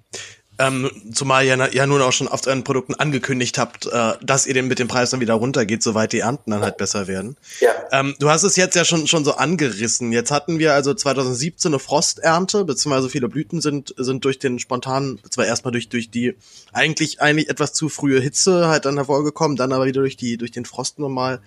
ähm, 0.60 0.90
zumal 1.14 1.46
ihr 1.46 1.56
ja 1.72 1.86
nun 1.86 2.02
auch 2.02 2.12
schon 2.12 2.28
auf 2.28 2.46
euren 2.46 2.64
Produkten 2.64 2.94
angekündigt 2.94 3.56
habt, 3.56 3.86
äh, 3.86 4.12
dass 4.22 4.46
ihr 4.46 4.52
den 4.52 4.68
mit 4.68 4.78
dem 4.78 4.88
Preis 4.88 5.10
dann 5.10 5.20
wieder 5.20 5.34
runtergeht, 5.34 5.82
soweit 5.82 6.12
die 6.12 6.20
Ernten 6.20 6.50
dann 6.50 6.60
halt 6.60 6.76
besser 6.76 7.06
werden. 7.06 7.36
Ja. 7.60 7.70
Ähm, 7.92 8.14
du 8.18 8.28
hast 8.28 8.42
es 8.42 8.56
jetzt 8.56 8.76
ja 8.76 8.84
schon, 8.84 9.06
schon 9.06 9.24
so 9.24 9.34
angerissen. 9.34 10.12
Jetzt 10.12 10.30
hatten 10.30 10.58
wir 10.58 10.74
also 10.74 10.92
2017 10.92 11.70
eine 11.70 11.78
Frosternte, 11.78 12.64
beziehungsweise 12.64 13.08
viele 13.08 13.28
Blüten 13.28 13.62
sind, 13.62 13.94
sind 13.96 14.24
durch 14.24 14.38
den 14.38 14.58
spontanen, 14.58 15.18
zwar 15.30 15.46
erstmal 15.46 15.72
durch, 15.72 15.88
durch 15.88 16.10
die 16.10 16.36
eigentlich, 16.72 17.22
eigentlich 17.22 17.48
etwas 17.48 17.72
zu 17.72 17.88
frühe 17.88 18.20
Hitze 18.20 18.68
halt 18.68 18.84
dann 18.84 18.96
hervorgekommen, 18.96 19.56
dann 19.56 19.72
aber 19.72 19.86
wieder 19.86 20.02
durch 20.02 20.18
die, 20.18 20.36
durch 20.36 20.50
den 20.50 20.66
Frost 20.66 20.98
nochmal, 20.98 21.40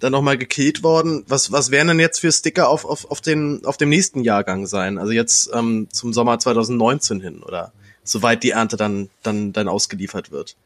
dann 0.00 0.12
nochmal 0.12 0.36
gekillt 0.36 0.82
worden. 0.82 1.24
Was, 1.28 1.50
was 1.50 1.70
werden 1.70 1.88
denn 1.88 2.00
jetzt 2.00 2.20
für 2.20 2.30
Sticker 2.30 2.68
auf, 2.68 2.84
auf, 2.84 3.10
auf 3.10 3.22
den, 3.22 3.64
auf 3.64 3.78
dem 3.78 3.88
nächsten 3.88 4.22
Jahrgang 4.22 4.66
sein? 4.66 4.98
Also 4.98 5.12
jetzt 5.12 5.50
ähm, 5.54 5.88
zum 5.90 6.12
Sommer 6.12 6.38
2019 6.38 7.20
hin, 7.20 7.42
oder? 7.42 7.72
Soweit 8.04 8.42
die 8.42 8.50
Ernte 8.50 8.76
dann, 8.76 9.10
dann, 9.22 9.52
dann 9.52 9.68
ausgeliefert 9.68 10.30
wird. 10.30 10.56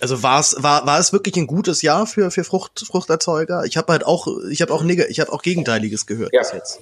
Also 0.00 0.22
war 0.22 0.40
es 0.40 0.56
war 0.58 0.84
war 0.84 0.98
es 0.98 1.12
wirklich 1.12 1.36
ein 1.36 1.46
gutes 1.46 1.82
Jahr 1.82 2.06
für 2.06 2.30
für 2.30 2.42
Frucht, 2.42 2.84
Fruchterzeuger? 2.84 3.64
Ich 3.66 3.76
habe 3.76 3.92
halt 3.92 4.04
auch 4.04 4.26
ich 4.50 4.60
habe 4.60 4.72
auch 4.72 4.82
ich 4.84 5.20
habe 5.20 5.32
auch 5.32 5.42
gegenteiliges 5.42 6.06
gehört 6.06 6.32
ja, 6.32 6.40
bis 6.40 6.52
jetzt. 6.52 6.80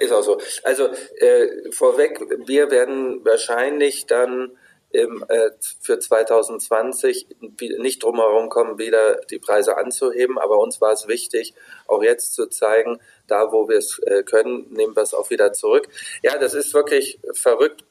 Ist 0.00 0.12
auch 0.12 0.22
so. 0.22 0.40
Also 0.62 0.88
äh, 1.18 1.70
vorweg, 1.70 2.18
wir 2.46 2.70
werden 2.70 3.22
wahrscheinlich 3.24 4.06
dann 4.06 4.52
im, 4.92 5.24
äh, 5.28 5.50
für 5.80 5.98
2020 5.98 7.26
nicht 7.78 8.02
drumherum 8.02 8.48
kommen, 8.48 8.78
wieder 8.78 9.20
die 9.30 9.38
Preise 9.38 9.76
anzuheben. 9.76 10.38
Aber 10.38 10.58
uns 10.58 10.80
war 10.80 10.92
es 10.92 11.08
wichtig, 11.08 11.54
auch 11.86 12.02
jetzt 12.02 12.34
zu 12.34 12.46
zeigen, 12.46 13.00
da 13.26 13.52
wo 13.52 13.68
wir 13.68 13.78
es 13.78 13.98
äh, 14.00 14.22
können, 14.22 14.66
nehmen 14.70 14.94
wir 14.94 15.02
es 15.02 15.14
auch 15.14 15.30
wieder 15.30 15.52
zurück. 15.52 15.88
Ja, 16.22 16.38
das 16.38 16.54
ist 16.54 16.74
wirklich 16.74 17.18
verrückt 17.32 17.84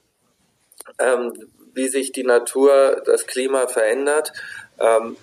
ähm, 0.99 1.33
wie 1.73 1.87
sich 1.87 2.11
die 2.11 2.23
Natur, 2.23 3.01
das 3.05 3.27
Klima 3.27 3.67
verändert. 3.67 4.33
Ähm, 4.79 5.17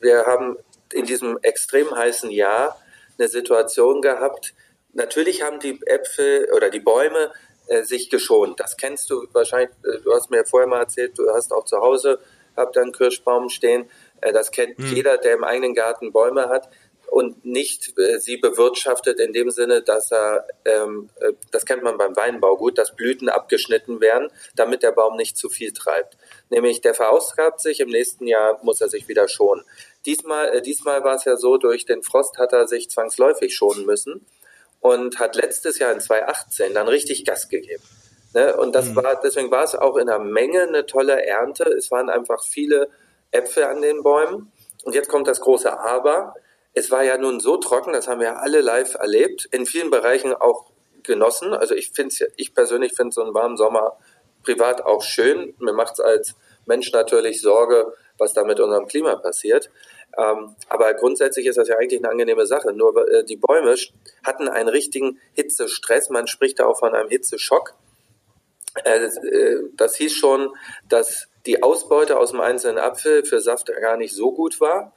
wir 0.00 0.24
haben 0.26 0.56
in 0.92 1.06
diesem 1.06 1.38
extrem 1.42 1.94
heißen 1.94 2.30
Jahr 2.30 2.80
eine 3.18 3.28
Situation 3.28 4.02
gehabt. 4.02 4.54
Natürlich 4.92 5.42
haben 5.42 5.60
die 5.60 5.80
Äpfel 5.86 6.48
oder 6.54 6.70
die 6.70 6.80
Bäume 6.80 7.32
äh, 7.68 7.82
sich 7.82 8.10
geschont. 8.10 8.60
Das 8.60 8.76
kennst 8.76 9.10
du 9.10 9.26
wahrscheinlich. 9.32 9.70
Äh, 9.84 10.00
du 10.02 10.12
hast 10.12 10.30
mir 10.30 10.44
vorher 10.44 10.68
mal 10.68 10.80
erzählt, 10.80 11.18
du 11.18 11.30
hast 11.32 11.52
auch 11.52 11.64
zu 11.64 11.78
Hause 11.78 12.18
habt 12.56 12.78
einen 12.78 12.92
Kirschbaum 12.92 13.48
stehen. 13.48 13.88
Äh, 14.20 14.32
das 14.32 14.50
kennt 14.50 14.78
hm. 14.78 14.86
jeder, 14.94 15.18
der 15.18 15.34
im 15.34 15.44
eigenen 15.44 15.74
Garten 15.74 16.12
Bäume 16.12 16.48
hat 16.48 16.68
und 17.08 17.44
nicht 17.44 17.98
äh, 17.98 18.18
sie 18.18 18.36
bewirtschaftet 18.36 19.20
in 19.20 19.32
dem 19.32 19.50
Sinne, 19.50 19.82
dass 19.82 20.12
er, 20.12 20.46
ähm, 20.64 21.08
äh, 21.20 21.32
das 21.50 21.64
kennt 21.64 21.82
man 21.82 21.98
beim 21.98 22.16
Weinbau 22.16 22.56
gut, 22.56 22.78
dass 22.78 22.94
Blüten 22.94 23.28
abgeschnitten 23.28 24.00
werden, 24.00 24.30
damit 24.54 24.82
der 24.82 24.92
Baum 24.92 25.16
nicht 25.16 25.36
zu 25.36 25.48
viel 25.48 25.72
treibt. 25.72 26.16
Nämlich 26.50 26.80
der 26.80 26.94
verausgabt 26.94 27.60
sich, 27.60 27.80
im 27.80 27.88
nächsten 27.88 28.26
Jahr 28.26 28.58
muss 28.62 28.80
er 28.80 28.88
sich 28.88 29.08
wieder 29.08 29.28
schonen. 29.28 29.64
Diesmal, 30.04 30.48
äh, 30.48 30.62
diesmal 30.62 31.04
war 31.04 31.16
es 31.16 31.24
ja 31.24 31.36
so, 31.36 31.56
durch 31.56 31.86
den 31.86 32.02
Frost 32.02 32.38
hat 32.38 32.52
er 32.52 32.68
sich 32.68 32.90
zwangsläufig 32.90 33.54
schonen 33.54 33.86
müssen 33.86 34.26
und 34.80 35.18
hat 35.18 35.36
letztes 35.36 35.78
Jahr 35.78 35.92
in 35.92 36.00
2018 36.00 36.74
dann 36.74 36.88
richtig 36.88 37.24
Gas 37.24 37.48
gegeben. 37.48 37.82
Ne? 38.34 38.56
Und 38.56 38.74
das 38.74 38.90
mhm. 38.90 38.96
war, 38.96 39.20
deswegen 39.22 39.50
war 39.50 39.64
es 39.64 39.74
auch 39.74 39.96
in 39.96 40.06
der 40.06 40.18
Menge 40.18 40.62
eine 40.62 40.86
tolle 40.86 41.24
Ernte. 41.24 41.64
Es 41.64 41.90
waren 41.90 42.10
einfach 42.10 42.44
viele 42.44 42.88
Äpfel 43.30 43.64
an 43.64 43.80
den 43.80 44.02
Bäumen. 44.02 44.52
Und 44.84 44.94
jetzt 44.94 45.08
kommt 45.08 45.26
das 45.26 45.40
große 45.40 45.78
Aber 45.80 46.34
es 46.76 46.90
war 46.90 47.02
ja 47.02 47.16
nun 47.16 47.40
so 47.40 47.56
trocken, 47.56 47.94
das 47.94 48.06
haben 48.06 48.20
wir 48.20 48.38
alle 48.40 48.60
live 48.60 48.96
erlebt, 48.96 49.48
in 49.50 49.64
vielen 49.64 49.90
Bereichen 49.90 50.34
auch 50.34 50.66
genossen. 51.02 51.54
Also 51.54 51.74
ich 51.74 51.90
finde 51.92 52.14
ich 52.36 52.54
persönlich 52.54 52.92
finde 52.92 53.14
so 53.14 53.22
einen 53.22 53.32
warmen 53.32 53.56
Sommer 53.56 53.96
privat 54.42 54.84
auch 54.84 55.02
schön. 55.02 55.54
Mir 55.58 55.72
macht 55.72 55.94
es 55.94 56.00
als 56.00 56.34
Mensch 56.66 56.92
natürlich 56.92 57.40
Sorge, 57.40 57.94
was 58.18 58.34
da 58.34 58.44
mit 58.44 58.60
unserem 58.60 58.86
Klima 58.88 59.16
passiert. 59.16 59.70
Ähm, 60.18 60.54
aber 60.68 60.92
grundsätzlich 60.92 61.46
ist 61.46 61.56
das 61.56 61.68
ja 61.68 61.76
eigentlich 61.78 62.00
eine 62.00 62.10
angenehme 62.10 62.46
Sache. 62.46 62.74
Nur 62.74 63.08
äh, 63.08 63.24
die 63.24 63.36
Bäume 63.36 63.74
hatten 64.22 64.46
einen 64.46 64.68
richtigen 64.68 65.18
Hitzestress. 65.32 66.10
Man 66.10 66.26
spricht 66.26 66.58
da 66.58 66.66
auch 66.66 66.78
von 66.78 66.94
einem 66.94 67.08
Hitzeschock. 67.08 67.72
Äh, 68.84 69.06
äh, 69.06 69.62
das 69.78 69.96
hieß 69.96 70.12
schon, 70.12 70.54
dass 70.90 71.28
die 71.46 71.62
Ausbeute 71.62 72.18
aus 72.18 72.32
dem 72.32 72.40
einzelnen 72.40 72.76
Apfel 72.76 73.24
für 73.24 73.40
Saft 73.40 73.68
gar 73.80 73.96
nicht 73.96 74.14
so 74.14 74.32
gut 74.32 74.60
war 74.60 74.92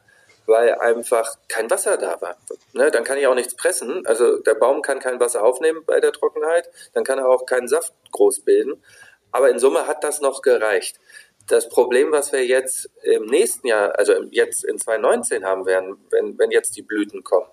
weil 0.49 0.73
einfach 0.75 1.37
kein 1.47 1.69
Wasser 1.69 1.97
da 1.97 2.19
war. 2.21 2.35
Ne, 2.73 2.91
dann 2.91 3.03
kann 3.03 3.17
ich 3.17 3.27
auch 3.27 3.35
nichts 3.35 3.55
pressen. 3.55 4.05
Also 4.05 4.39
der 4.39 4.55
Baum 4.55 4.81
kann 4.81 4.99
kein 4.99 5.19
Wasser 5.19 5.43
aufnehmen 5.43 5.83
bei 5.85 5.99
der 5.99 6.11
Trockenheit, 6.11 6.69
dann 6.93 7.03
kann 7.03 7.19
er 7.19 7.29
auch 7.29 7.45
keinen 7.45 7.67
Saft 7.67 7.93
groß 8.11 8.41
bilden. 8.41 8.83
Aber 9.31 9.49
in 9.49 9.59
Summe 9.59 9.87
hat 9.87 10.03
das 10.03 10.21
noch 10.21 10.41
gereicht. 10.41 10.99
das 11.47 11.67
Problem, 11.67 12.11
was 12.11 12.31
wir 12.31 12.45
jetzt 12.45 12.91
im 13.01 13.25
nächsten 13.25 13.65
Jahr, 13.67 13.97
also 13.97 14.13
jetzt 14.29 14.63
in 14.63 14.77
2019 14.77 15.45
haben 15.45 15.65
werden, 15.65 15.97
wenn, 16.11 16.37
wenn 16.37 16.51
jetzt 16.51 16.75
die 16.75 16.83
Blüten 16.83 17.23
kommen, 17.23 17.47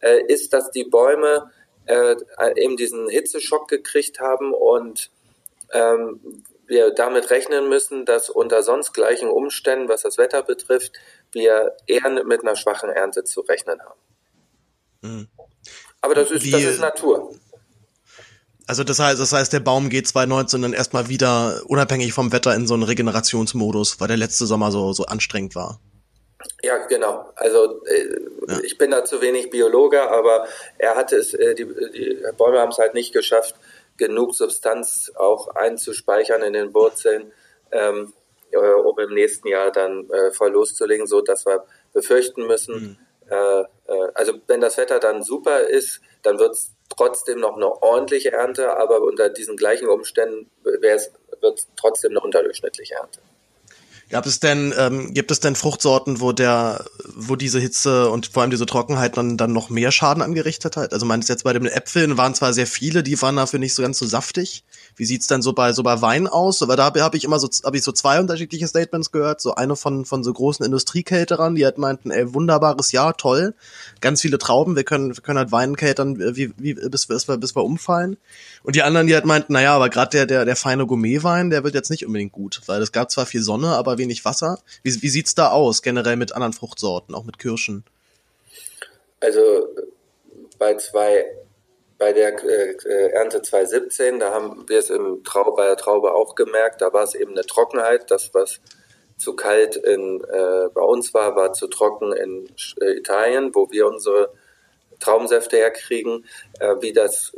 äh, 0.00 0.22
ist, 0.28 0.52
dass 0.52 0.70
die 0.70 0.84
Bäume 0.84 1.50
äh, 1.86 2.14
eben 2.54 2.76
diesen 2.76 3.08
Hitzeschock 3.08 3.68
gekriegt 3.68 4.20
haben 4.20 4.54
und 4.54 5.10
ähm, 5.72 6.44
wir 6.66 6.90
damit 6.90 7.30
rechnen 7.30 7.68
müssen, 7.68 8.04
dass 8.04 8.30
unter 8.30 8.62
sonst 8.62 8.92
gleichen 8.92 9.28
Umständen, 9.28 9.88
was 9.88 10.02
das 10.02 10.18
Wetter 10.18 10.42
betrifft, 10.42 10.92
wir 11.32 11.76
eher 11.86 12.24
mit 12.24 12.42
einer 12.42 12.56
schwachen 12.56 12.90
Ernte 12.90 13.24
zu 13.24 13.40
rechnen 13.40 13.80
haben. 13.80 14.00
Mhm. 15.02 15.28
Aber 16.00 16.14
das 16.14 16.30
ist, 16.30 16.44
Wie, 16.44 16.50
das 16.50 16.64
ist 16.64 16.80
Natur. 16.80 17.34
Also 18.66 18.82
das 18.82 18.98
heißt, 18.98 19.20
das 19.20 19.32
heißt, 19.32 19.52
der 19.52 19.60
Baum 19.60 19.90
geht 19.90 20.08
2019 20.08 20.62
dann 20.62 20.72
erstmal 20.72 21.08
wieder 21.08 21.62
unabhängig 21.66 22.12
vom 22.12 22.32
Wetter 22.32 22.54
in 22.54 22.66
so 22.66 22.74
einen 22.74 22.82
Regenerationsmodus, 22.82 24.00
weil 24.00 24.08
der 24.08 24.16
letzte 24.16 24.46
Sommer 24.46 24.70
so, 24.70 24.92
so 24.92 25.04
anstrengend 25.04 25.54
war. 25.54 25.80
Ja, 26.62 26.78
genau. 26.86 27.30
Also 27.36 27.84
äh, 27.84 28.08
ja. 28.48 28.58
ich 28.62 28.78
bin 28.78 28.90
da 28.90 29.04
zu 29.04 29.20
wenig 29.20 29.50
Biologe, 29.50 30.10
aber 30.10 30.46
er 30.78 30.96
hat 30.96 31.12
es, 31.12 31.34
äh, 31.34 31.54
die, 31.54 31.64
die 31.64 32.18
Bäume 32.36 32.58
haben 32.58 32.70
es 32.70 32.78
halt 32.78 32.94
nicht 32.94 33.12
geschafft, 33.12 33.54
genug 33.96 34.34
Substanz 34.34 35.12
auch 35.14 35.48
einzuspeichern 35.48 36.42
in 36.42 36.52
den 36.52 36.74
Wurzeln, 36.74 37.32
ähm, 37.72 38.12
äh, 38.50 38.58
um 38.58 38.98
im 38.98 39.14
nächsten 39.14 39.48
Jahr 39.48 39.70
dann 39.70 40.08
äh, 40.10 40.32
voll 40.32 40.50
loszulegen, 40.50 41.06
so 41.06 41.20
dass 41.20 41.46
wir 41.46 41.64
befürchten 41.92 42.46
müssen. 42.46 42.74
Mhm. 42.74 43.30
Äh, 43.30 43.60
äh, 43.60 44.10
also 44.14 44.34
wenn 44.46 44.60
das 44.60 44.76
Wetter 44.76 44.98
dann 45.00 45.22
super 45.22 45.60
ist, 45.60 46.00
dann 46.22 46.38
wird 46.38 46.52
es 46.52 46.72
trotzdem 46.96 47.40
noch 47.40 47.56
eine 47.56 47.82
ordentliche 47.82 48.32
Ernte, 48.32 48.76
aber 48.76 49.00
unter 49.00 49.28
diesen 49.28 49.56
gleichen 49.56 49.88
Umständen 49.88 50.50
wird 50.62 51.10
es 51.40 51.68
trotzdem 51.76 52.12
eine 52.12 52.20
unterdurchschnittliche 52.20 52.94
Ernte. 52.94 53.20
Gab 54.14 54.26
es 54.26 54.38
denn, 54.38 54.72
ähm, 54.78 55.12
gibt 55.12 55.32
es 55.32 55.40
denn 55.40 55.56
Fruchtsorten, 55.56 56.20
wo 56.20 56.30
der, 56.30 56.84
wo 57.16 57.34
diese 57.34 57.58
Hitze 57.58 58.08
und 58.10 58.28
vor 58.28 58.42
allem 58.42 58.52
diese 58.52 58.64
Trockenheit 58.64 59.16
dann, 59.16 59.36
dann 59.36 59.52
noch 59.52 59.70
mehr 59.70 59.90
Schaden 59.90 60.22
angerichtet 60.22 60.76
hat? 60.76 60.92
Also 60.92 61.04
meinst 61.04 61.28
jetzt 61.28 61.42
bei 61.42 61.52
den 61.52 61.66
Äpfeln 61.66 62.16
waren 62.16 62.32
zwar 62.32 62.52
sehr 62.52 62.68
viele, 62.68 63.02
die 63.02 63.20
waren 63.20 63.34
dafür 63.34 63.58
nicht 63.58 63.74
so 63.74 63.82
ganz 63.82 63.98
so 63.98 64.06
saftig. 64.06 64.62
Wie 64.94 65.04
sieht's 65.04 65.26
dann 65.26 65.42
so 65.42 65.52
bei 65.52 65.72
so 65.72 65.82
bei 65.82 66.00
Wein 66.00 66.28
aus? 66.28 66.62
Aber 66.62 66.76
da 66.76 66.84
habe 66.84 67.16
ich 67.16 67.24
immer 67.24 67.40
so 67.40 67.48
habe 67.64 67.76
ich 67.76 67.82
so 67.82 67.90
zwei 67.90 68.20
unterschiedliche 68.20 68.68
Statements 68.68 69.10
gehört. 69.10 69.40
So 69.40 69.56
eine 69.56 69.74
von 69.74 70.04
von 70.04 70.22
so 70.22 70.32
großen 70.32 70.64
Industriekälterern, 70.64 71.56
die 71.56 71.64
halt 71.64 71.78
meinten, 71.78 72.12
ey 72.12 72.32
wunderbares 72.32 72.92
Jahr, 72.92 73.16
toll, 73.16 73.54
ganz 74.00 74.20
viele 74.20 74.38
Trauben, 74.38 74.76
wir 74.76 74.84
können 74.84 75.16
wir 75.16 75.22
können 75.24 75.38
halt 75.40 75.50
Wein 75.50 75.74
kältern, 75.74 76.20
wie, 76.36 76.52
wie 76.56 76.74
bis, 76.74 77.06
bis 77.06 77.26
wir 77.26 77.36
bis 77.36 77.56
wir 77.56 77.64
umfallen. 77.64 78.16
Und 78.62 78.76
die 78.76 78.84
anderen, 78.84 79.08
die 79.08 79.14
halt 79.14 79.24
meinten, 79.24 79.54
naja, 79.54 79.74
aber 79.74 79.88
gerade 79.88 80.10
der 80.10 80.26
der 80.26 80.44
der 80.44 80.54
feine 80.54 80.86
Gourmetwein, 80.86 81.50
der 81.50 81.64
wird 81.64 81.74
jetzt 81.74 81.90
nicht 81.90 82.06
unbedingt 82.06 82.30
gut, 82.30 82.60
weil 82.66 82.80
es 82.80 82.92
gab 82.92 83.10
zwar 83.10 83.26
viel 83.26 83.42
Sonne, 83.42 83.74
aber 83.74 83.98
wenig 84.04 84.24
Wasser. 84.24 84.60
Wie 84.82 85.02
wie 85.02 85.08
sieht's 85.08 85.34
da 85.34 85.50
aus 85.50 85.82
generell 85.82 86.16
mit 86.16 86.32
anderen 86.32 86.52
Fruchtsorten, 86.52 87.14
auch 87.14 87.24
mit 87.24 87.38
Kirschen? 87.38 87.84
Also 89.20 89.68
bei 90.58 90.76
zwei 90.76 91.26
bei 91.98 92.12
der 92.12 92.34
äh, 92.44 93.10
Ernte 93.12 93.40
2017, 93.40 94.18
da 94.18 94.32
haben 94.32 94.68
wir 94.68 94.78
es 94.78 94.90
im 94.90 95.22
Trau 95.24 95.52
bei 95.52 95.66
der 95.66 95.76
Traube 95.76 96.12
auch 96.12 96.34
gemerkt, 96.34 96.80
da 96.82 96.92
war 96.92 97.04
es 97.04 97.14
eben 97.14 97.32
eine 97.32 97.46
Trockenheit. 97.46 98.10
Das, 98.10 98.34
was 98.34 98.60
zu 99.16 99.34
kalt 99.34 99.76
in, 99.76 100.22
äh, 100.24 100.68
bei 100.74 100.82
uns 100.82 101.14
war, 101.14 101.36
war 101.36 101.52
zu 101.52 101.68
trocken 101.68 102.12
in 102.12 102.48
äh, 102.80 102.98
Italien, 102.98 103.54
wo 103.54 103.70
wir 103.70 103.86
unsere 103.86 104.30
Traubensäfte 105.00 105.56
herkriegen. 105.56 106.26
Äh, 106.58 106.76
wie 106.80 106.92
das 106.92 107.32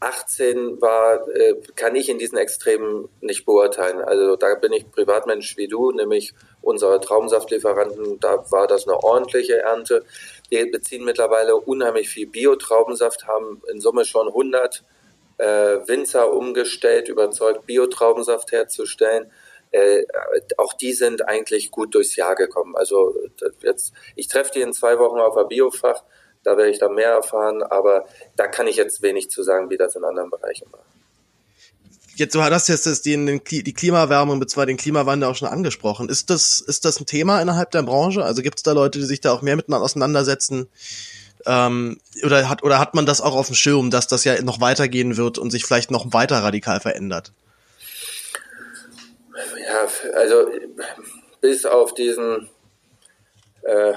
2018 0.00 0.80
war, 0.80 1.26
äh, 1.28 1.54
kann 1.74 1.96
ich 1.96 2.08
in 2.08 2.18
diesen 2.18 2.38
Extremen 2.38 3.08
nicht 3.20 3.46
beurteilen. 3.46 4.00
Also 4.00 4.36
da 4.36 4.54
bin 4.54 4.72
ich 4.72 4.90
Privatmensch 4.90 5.56
wie 5.56 5.68
du, 5.68 5.90
nämlich 5.92 6.34
unsere 6.60 7.00
Traubensaftlieferanten, 7.00 8.20
da 8.20 8.50
war 8.50 8.66
das 8.66 8.86
eine 8.86 9.02
ordentliche 9.02 9.58
Ernte. 9.60 10.04
Wir 10.50 10.70
beziehen 10.70 11.04
mittlerweile 11.04 11.56
unheimlich 11.56 12.08
viel 12.08 12.26
Biotraubensaft, 12.26 13.26
haben 13.26 13.62
in 13.72 13.80
Summe 13.80 14.04
schon 14.04 14.28
100 14.28 14.84
äh, 15.38 15.46
Winzer 15.86 16.32
umgestellt, 16.32 17.08
überzeugt, 17.08 17.66
Biotraubensaft 17.66 18.52
herzustellen. 18.52 19.30
Äh, 19.70 20.04
auch 20.58 20.74
die 20.74 20.92
sind 20.92 21.26
eigentlich 21.26 21.70
gut 21.70 21.94
durchs 21.94 22.16
Jahr 22.16 22.34
gekommen. 22.34 22.76
Also 22.76 23.14
jetzt, 23.62 23.92
ich 24.14 24.28
treffe 24.28 24.52
die 24.54 24.60
in 24.60 24.72
zwei 24.72 24.98
Wochen 24.98 25.18
auf 25.18 25.34
der 25.34 25.44
Biofach, 25.44 26.04
da 26.46 26.56
werde 26.56 26.70
ich 26.70 26.78
dann 26.78 26.94
mehr 26.94 27.10
erfahren, 27.10 27.62
aber 27.62 28.06
da 28.36 28.46
kann 28.46 28.66
ich 28.66 28.76
jetzt 28.76 29.02
wenig 29.02 29.30
zu 29.30 29.42
sagen, 29.42 29.68
wie 29.68 29.76
das 29.76 29.96
in 29.96 30.04
anderen 30.04 30.30
Bereichen 30.30 30.66
war 30.72 30.84
jetzt 32.16 32.34
du 32.34 32.42
hast 32.42 32.68
jetzt 32.68 32.86
das, 32.86 33.02
die, 33.02 33.38
die 33.62 33.72
Klimawärme 33.72 34.32
und 34.32 34.50
zwar 34.50 34.66
den 34.66 34.76
Klimawandel 34.76 35.28
auch 35.28 35.36
schon 35.36 35.48
angesprochen. 35.48 36.08
Ist 36.08 36.30
das, 36.30 36.60
ist 36.60 36.84
das 36.84 37.00
ein 37.00 37.06
Thema 37.06 37.40
innerhalb 37.40 37.70
der 37.70 37.82
Branche? 37.82 38.24
Also 38.24 38.42
gibt 38.42 38.58
es 38.58 38.62
da 38.62 38.72
Leute, 38.72 38.98
die 38.98 39.04
sich 39.04 39.20
da 39.20 39.32
auch 39.32 39.42
mehr 39.42 39.56
miteinander 39.56 39.84
auseinandersetzen? 39.84 40.68
Ähm, 41.44 41.98
oder 42.24 42.48
hat 42.48 42.62
oder 42.62 42.78
hat 42.78 42.94
man 42.94 43.06
das 43.06 43.20
auch 43.20 43.36
auf 43.36 43.46
dem 43.46 43.54
Schirm, 43.54 43.90
dass 43.90 44.08
das 44.08 44.24
ja 44.24 44.40
noch 44.42 44.60
weitergehen 44.60 45.16
wird 45.16 45.38
und 45.38 45.50
sich 45.50 45.64
vielleicht 45.64 45.90
noch 45.90 46.12
weiter 46.12 46.38
radikal 46.38 46.80
verändert? 46.80 47.32
Ja, 49.66 49.86
also 50.14 50.48
bis 51.40 51.66
auf 51.66 51.92
diesen, 51.94 52.48
äh, 53.62 53.92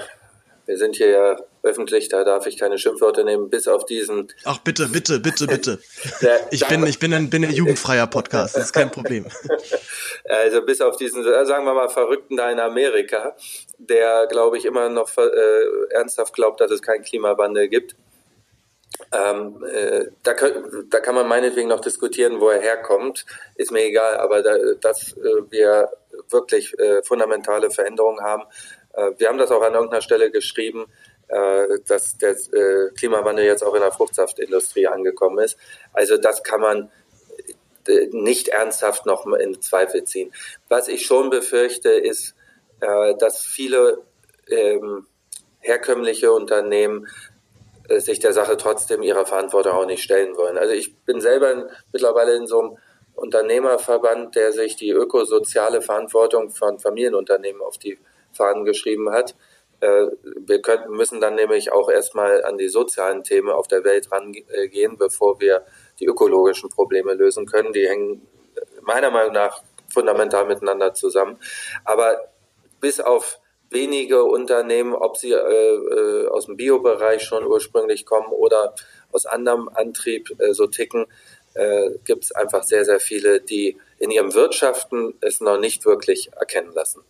wir 0.66 0.78
sind 0.78 0.98
hier 0.98 1.10
ja 1.10 1.38
öffentlich, 1.64 2.10
da 2.10 2.24
darf 2.24 2.48
ich 2.48 2.58
keine 2.58 2.78
Schimpfwörter 2.78 3.24
nehmen, 3.24 3.50
bis 3.50 3.68
auf 3.68 3.86
diesen. 3.86 4.28
Ach 4.46 4.60
bitte, 4.60 4.88
bitte, 4.88 5.20
bitte, 5.20 5.48
bitte. 5.48 5.80
ich 6.52 6.66
bin, 6.68 6.86
ich 6.86 7.00
bin 7.00 7.14
ein, 7.14 7.30
bin 7.30 7.44
ein 7.44 7.52
jugendfreier 7.52 8.08
Podcast, 8.08 8.56
das 8.56 8.66
ist 8.66 8.74
kein 8.74 8.92
Problem. 8.92 9.26
Also 10.26 10.62
bis 10.62 10.80
auf 10.82 10.96
diesen, 10.96 11.26
äh, 11.26 11.46
sagen 11.46 11.66
wir 11.66 11.74
mal, 11.74 11.90
Verrückten 11.90 12.38
da 12.38 12.52
in 12.52 12.60
Amerika, 12.60 13.36
der, 13.80 14.28
glaube 14.28 14.58
ich, 14.58 14.66
immer 14.66 14.88
noch 14.90 15.10
äh, 15.18 15.94
ernsthaft 15.94 16.34
glaubt, 16.34 16.62
dass 16.62 16.70
es 16.70 16.82
keinen 16.84 17.04
Klimawandel 17.04 17.68
gibt. 17.68 17.96
Ähm, 19.12 19.64
äh, 19.66 20.08
da, 20.24 20.34
da, 20.90 21.00
kann 21.00 21.16
man 21.16 21.28
meinetwegen 21.28 21.70
noch 21.70 21.80
diskutieren, 21.80 22.40
wo 22.40 22.50
er 22.50 22.62
herkommt, 22.62 23.26
ist 23.56 23.72
mir 23.72 23.86
egal, 23.86 24.18
aber 24.18 24.44
da, 24.44 24.56
dass 24.82 25.14
äh, 25.14 25.42
wir 25.50 25.90
wirklich 26.30 26.78
äh, 26.78 27.02
fundamentale 27.04 27.72
Veränderungen 27.72 28.22
haben. 28.22 28.44
Äh, 28.94 29.12
wir 29.18 29.30
haben 29.30 29.38
das 29.38 29.52
auch 29.52 29.62
an 29.62 29.74
irgendeiner 29.74 30.02
Stelle 30.02 30.32
geschrieben, 30.32 30.86
dass 31.86 32.18
der 32.18 32.32
äh, 32.32 32.90
Klimawandel 32.98 33.46
jetzt 33.46 33.64
auch 33.64 33.76
in 33.76 33.82
der 33.82 33.92
Fruchtsaftindustrie 33.92 34.88
angekommen 34.88 35.40
ist. 35.40 35.58
Also 35.94 36.18
das 36.18 36.44
kann 36.44 36.62
man 36.62 36.92
äh, 37.88 38.08
nicht 38.12 38.48
ernsthaft 38.48 39.06
noch 39.06 39.26
in 39.28 39.62
Zweifel 39.62 40.04
ziehen. 40.04 40.34
Was 40.70 40.88
ich 40.88 41.06
schon 41.06 41.30
befürchte, 41.30 41.90
ist, 41.90 42.36
dass 42.80 43.42
viele 43.42 44.06
ähm, 44.50 45.06
herkömmliche 45.60 46.32
Unternehmen 46.32 47.08
sich 47.98 48.20
der 48.20 48.32
Sache 48.32 48.56
trotzdem 48.56 49.04
ihrer 49.04 49.26
Verantwortung 49.26 49.74
auch 49.74 49.86
nicht 49.86 50.02
stellen 50.02 50.38
wollen. 50.38 50.58
Also 50.58 50.74
ich 50.74 50.96
bin 51.00 51.20
selber 51.20 51.68
mittlerweile 51.92 52.36
in 52.36 52.48
so 52.48 52.60
einem 52.62 52.78
Unternehmerverband, 53.16 54.36
der 54.36 54.54
sich 54.54 54.78
die 54.78 54.92
ökosoziale 54.92 55.82
Verantwortung 55.82 56.52
von 56.52 56.80
Familienunternehmen 56.80 57.62
auf 57.62 57.78
die 57.78 58.00
Fahnen 58.32 58.64
geschrieben 58.64 59.12
hat. 59.12 59.36
Äh, 59.82 60.08
wir 60.46 60.62
können, 60.62 60.92
müssen 60.92 61.22
dann 61.22 61.36
nämlich 61.36 61.72
auch 61.72 61.90
erstmal 61.90 62.44
an 62.44 62.58
die 62.58 62.70
sozialen 62.70 63.24
Themen 63.24 63.50
auf 63.50 63.68
der 63.68 63.84
Welt 63.84 64.12
rangehen, 64.12 64.98
bevor 64.98 65.40
wir 65.40 65.66
die 66.00 66.06
ökologischen 66.06 66.70
Probleme 66.70 67.14
lösen 67.14 67.46
können. 67.46 67.74
Die 67.74 67.88
hängen 67.88 68.28
meiner 68.82 69.12
Meinung 69.12 69.34
nach 69.34 69.64
fundamental 69.92 70.46
miteinander 70.46 70.94
zusammen. 70.94 71.38
Aber 71.86 72.30
bis 72.80 73.00
auf 73.00 73.40
wenige 73.70 74.24
Unternehmen, 74.24 74.94
ob 74.94 75.18
sie 75.18 75.32
äh, 75.32 75.36
äh, 75.36 76.28
aus 76.28 76.48
dem 76.48 76.58
Biobereich 76.58 77.22
schon 77.22 77.46
ursprünglich 77.46 78.06
kommen 78.06 78.28
oder 78.28 78.74
aus 79.12 79.26
anderem 79.26 79.70
Antrieb 79.70 80.30
äh, 80.40 80.54
so 80.54 80.68
ticken, 80.68 81.06
äh, 81.54 81.92
gibt 82.04 82.24
es 82.26 82.32
einfach 82.32 82.64
sehr, 82.64 82.86
sehr 82.86 83.00
viele, 83.00 83.42
die 83.42 83.78
in 83.98 84.12
ihrem 84.12 84.34
Wirtschaften 84.34 85.14
es 85.22 85.42
noch 85.42 85.60
nicht 85.60 85.86
wirklich 85.86 86.32
erkennen 86.34 86.72
lassen. 86.74 87.02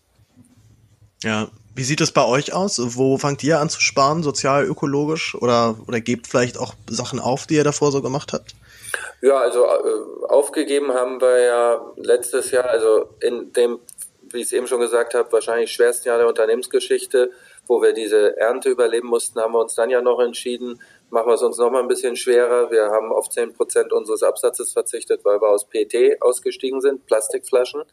Ja, 1.24 1.49
wie 1.80 1.86
sieht 1.86 2.01
es 2.01 2.11
bei 2.11 2.25
euch 2.25 2.51
aus? 2.51 2.77
Wo 2.97 3.17
fangt 3.17 3.41
ihr 3.41 3.61
an 3.61 3.69
zu 3.69 3.80
sparen, 3.80 4.21
sozial, 4.21 4.65
ökologisch? 4.65 5.34
Oder, 5.36 5.77
oder 5.88 6.01
gebt 6.01 6.27
vielleicht 6.27 6.57
auch 6.57 6.73
Sachen 6.89 7.21
auf, 7.21 7.47
die 7.47 7.55
ihr 7.55 7.63
davor 7.63 7.93
so 7.93 8.01
gemacht 8.01 8.34
habt? 8.34 8.53
Ja, 9.21 9.38
also 9.38 9.63
äh, 9.63 10.25
aufgegeben 10.27 10.93
haben 10.93 11.21
wir 11.21 11.39
ja 11.39 11.93
letztes 11.95 12.51
Jahr, 12.51 12.65
also 12.65 13.07
in 13.21 13.53
dem, 13.53 13.80
wie 14.30 14.39
ich 14.39 14.47
es 14.47 14.51
eben 14.51 14.67
schon 14.67 14.82
gesagt 14.82 15.13
habe, 15.13 15.32
wahrscheinlich 15.32 15.71
schwersten 15.71 16.09
Jahr 16.09 16.17
der 16.17 16.27
Unternehmensgeschichte, 16.27 17.32
wo 17.65 17.82
wir 17.82 17.93
diese 17.93 18.36
Ernte 18.36 18.67
überleben 18.67 19.07
mussten, 19.07 19.39
haben 19.39 19.53
wir 19.53 19.61
uns 19.61 19.75
dann 19.75 19.89
ja 19.89 20.01
noch 20.01 20.19
entschieden, 20.19 20.82
machen 21.11 21.30
wir 21.30 21.36
es 21.36 21.41
uns 21.41 21.57
noch 21.59 21.71
mal 21.71 21.82
ein 21.82 21.88
bisschen 21.88 22.17
schwerer. 22.17 22.69
Wir 22.71 22.88
haben 22.88 23.13
auf 23.13 23.30
10 23.30 23.53
Prozent 23.53 23.93
unseres 23.93 24.21
Absatzes 24.21 24.73
verzichtet, 24.73 25.23
weil 25.23 25.39
wir 25.39 25.47
aus 25.47 25.63
PET 25.63 26.21
ausgestiegen 26.21 26.82
sind, 26.82 27.05
Plastikflaschen. 27.05 27.84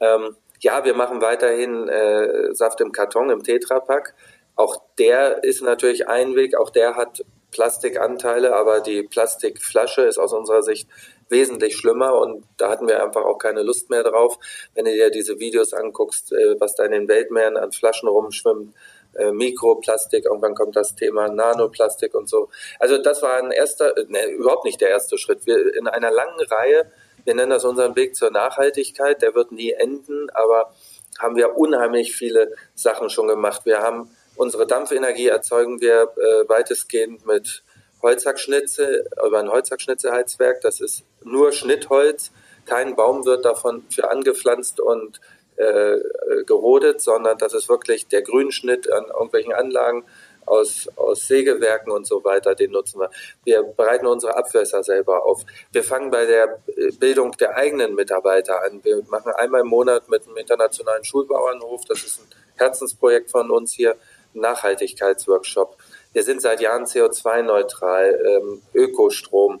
Ähm, 0.00 0.34
ja, 0.62 0.84
wir 0.84 0.94
machen 0.94 1.20
weiterhin 1.20 1.88
äh, 1.88 2.54
Saft 2.54 2.80
im 2.80 2.92
Karton, 2.92 3.30
im 3.30 3.42
Tetrapack. 3.42 4.14
Auch 4.54 4.80
der 4.98 5.42
ist 5.42 5.62
natürlich 5.62 6.08
ein 6.08 6.36
Weg, 6.36 6.56
auch 6.56 6.70
der 6.70 6.94
hat 6.94 7.24
Plastikanteile, 7.50 8.54
aber 8.54 8.80
die 8.80 9.02
Plastikflasche 9.02 10.02
ist 10.02 10.18
aus 10.18 10.32
unserer 10.32 10.62
Sicht 10.62 10.88
wesentlich 11.28 11.76
schlimmer 11.76 12.18
und 12.18 12.44
da 12.58 12.70
hatten 12.70 12.86
wir 12.86 13.02
einfach 13.02 13.24
auch 13.24 13.38
keine 13.38 13.62
Lust 13.62 13.90
mehr 13.90 14.04
drauf. 14.04 14.38
Wenn 14.74 14.84
du 14.84 14.92
dir 14.92 15.10
diese 15.10 15.38
Videos 15.38 15.72
anguckst, 15.72 16.32
äh, 16.32 16.60
was 16.60 16.76
da 16.76 16.84
in 16.84 16.92
den 16.92 17.08
Weltmeeren 17.08 17.56
an 17.56 17.72
Flaschen 17.72 18.08
rumschwimmt, 18.08 18.74
äh, 19.14 19.32
Mikroplastik, 19.32 20.26
irgendwann 20.26 20.54
kommt 20.54 20.76
das 20.76 20.94
Thema 20.94 21.28
Nanoplastik 21.28 22.14
und 22.14 22.28
so. 22.28 22.48
Also 22.78 22.98
das 22.98 23.20
war 23.22 23.36
ein 23.36 23.50
erster, 23.50 23.94
ne, 24.08 24.26
überhaupt 24.30 24.64
nicht 24.64 24.80
der 24.80 24.90
erste 24.90 25.18
Schritt. 25.18 25.44
Wir 25.44 25.74
in 25.74 25.88
einer 25.88 26.10
langen 26.10 26.40
Reihe, 26.40 26.90
wir 27.24 27.34
nennen 27.34 27.50
das 27.50 27.64
unseren 27.64 27.96
Weg 27.96 28.16
zur 28.16 28.30
Nachhaltigkeit, 28.30 29.22
der 29.22 29.34
wird 29.34 29.52
nie 29.52 29.72
enden, 29.72 30.28
aber 30.30 30.72
haben 31.18 31.36
wir 31.36 31.56
unheimlich 31.56 32.14
viele 32.14 32.52
Sachen 32.74 33.10
schon 33.10 33.28
gemacht. 33.28 33.62
Wir 33.64 33.80
haben 33.80 34.10
unsere 34.36 34.66
Dampfenergie 34.66 35.28
erzeugen 35.28 35.80
wir 35.80 36.12
äh, 36.16 36.48
weitestgehend 36.48 37.26
mit 37.26 37.62
Holzhackschnitze, 38.02 39.04
über 39.24 39.38
ein 39.38 39.50
Holzhackschnitzeheizwerk. 39.50 40.60
Das 40.62 40.80
ist 40.80 41.04
nur 41.22 41.52
Schnittholz. 41.52 42.32
Kein 42.66 42.96
Baum 42.96 43.24
wird 43.24 43.44
davon 43.44 43.84
für 43.90 44.10
angepflanzt 44.10 44.80
und 44.80 45.20
äh, 45.56 45.98
gerodet, 46.46 47.00
sondern 47.00 47.38
das 47.38 47.54
ist 47.54 47.68
wirklich 47.68 48.08
der 48.08 48.22
Grünschnitt 48.22 48.90
an 48.90 49.04
irgendwelchen 49.04 49.52
Anlagen 49.52 50.04
aus, 50.46 50.88
aus 50.96 51.26
Sägewerken 51.26 51.92
und 51.92 52.06
so 52.06 52.22
weiter, 52.24 52.54
den 52.54 52.72
nutzen 52.72 53.00
wir. 53.00 53.10
Wir 53.44 53.62
bereiten 53.62 54.06
unsere 54.06 54.36
Abwässer 54.36 54.82
selber 54.82 55.24
auf. 55.24 55.42
Wir 55.72 55.84
fangen 55.84 56.10
bei 56.10 56.26
der 56.26 56.58
Bildung 56.98 57.32
der 57.32 57.56
eigenen 57.56 57.94
Mitarbeiter 57.94 58.62
an. 58.64 58.82
Wir 58.84 59.02
machen 59.08 59.32
einmal 59.32 59.62
im 59.62 59.68
Monat 59.68 60.08
mit 60.08 60.26
einem 60.26 60.36
internationalen 60.36 61.04
Schulbauernhof, 61.04 61.84
das 61.86 62.02
ist 62.04 62.20
ein 62.20 62.26
Herzensprojekt 62.56 63.30
von 63.30 63.50
uns 63.50 63.72
hier, 63.72 63.96
Nachhaltigkeitsworkshop. 64.34 65.76
Wir 66.12 66.22
sind 66.22 66.42
seit 66.42 66.60
Jahren 66.60 66.84
CO2-neutral, 66.84 68.40
ähm, 68.42 68.62
Ökostrom. 68.74 69.60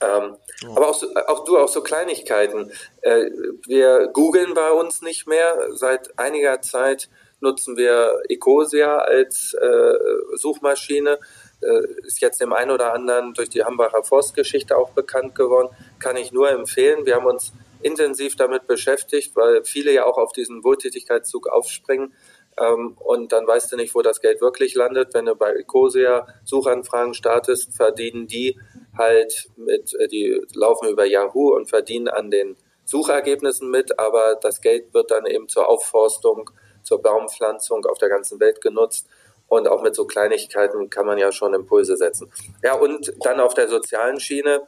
Ähm, 0.00 0.36
oh. 0.66 0.76
Aber 0.76 0.88
auch, 0.88 0.94
so, 0.94 1.08
auch 1.26 1.44
du, 1.44 1.58
auch 1.58 1.68
so 1.68 1.82
Kleinigkeiten. 1.82 2.72
Äh, 3.02 3.26
wir 3.66 4.08
googeln 4.08 4.54
bei 4.54 4.70
uns 4.70 5.02
nicht 5.02 5.26
mehr. 5.26 5.68
Seit 5.72 6.18
einiger 6.18 6.62
Zeit 6.62 7.08
nutzen 7.40 7.76
wir 7.76 8.20
Ecosia 8.28 8.98
als 8.98 9.54
äh, 9.54 9.94
Suchmaschine. 10.36 11.18
Äh, 11.60 12.06
ist 12.06 12.20
jetzt 12.20 12.40
dem 12.40 12.52
einen 12.52 12.70
oder 12.70 12.94
anderen 12.94 13.34
durch 13.34 13.50
die 13.50 13.64
Hambacher 13.64 14.02
Forstgeschichte 14.02 14.76
auch 14.76 14.90
bekannt 14.90 15.34
geworden. 15.34 15.68
Kann 15.98 16.16
ich 16.16 16.32
nur 16.32 16.50
empfehlen. 16.50 17.06
Wir 17.06 17.16
haben 17.16 17.26
uns 17.26 17.52
intensiv 17.82 18.36
damit 18.36 18.66
beschäftigt, 18.66 19.34
weil 19.36 19.64
viele 19.64 19.92
ja 19.92 20.04
auch 20.04 20.18
auf 20.18 20.32
diesen 20.32 20.64
Wohltätigkeitszug 20.64 21.48
aufspringen. 21.48 22.14
Ähm, 22.58 22.96
und 22.98 23.32
dann 23.32 23.46
weißt 23.46 23.72
du 23.72 23.76
nicht, 23.76 23.94
wo 23.94 24.02
das 24.02 24.20
Geld 24.20 24.40
wirklich 24.40 24.74
landet. 24.74 25.14
Wenn 25.14 25.26
du 25.26 25.34
bei 25.34 25.52
Ecosia 25.52 26.26
Suchanfragen 26.44 27.14
startest, 27.14 27.74
verdienen 27.74 28.26
die 28.26 28.58
halt 28.96 29.48
mit, 29.56 29.94
äh, 29.98 30.08
die 30.08 30.42
laufen 30.54 30.88
über 30.88 31.04
Yahoo 31.04 31.54
und 31.54 31.68
verdienen 31.68 32.08
an 32.08 32.30
den 32.30 32.56
Suchergebnissen 32.84 33.70
mit, 33.70 33.98
aber 33.98 34.36
das 34.40 34.60
Geld 34.60 34.92
wird 34.92 35.10
dann 35.10 35.24
eben 35.26 35.48
zur 35.48 35.68
Aufforstung, 35.68 36.50
zur 36.90 37.00
Baumpflanzung 37.00 37.86
auf 37.86 37.98
der 37.98 38.08
ganzen 38.08 38.40
Welt 38.40 38.60
genutzt. 38.60 39.06
Und 39.46 39.68
auch 39.68 39.82
mit 39.82 39.94
so 39.94 40.06
Kleinigkeiten 40.06 40.90
kann 40.90 41.06
man 41.06 41.18
ja 41.18 41.30
schon 41.30 41.54
Impulse 41.54 41.96
setzen. 41.96 42.32
Ja, 42.64 42.74
und 42.74 43.12
dann 43.20 43.38
auf 43.38 43.54
der 43.54 43.68
sozialen 43.68 44.18
Schiene 44.18 44.62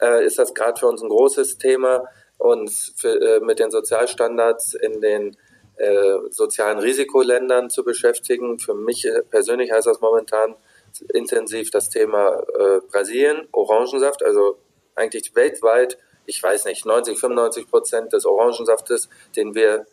äh, 0.00 0.24
ist 0.24 0.38
das 0.38 0.54
gerade 0.54 0.78
für 0.78 0.86
uns 0.86 1.02
ein 1.02 1.08
großes 1.08 1.58
Thema, 1.58 2.04
uns 2.38 2.94
für, 2.96 3.20
äh, 3.20 3.40
mit 3.40 3.58
den 3.58 3.72
Sozialstandards 3.72 4.74
in 4.74 5.00
den 5.00 5.36
äh, 5.76 6.18
sozialen 6.30 6.78
Risikoländern 6.78 7.68
zu 7.68 7.82
beschäftigen. 7.82 8.60
Für 8.60 8.74
mich 8.74 9.08
persönlich 9.30 9.72
heißt 9.72 9.88
das 9.88 10.00
momentan 10.00 10.54
intensiv 11.12 11.70
das 11.72 11.88
Thema 11.90 12.44
äh, 12.58 12.80
Brasilien, 12.90 13.48
Orangensaft, 13.50 14.24
also 14.24 14.56
eigentlich 14.94 15.34
weltweit, 15.34 15.98
ich 16.26 16.40
weiß 16.40 16.64
nicht, 16.66 16.86
90, 16.86 17.18
95 17.18 17.68
Prozent 17.68 18.12
des 18.12 18.24
Orangensaftes, 18.24 19.08
den 19.34 19.54
wir 19.54 19.86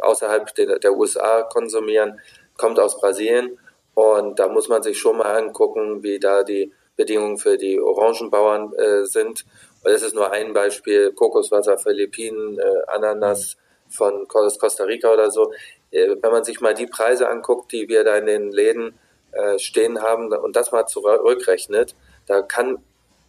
außerhalb 0.00 0.54
der, 0.54 0.78
der 0.78 0.96
USA 0.96 1.42
konsumieren, 1.42 2.20
kommt 2.56 2.78
aus 2.78 2.98
Brasilien. 3.00 3.58
Und 3.94 4.38
da 4.38 4.48
muss 4.48 4.68
man 4.68 4.82
sich 4.82 4.98
schon 4.98 5.18
mal 5.18 5.36
angucken, 5.36 6.02
wie 6.02 6.18
da 6.18 6.42
die 6.42 6.72
Bedingungen 6.96 7.38
für 7.38 7.58
die 7.58 7.80
Orangenbauern 7.80 8.72
äh, 8.74 9.04
sind. 9.04 9.44
Und 9.82 9.92
das 9.92 10.02
ist 10.02 10.14
nur 10.14 10.30
ein 10.30 10.52
Beispiel. 10.52 11.12
Kokoswasser, 11.12 11.78
Philippinen, 11.78 12.58
äh, 12.58 12.82
Ananas 12.86 13.56
von 13.88 14.26
Costa 14.28 14.84
Rica 14.84 15.12
oder 15.12 15.30
so. 15.30 15.52
Äh, 15.90 16.16
wenn 16.20 16.32
man 16.32 16.44
sich 16.44 16.60
mal 16.60 16.74
die 16.74 16.86
Preise 16.86 17.28
anguckt, 17.28 17.72
die 17.72 17.88
wir 17.88 18.04
da 18.04 18.16
in 18.16 18.26
den 18.26 18.50
Läden 18.50 18.98
äh, 19.32 19.58
stehen 19.58 20.00
haben 20.00 20.32
und 20.32 20.56
das 20.56 20.72
mal 20.72 20.86
zurückrechnet, 20.86 21.94
da 22.26 22.42
kann 22.42 22.78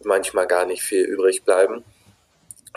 manchmal 0.02 0.46
gar 0.46 0.66
nicht 0.66 0.82
viel 0.82 1.04
übrig 1.04 1.44
bleiben. 1.44 1.84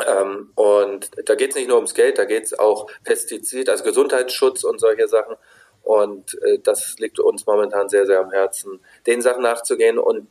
Ähm, 0.06 0.52
und 0.56 1.10
da 1.26 1.36
geht 1.36 1.52
es 1.52 1.56
nicht 1.56 1.68
nur 1.68 1.78
ums 1.78 1.94
Geld, 1.94 2.18
da 2.18 2.26
geht 2.26 2.44
es 2.46 2.58
auch 2.58 2.88
Pestizid, 3.04 3.70
also 3.70 3.84
Gesundheitsschutz 3.84 4.64
und 4.64 4.80
solche 4.80 5.08
Sachen. 5.08 5.36
Und 5.84 6.38
äh, 6.44 6.60
das 6.60 6.98
liegt 7.00 7.20
uns 7.20 7.46
momentan 7.46 7.90
sehr, 7.90 8.06
sehr 8.06 8.20
am 8.20 8.32
Herzen, 8.32 8.80
den 9.08 9.22
Sachen 9.22 9.44
nachzugehen. 9.44 9.98
Und 9.98 10.28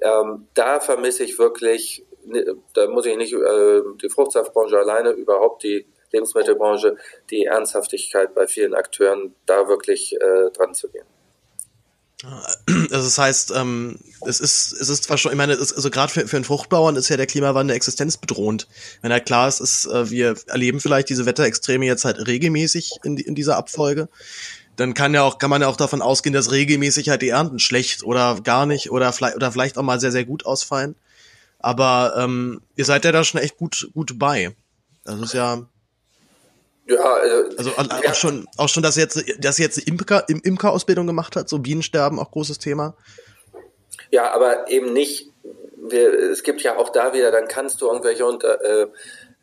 ähm, 0.00 0.48
da 0.54 0.80
vermisse 0.80 1.24
ich 1.24 1.38
wirklich, 1.38 2.04
da 2.74 2.88
muss 2.88 3.06
ich 3.06 3.16
nicht 3.16 3.34
äh, 3.34 3.82
die 4.02 4.08
Fruchtsaftbranche 4.08 4.78
alleine, 4.78 5.10
überhaupt 5.10 5.62
die 5.62 5.86
Lebensmittelbranche, 6.12 6.96
die 7.30 7.44
Ernsthaftigkeit 7.44 8.34
bei 8.34 8.46
vielen 8.46 8.74
Akteuren, 8.74 9.34
da 9.44 9.68
wirklich 9.68 10.14
äh, 10.20 10.50
dran 10.50 10.74
zu 10.74 10.88
gehen. 10.88 11.06
Also 12.24 12.88
das 12.90 13.18
heißt, 13.18 13.52
ähm, 13.54 13.98
es 14.26 14.40
ist, 14.40 14.72
es 14.72 14.88
ist 14.88 15.04
zwar 15.04 15.18
schon, 15.18 15.32
ich 15.32 15.36
meine, 15.36 15.52
ist, 15.52 15.74
also 15.74 15.90
gerade 15.90 16.10
für, 16.10 16.26
für 16.26 16.36
einen 16.36 16.44
Fruchtbauern 16.44 16.96
ist 16.96 17.10
ja 17.10 17.16
der 17.16 17.26
Klimawandel 17.26 17.76
existenzbedrohend. 17.76 18.66
Wenn 19.02 19.12
halt 19.12 19.26
klar 19.26 19.48
ist, 19.48 19.60
ist 19.60 19.84
äh, 19.86 20.10
wir 20.10 20.34
erleben 20.46 20.80
vielleicht 20.80 21.10
diese 21.10 21.26
Wetterextreme 21.26 21.84
jetzt 21.84 22.06
halt 22.06 22.26
regelmäßig 22.26 22.92
in, 23.04 23.18
in 23.18 23.34
dieser 23.34 23.56
Abfolge, 23.56 24.08
dann 24.76 24.94
kann 24.94 25.12
ja 25.12 25.22
auch, 25.22 25.38
kann 25.38 25.50
man 25.50 25.62
ja 25.62 25.68
auch 25.68 25.76
davon 25.76 26.00
ausgehen, 26.00 26.32
dass 26.32 26.52
regelmäßig 26.52 27.10
halt 27.10 27.22
die 27.22 27.30
Ernten 27.30 27.58
schlecht 27.58 28.02
oder 28.02 28.40
gar 28.42 28.64
nicht 28.64 28.90
oder 28.90 29.12
vielleicht 29.12 29.36
oder 29.36 29.52
vielleicht 29.52 29.76
auch 29.76 29.82
mal 29.82 30.00
sehr, 30.00 30.12
sehr 30.12 30.24
gut 30.24 30.46
ausfallen. 30.46 30.94
Aber 31.58 32.14
ähm, 32.16 32.62
ihr 32.76 32.84
seid 32.84 33.04
ja 33.04 33.12
da 33.12 33.24
schon 33.24 33.40
echt 33.40 33.56
gut, 33.56 33.90
gut 33.92 34.18
bei. 34.18 34.54
Das 35.04 35.20
ist 35.20 35.34
ja. 35.34 35.66
Ja, 36.88 37.02
also, 37.02 37.56
also 37.56 37.70
auch 37.72 38.04
ja. 38.04 38.14
schon, 38.14 38.46
auch 38.56 38.68
schon, 38.68 38.82
dass 38.82 38.96
jetzt, 38.96 39.22
dass 39.38 39.58
jetzt 39.58 39.78
Imker, 39.78 40.24
im 40.28 40.40
Imker-Ausbildung 40.40 41.06
gemacht 41.06 41.34
hat, 41.34 41.48
so 41.48 41.58
Bienensterben, 41.58 42.18
auch 42.18 42.30
großes 42.30 42.58
Thema. 42.58 42.96
Ja, 44.10 44.32
aber 44.32 44.70
eben 44.70 44.92
nicht. 44.92 45.32
Wir, 45.88 46.12
es 46.30 46.42
gibt 46.42 46.62
ja 46.62 46.76
auch 46.78 46.90
da 46.90 47.12
wieder, 47.12 47.30
dann 47.30 47.48
kannst 47.48 47.80
du 47.80 47.86
irgendwelche 47.86 48.24
unter, 48.24 48.60
äh, 48.64 48.86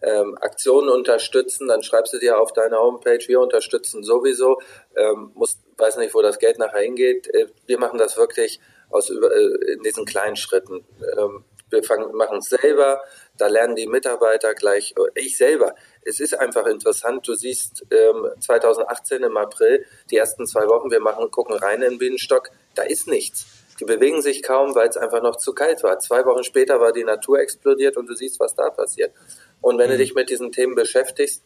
ähm, 0.03 0.37
Aktionen 0.41 0.89
unterstützen, 0.89 1.67
dann 1.67 1.83
schreibst 1.83 2.13
du 2.13 2.19
dir 2.19 2.39
auf 2.39 2.53
deine 2.53 2.77
Homepage, 2.77 3.25
wir 3.27 3.39
unterstützen 3.39 4.03
sowieso, 4.03 4.59
ähm, 4.95 5.31
musst, 5.33 5.59
weiß 5.77 5.97
nicht, 5.97 6.13
wo 6.13 6.21
das 6.21 6.39
Geld 6.39 6.59
nachher 6.59 6.81
hingeht. 6.81 7.33
Äh, 7.33 7.47
wir 7.65 7.79
machen 7.79 7.97
das 7.97 8.17
wirklich 8.17 8.59
aus 8.89 9.09
äh, 9.09 9.73
in 9.73 9.81
diesen 9.83 10.05
kleinen 10.05 10.35
Schritten. 10.35 10.85
Ähm, 11.17 11.45
wir 11.69 11.83
fangen, 11.83 12.13
machen 12.15 12.37
es 12.37 12.49
selber, 12.49 13.01
da 13.37 13.47
lernen 13.47 13.75
die 13.75 13.87
Mitarbeiter 13.87 14.53
gleich, 14.53 14.93
ich 15.15 15.37
selber. 15.37 15.75
Es 16.03 16.19
ist 16.19 16.37
einfach 16.37 16.67
interessant. 16.67 17.27
Du 17.27 17.33
siehst 17.33 17.85
ähm, 17.91 18.27
2018 18.39 19.23
im 19.23 19.37
April 19.37 19.85
die 20.11 20.17
ersten 20.17 20.45
zwei 20.45 20.67
Wochen, 20.67 20.91
wir 20.91 20.99
machen, 20.99 21.31
gucken 21.31 21.55
rein 21.55 21.81
in 21.81 21.91
den 21.91 21.99
Bienenstock, 21.99 22.49
da 22.75 22.83
ist 22.83 23.07
nichts. 23.07 23.45
Die 23.79 23.85
bewegen 23.85 24.21
sich 24.21 24.43
kaum, 24.43 24.75
weil 24.75 24.87
es 24.87 24.97
einfach 24.97 25.23
noch 25.23 25.35
zu 25.35 25.53
kalt 25.53 25.81
war. 25.83 25.97
Zwei 25.99 26.25
Wochen 26.25 26.43
später 26.43 26.79
war 26.79 26.91
die 26.91 27.03
Natur 27.03 27.39
explodiert 27.39 27.97
und 27.97 28.07
du 28.07 28.13
siehst, 28.13 28.39
was 28.39 28.53
da 28.53 28.69
passiert. 28.69 29.13
Und 29.61 29.79
wenn 29.79 29.87
mhm. 29.87 29.93
du 29.93 29.97
dich 29.97 30.13
mit 30.13 30.29
diesen 30.29 30.51
Themen 30.51 30.75
beschäftigst, 30.75 31.43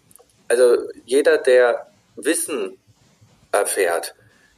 also 0.50 0.78
jeder, 1.06 1.38
der 1.38 1.88
Wissen 2.16 2.78
erfährt, 3.52 4.16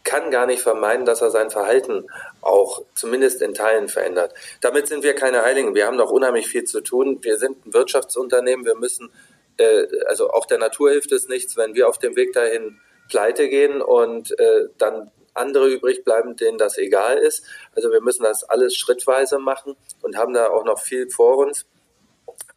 kann 0.10 0.32
gar 0.32 0.47
nicht 0.47 0.64
vermeiden, 0.64 1.05
dass 1.05 1.22
er 1.22 1.30
sein 1.30 1.51
Verhalten 1.51 2.07
auch 2.41 2.82
zumindest 2.95 3.43
in 3.43 3.53
Teilen 3.53 3.88
verändert. 3.88 4.34
Damit 4.60 4.88
sind 4.88 5.03
wir 5.03 5.14
keine 5.14 5.43
Heiligen. 5.43 5.76
Wir 5.76 5.86
haben 5.86 5.97
noch 5.97 6.10
unheimlich 6.10 6.47
viel 6.47 6.64
zu 6.64 6.82
tun. 6.82 7.20
Wir 7.22 7.38
sind 7.38 7.64
ein 7.64 7.74
Wirtschaftsunternehmen. 7.76 8.66
Wir 8.66 8.74
müssen, 8.74 9.12
äh, 9.57 9.86
also 10.07 10.32
auch 10.32 10.47
der 10.47 10.57
Natur 10.57 10.89
hilft 10.89 11.12
es 11.12 11.28
nichts, 11.28 11.57
wenn 11.57 11.76
wir 11.76 11.88
auf 11.88 11.99
dem 11.99 12.16
Weg 12.16 12.34
dahin 12.34 12.80
pleite 13.07 13.49
gehen 13.49 13.84
und 13.84 14.32
äh, 14.39 14.70
dann 14.80 15.12
andere 15.36 15.70
übrig 15.70 16.03
bleiben, 16.03 16.36
denen 16.36 16.57
das 16.57 16.80
egal 16.80 17.20
ist. 17.20 17.45
Also 17.76 17.91
wir 17.91 18.01
müssen 18.01 18.24
das 18.24 18.43
alles 18.43 18.76
schrittweise 18.76 19.38
machen 19.38 19.76
und 20.01 20.18
haben 20.18 20.34
da 20.34 20.49
auch 20.49 20.66
noch 20.66 20.80
viel 20.80 21.07
vor 21.12 21.38
uns. 21.38 21.68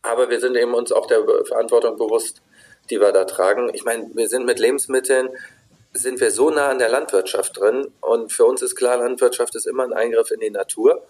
Aber 0.00 0.30
wir 0.30 0.40
sind 0.40 0.56
eben 0.56 0.72
uns 0.72 0.90
auch 0.90 1.06
der 1.06 1.22
Verantwortung 1.44 1.98
bewusst, 1.98 2.40
die 2.88 2.98
wir 2.98 3.12
da 3.12 3.26
tragen. 3.26 3.70
Ich 3.74 3.84
meine, 3.84 4.10
wir 4.14 4.28
sind 4.28 4.46
mit 4.46 4.58
Lebensmitteln 4.58 5.28
sind 5.92 6.20
wir 6.20 6.30
so 6.30 6.50
nah 6.50 6.70
an 6.70 6.78
der 6.78 6.88
Landwirtschaft 6.88 7.58
drin 7.58 7.92
und 8.00 8.32
für 8.32 8.44
uns 8.44 8.62
ist 8.62 8.76
klar, 8.76 8.96
Landwirtschaft 8.96 9.54
ist 9.54 9.66
immer 9.66 9.84
ein 9.84 9.92
Eingriff 9.92 10.30
in 10.30 10.40
die 10.40 10.50
Natur 10.50 11.06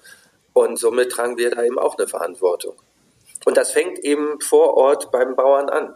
und 0.52 0.78
somit 0.78 1.12
tragen 1.12 1.36
wir 1.38 1.50
da 1.50 1.62
eben 1.62 1.78
auch 1.78 1.96
eine 1.96 2.08
Verantwortung. 2.08 2.74
Und 3.44 3.56
das 3.56 3.72
fängt 3.72 3.98
eben 4.00 4.40
vor 4.40 4.74
Ort 4.76 5.10
beim 5.10 5.34
Bauern 5.34 5.68
an. 5.68 5.94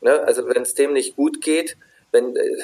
Ne? 0.00 0.20
Also 0.20 0.46
wenn 0.48 0.62
es 0.62 0.74
dem 0.74 0.92
nicht 0.92 1.16
gut 1.16 1.40
geht, 1.40 1.76
wenn 2.12 2.36
äh, 2.36 2.56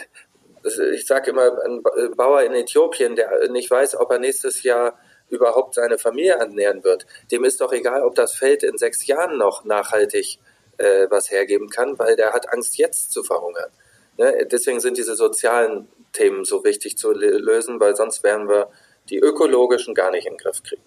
ich 0.94 1.06
sage 1.06 1.30
immer, 1.30 1.62
ein 1.64 1.82
Bauer 2.16 2.42
in 2.42 2.54
Äthiopien, 2.54 3.16
der 3.16 3.50
nicht 3.50 3.70
weiß, 3.70 3.96
ob 3.96 4.10
er 4.10 4.18
nächstes 4.18 4.62
Jahr 4.62 4.98
überhaupt 5.28 5.74
seine 5.74 5.98
Familie 5.98 6.34
ernähren 6.34 6.84
wird. 6.84 7.06
Dem 7.30 7.44
ist 7.44 7.60
doch 7.60 7.72
egal, 7.72 8.02
ob 8.02 8.14
das 8.14 8.34
Feld 8.34 8.62
in 8.62 8.78
sechs 8.78 9.06
Jahren 9.06 9.36
noch 9.36 9.64
nachhaltig 9.64 10.38
äh, 10.78 11.06
was 11.10 11.30
hergeben 11.30 11.68
kann, 11.68 11.98
weil 11.98 12.16
der 12.16 12.32
hat 12.32 12.50
Angst, 12.50 12.78
jetzt 12.78 13.12
zu 13.12 13.22
verhungern. 13.22 13.70
Ne? 14.16 14.46
Deswegen 14.50 14.80
sind 14.80 14.96
diese 14.96 15.16
sozialen 15.16 15.88
Themen 16.12 16.44
so 16.44 16.64
wichtig 16.64 16.96
zu 16.96 17.12
lösen, 17.12 17.80
weil 17.80 17.96
sonst 17.96 18.22
werden 18.22 18.48
wir 18.48 18.70
die 19.10 19.18
ökologischen 19.18 19.94
gar 19.94 20.10
nicht 20.10 20.26
in 20.26 20.34
den 20.34 20.38
Griff 20.38 20.62
kriegen. 20.62 20.82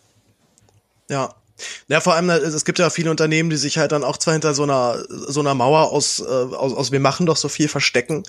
Ja, 1.10 1.36
ja, 1.88 2.02
vor 2.02 2.14
allem, 2.14 2.30
es 2.30 2.66
gibt 2.66 2.80
ja 2.80 2.90
viele 2.90 3.12
Unternehmen, 3.12 3.50
die 3.50 3.58
sich 3.58 3.78
halt 3.78 3.92
dann 3.92 4.04
auch 4.04 4.18
zwar 4.18 4.34
hinter 4.34 4.54
so 4.54 4.64
einer, 4.64 5.04
so 5.10 5.40
einer 5.40 5.54
Mauer 5.54 5.92
aus, 5.92 6.20
äh, 6.20 6.24
aus, 6.24 6.74
aus 6.74 6.92
wir 6.92 7.00
machen 7.00 7.26
doch 7.26 7.38
so 7.38 7.50
viel 7.50 7.68
verstecken. 7.68 8.24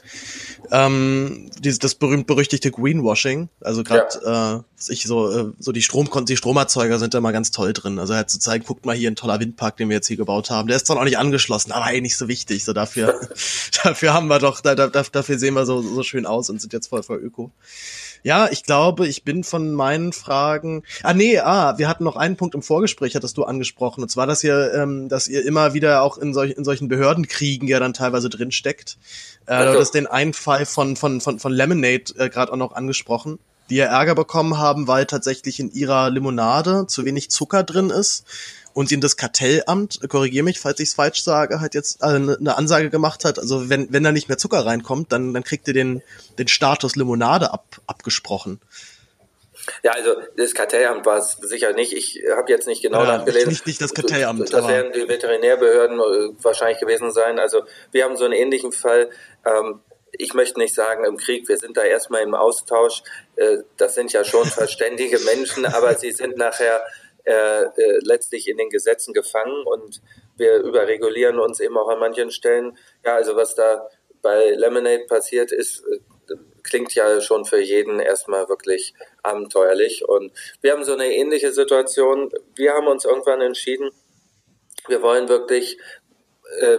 Ähm, 0.70 1.50
dieses, 1.58 1.78
das 1.78 1.94
berühmt-berüchtigte 1.94 2.70
Greenwashing. 2.70 3.48
Also 3.60 3.84
gerade, 3.84 4.08
ja. 4.24 4.56
äh, 4.56 4.60
ich 4.88 5.04
so, 5.04 5.30
äh, 5.30 5.52
so 5.58 5.72
die 5.72 5.82
Strom, 5.82 6.08
die 6.24 6.36
Stromerzeuger 6.36 6.98
sind 6.98 7.14
da 7.14 7.20
mal 7.20 7.32
ganz 7.32 7.50
toll 7.50 7.72
drin. 7.72 7.98
Also 7.98 8.14
halt 8.14 8.30
zu 8.30 8.38
zeigen, 8.38 8.64
guckt 8.64 8.86
mal 8.86 8.96
hier 8.96 9.10
ein 9.10 9.16
toller 9.16 9.40
Windpark, 9.40 9.76
den 9.76 9.88
wir 9.88 9.96
jetzt 9.96 10.08
hier 10.08 10.16
gebaut 10.16 10.50
haben. 10.50 10.68
Der 10.68 10.76
ist 10.76 10.86
zwar 10.86 10.98
auch 10.98 11.04
nicht 11.04 11.18
angeschlossen, 11.18 11.72
aber 11.72 11.84
eigentlich 11.84 12.16
so 12.16 12.28
wichtig. 12.28 12.64
So 12.64 12.72
dafür, 12.72 13.20
dafür 13.82 14.14
haben 14.14 14.28
wir 14.28 14.38
doch, 14.38 14.60
da, 14.60 14.74
da, 14.74 14.88
dafür 14.88 15.38
sehen 15.38 15.54
wir 15.54 15.66
so, 15.66 15.82
so 15.82 16.02
schön 16.02 16.26
aus 16.26 16.50
und 16.50 16.60
sind 16.60 16.72
jetzt 16.72 16.88
voll 16.88 17.02
voll 17.02 17.18
öko. 17.18 17.50
Ja, 18.22 18.48
ich 18.50 18.64
glaube, 18.64 19.06
ich 19.06 19.24
bin 19.24 19.44
von 19.44 19.72
meinen 19.72 20.12
Fragen. 20.12 20.82
Ah, 21.02 21.14
nee, 21.14 21.38
ah, 21.38 21.78
wir 21.78 21.88
hatten 21.88 22.04
noch 22.04 22.16
einen 22.16 22.36
Punkt 22.36 22.54
im 22.54 22.62
Vorgespräch, 22.62 23.14
hattest 23.14 23.36
du 23.36 23.44
angesprochen. 23.44 24.02
Und 24.02 24.08
zwar, 24.08 24.26
dass 24.26 24.44
ihr, 24.44 24.72
ähm, 24.74 25.08
dass 25.08 25.28
ihr 25.28 25.44
immer 25.44 25.74
wieder 25.74 26.02
auch 26.02 26.18
in, 26.18 26.34
solch, 26.34 26.52
in 26.52 26.64
solchen 26.64 26.88
Behördenkriegen 26.88 27.68
ja 27.68 27.78
dann 27.80 27.94
teilweise 27.94 28.28
drin 28.28 28.50
steckt. 28.50 28.98
Äh, 29.46 29.52
also. 29.52 29.72
Du 29.74 29.80
hast 29.80 29.92
den 29.92 30.06
einen 30.06 30.32
Fall 30.32 30.66
von, 30.66 30.96
von, 30.96 31.20
von, 31.20 31.38
von 31.38 31.52
Lemonade 31.52 32.14
äh, 32.18 32.28
gerade 32.28 32.52
auch 32.52 32.56
noch 32.56 32.72
angesprochen 32.72 33.38
die 33.70 33.76
ja 33.76 33.84
Ärger 33.84 34.14
bekommen 34.14 34.56
haben, 34.56 34.88
weil 34.88 35.04
tatsächlich 35.04 35.60
in 35.60 35.70
ihrer 35.70 36.08
Limonade 36.08 36.86
zu 36.86 37.04
wenig 37.04 37.30
Zucker 37.30 37.64
drin 37.64 37.90
ist 37.90 38.24
und 38.74 38.92
ihnen 38.92 39.00
das 39.00 39.16
Kartellamt, 39.16 40.00
korrigiere 40.08 40.44
mich, 40.44 40.60
falls 40.60 40.80
ich 40.80 40.88
es 40.88 40.94
falsch 40.94 41.22
sage, 41.22 41.60
halt 41.60 41.74
jetzt 41.74 42.02
äh, 42.02 42.18
ne, 42.18 42.36
eine 42.38 42.56
Ansage 42.56 42.90
gemacht 42.90 43.24
hat, 43.24 43.38
also 43.38 43.68
wenn, 43.68 43.92
wenn 43.92 44.02
da 44.02 44.12
nicht 44.12 44.28
mehr 44.28 44.38
Zucker 44.38 44.64
reinkommt, 44.64 45.12
dann, 45.12 45.34
dann 45.34 45.44
kriegt 45.44 45.66
ihr 45.68 45.74
den, 45.74 46.02
den 46.38 46.48
Status 46.48 46.96
Limonade 46.96 47.52
ab, 47.52 47.80
abgesprochen. 47.86 48.60
Ja, 49.82 49.92
also 49.92 50.16
das 50.36 50.54
Kartellamt 50.54 51.04
war 51.06 51.18
es 51.18 51.32
sicher 51.32 51.72
nicht. 51.72 51.92
Ich 51.92 52.22
habe 52.34 52.50
jetzt 52.50 52.66
nicht 52.66 52.82
genau 52.82 53.02
ja, 53.02 53.18
nachgelesen. 53.18 53.50
Nicht, 53.50 53.66
nicht 53.66 53.80
das 53.80 53.94
Kartellamt. 53.94 54.40
Das, 54.40 54.50
das 54.50 54.68
werden 54.68 54.92
die 54.92 55.08
Veterinärbehörden 55.08 55.98
äh, 55.98 56.42
wahrscheinlich 56.42 56.78
gewesen 56.78 57.12
sein. 57.12 57.38
Also 57.38 57.62
wir 57.92 58.04
haben 58.04 58.16
so 58.16 58.24
einen 58.24 58.34
ähnlichen 58.34 58.72
Fall. 58.72 59.10
Ähm, 59.44 59.80
ich 60.12 60.34
möchte 60.34 60.58
nicht 60.58 60.74
sagen 60.74 61.04
im 61.04 61.16
Krieg, 61.16 61.48
wir 61.48 61.58
sind 61.58 61.76
da 61.76 61.82
erstmal 61.82 62.22
im 62.22 62.34
Austausch. 62.34 63.02
Äh, 63.36 63.58
das 63.76 63.94
sind 63.94 64.12
ja 64.12 64.24
schon 64.24 64.44
verständige 64.46 65.18
Menschen, 65.20 65.66
aber 65.66 65.94
sie 65.94 66.12
sind 66.12 66.36
nachher 66.36 66.80
äh, 67.28 67.64
äh, 67.64 67.98
letztlich 68.04 68.48
in 68.48 68.56
den 68.56 68.70
Gesetzen 68.70 69.12
gefangen 69.12 69.64
und 69.66 70.00
wir 70.38 70.60
überregulieren 70.60 71.38
uns 71.38 71.60
eben 71.60 71.76
auch 71.76 71.88
an 71.88 71.98
manchen 71.98 72.30
Stellen. 72.30 72.78
Ja, 73.04 73.16
also 73.16 73.36
was 73.36 73.54
da 73.54 73.86
bei 74.22 74.52
Lemonade 74.52 75.04
passiert 75.06 75.52
ist, 75.52 75.84
äh, 75.84 75.98
klingt 76.62 76.94
ja 76.94 77.20
schon 77.20 77.44
für 77.44 77.60
jeden 77.60 78.00
erstmal 78.00 78.48
wirklich 78.48 78.94
abenteuerlich. 79.22 80.08
Und 80.08 80.32
wir 80.62 80.72
haben 80.72 80.84
so 80.84 80.94
eine 80.94 81.14
ähnliche 81.14 81.52
Situation. 81.52 82.30
Wir 82.54 82.72
haben 82.72 82.86
uns 82.86 83.04
irgendwann 83.04 83.42
entschieden, 83.42 83.90
wir 84.86 85.02
wollen 85.02 85.28
wirklich 85.28 85.78
äh, 86.60 86.78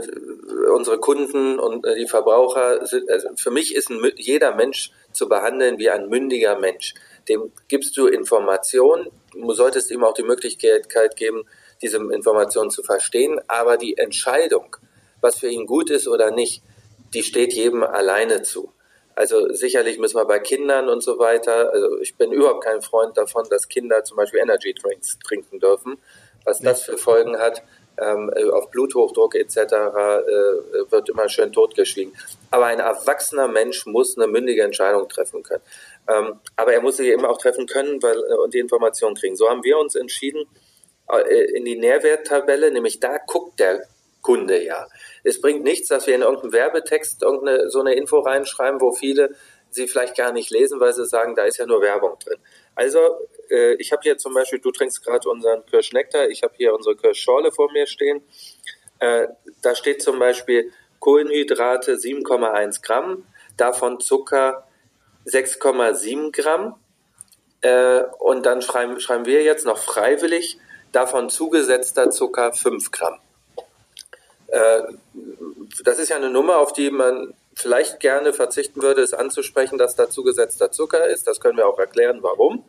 unsere 0.74 1.00
Kunden 1.00 1.60
und 1.60 1.86
äh, 1.86 1.96
die 1.96 2.08
Verbraucher 2.08 2.88
sind, 2.88 3.08
also 3.08 3.30
für 3.36 3.52
mich 3.52 3.76
ist 3.76 3.92
ein, 3.92 4.02
jeder 4.16 4.56
Mensch 4.56 4.92
zu 5.12 5.30
behandeln 5.30 5.78
wie 5.78 5.92
ein 5.92 6.10
mündiger 6.10 6.58
Mensch. 6.58 6.96
Dem 7.28 7.52
gibst 7.68 7.96
du 7.98 8.08
Informationen, 8.08 9.12
du 9.34 9.54
solltest 9.54 9.92
ihm 9.92 10.04
auch 10.04 10.14
die 10.14 10.24
Möglichkeit 10.24 11.16
geben, 11.16 11.46
diese 11.82 11.98
Informationen 11.98 12.70
zu 12.70 12.84
verstehen, 12.84 13.40
aber 13.48 13.78
die 13.78 13.98
Entscheidung, 13.98 14.76
was 15.22 15.40
für 15.40 15.48
ihn 15.50 15.66
gut 15.66 15.90
ist 15.90 16.08
oder 16.08 16.32
nicht, 16.32 16.64
die 17.14 17.24
steht 17.24 17.54
jedem 17.54 17.84
alleine 17.84 18.42
zu. 18.42 18.72
Also 19.16 19.52
sicherlich 19.52 20.00
müssen 20.00 20.18
wir 20.18 20.26
bei 20.26 20.40
Kindern 20.40 20.88
und 20.88 21.04
so 21.04 21.20
weiter, 21.20 21.74
also 21.74 22.00
ich 22.00 22.16
bin 22.16 22.32
überhaupt 22.32 22.64
kein 22.64 22.82
Freund 22.82 23.18
davon, 23.18 23.46
dass 23.50 23.68
Kinder 23.68 24.04
zum 24.04 24.18
Beispiel 24.18 24.40
Energy 24.40 24.74
Drinks 24.74 25.20
trinken 25.20 25.60
dürfen. 25.60 25.98
Was 26.46 26.62
das 26.62 26.84
für 26.84 26.98
Folgen 26.98 27.38
hat, 27.38 27.62
ähm, 28.02 28.32
auf 28.52 28.70
Bluthochdruck 28.72 29.36
etc. 29.36 29.58
Äh, 29.58 30.92
wird 30.92 31.10
immer 31.10 31.30
schön 31.30 31.52
totgeschwiegen. 31.52 32.14
Aber 32.52 32.66
ein 32.66 32.80
erwachsener 32.80 33.48
Mensch 33.48 33.86
muss 33.86 34.18
eine 34.18 34.28
mündige 34.28 34.64
Entscheidung 34.64 35.08
treffen 35.10 35.44
können. 35.44 35.64
Ähm, 36.08 36.40
aber 36.56 36.74
er 36.74 36.82
muss 36.82 36.98
sie 36.98 37.10
eben 37.10 37.26
auch 37.26 37.38
treffen 37.38 37.68
können 37.68 38.02
weil, 38.02 38.18
äh, 38.18 38.36
und 38.44 38.54
die 38.54 38.60
Informationen 38.60 39.16
kriegen. 39.16 39.36
So 39.36 39.50
haben 39.50 39.64
wir 39.64 39.78
uns 39.78 39.96
entschieden, 39.96 40.46
äh, 41.12 41.56
in 41.56 41.66
die 41.66 41.78
Nährwerttabelle, 41.78 42.72
nämlich 42.72 43.00
da 43.00 43.18
guckt 43.26 43.60
der 43.60 43.84
Kunde 44.22 44.64
ja. 44.64 44.88
Es 45.24 45.40
bringt 45.42 45.64
nichts, 45.64 45.88
dass 45.88 46.08
wir 46.08 46.16
in 46.16 46.22
irgendeinen 46.22 46.54
Werbetext 46.54 47.24
irgendeine 47.24 47.70
so 47.70 47.80
eine 47.80 47.96
Info 47.96 48.20
reinschreiben, 48.20 48.82
wo 48.82 48.92
viele 48.92 49.36
sie 49.72 49.88
vielleicht 49.88 50.18
gar 50.18 50.32
nicht 50.32 50.50
lesen, 50.50 50.80
weil 50.80 50.94
sie 50.94 51.06
sagen, 51.06 51.36
da 51.36 51.44
ist 51.44 51.58
ja 51.58 51.66
nur 51.66 51.82
Werbung 51.82 52.18
drin. 52.20 52.40
Also 52.76 53.00
äh, 53.50 53.74
ich 53.76 53.92
habe 53.92 54.02
hier 54.04 54.18
zum 54.18 54.34
Beispiel, 54.34 54.60
du 54.60 54.72
trinkst 54.72 55.04
gerade 55.04 55.30
unseren 55.30 55.66
Kirschnektar, 55.66 56.28
ich 56.30 56.44
habe 56.44 56.54
hier 56.58 56.74
unsere 56.74 56.96
Kirschschorle 56.96 57.52
vor 57.52 57.72
mir 57.72 57.88
stehen. 57.88 58.22
Äh, 59.00 59.28
da 59.62 59.76
steht 59.76 60.02
zum 60.02 60.20
Beispiel 60.20 60.72
Kohlenhydrate 61.00 61.96
7,1 61.96 62.82
Gramm, 62.82 63.26
davon 63.58 64.00
Zucker 64.00 64.68
6,7 65.26 66.32
Gramm. 66.32 66.76
Äh, 67.62 68.04
und 68.20 68.46
dann 68.46 68.62
schreiben, 68.62 69.00
schreiben 69.00 69.26
wir 69.26 69.44
jetzt 69.44 69.66
noch 69.66 69.78
freiwillig, 69.78 70.58
davon 70.92 71.30
zugesetzter 71.30 72.10
Zucker 72.10 72.54
5 72.54 72.92
Gramm. 72.92 73.20
Äh, 74.48 74.84
das 75.84 76.00
ist 76.00 76.10
ja 76.10 76.16
eine 76.16 76.30
Nummer, 76.30 76.58
auf 76.58 76.74
die 76.74 76.90
man 76.90 77.34
vielleicht 77.56 78.00
gerne 78.00 78.34
verzichten 78.34 78.82
würde, 78.82 79.02
es 79.02 79.14
anzusprechen, 79.14 79.78
dass 79.78 79.96
da 79.96 80.10
zugesetzter 80.10 80.72
Zucker 80.72 81.08
ist. 81.08 81.28
Das 81.28 81.40
können 81.40 81.58
wir 81.58 81.68
auch 81.68 81.78
erklären, 81.78 82.20
warum 82.22 82.64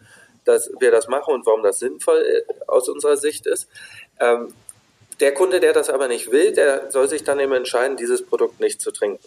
dass 0.50 0.70
wir 0.78 0.90
das 0.90 1.08
machen 1.08 1.34
und 1.34 1.46
warum 1.46 1.62
das 1.62 1.78
sinnvoll 1.78 2.18
äh, 2.18 2.42
aus 2.66 2.88
unserer 2.88 3.16
Sicht 3.16 3.46
ist. 3.46 3.68
Ähm, 4.18 4.52
der 5.20 5.34
Kunde, 5.34 5.60
der 5.60 5.72
das 5.72 5.90
aber 5.90 6.08
nicht 6.08 6.30
will, 6.30 6.52
der 6.52 6.90
soll 6.90 7.08
sich 7.08 7.24
dann 7.24 7.40
eben 7.40 7.52
entscheiden, 7.52 7.96
dieses 7.96 8.24
Produkt 8.24 8.58
nicht 8.60 8.80
zu 8.80 8.90
trinken. 8.90 9.22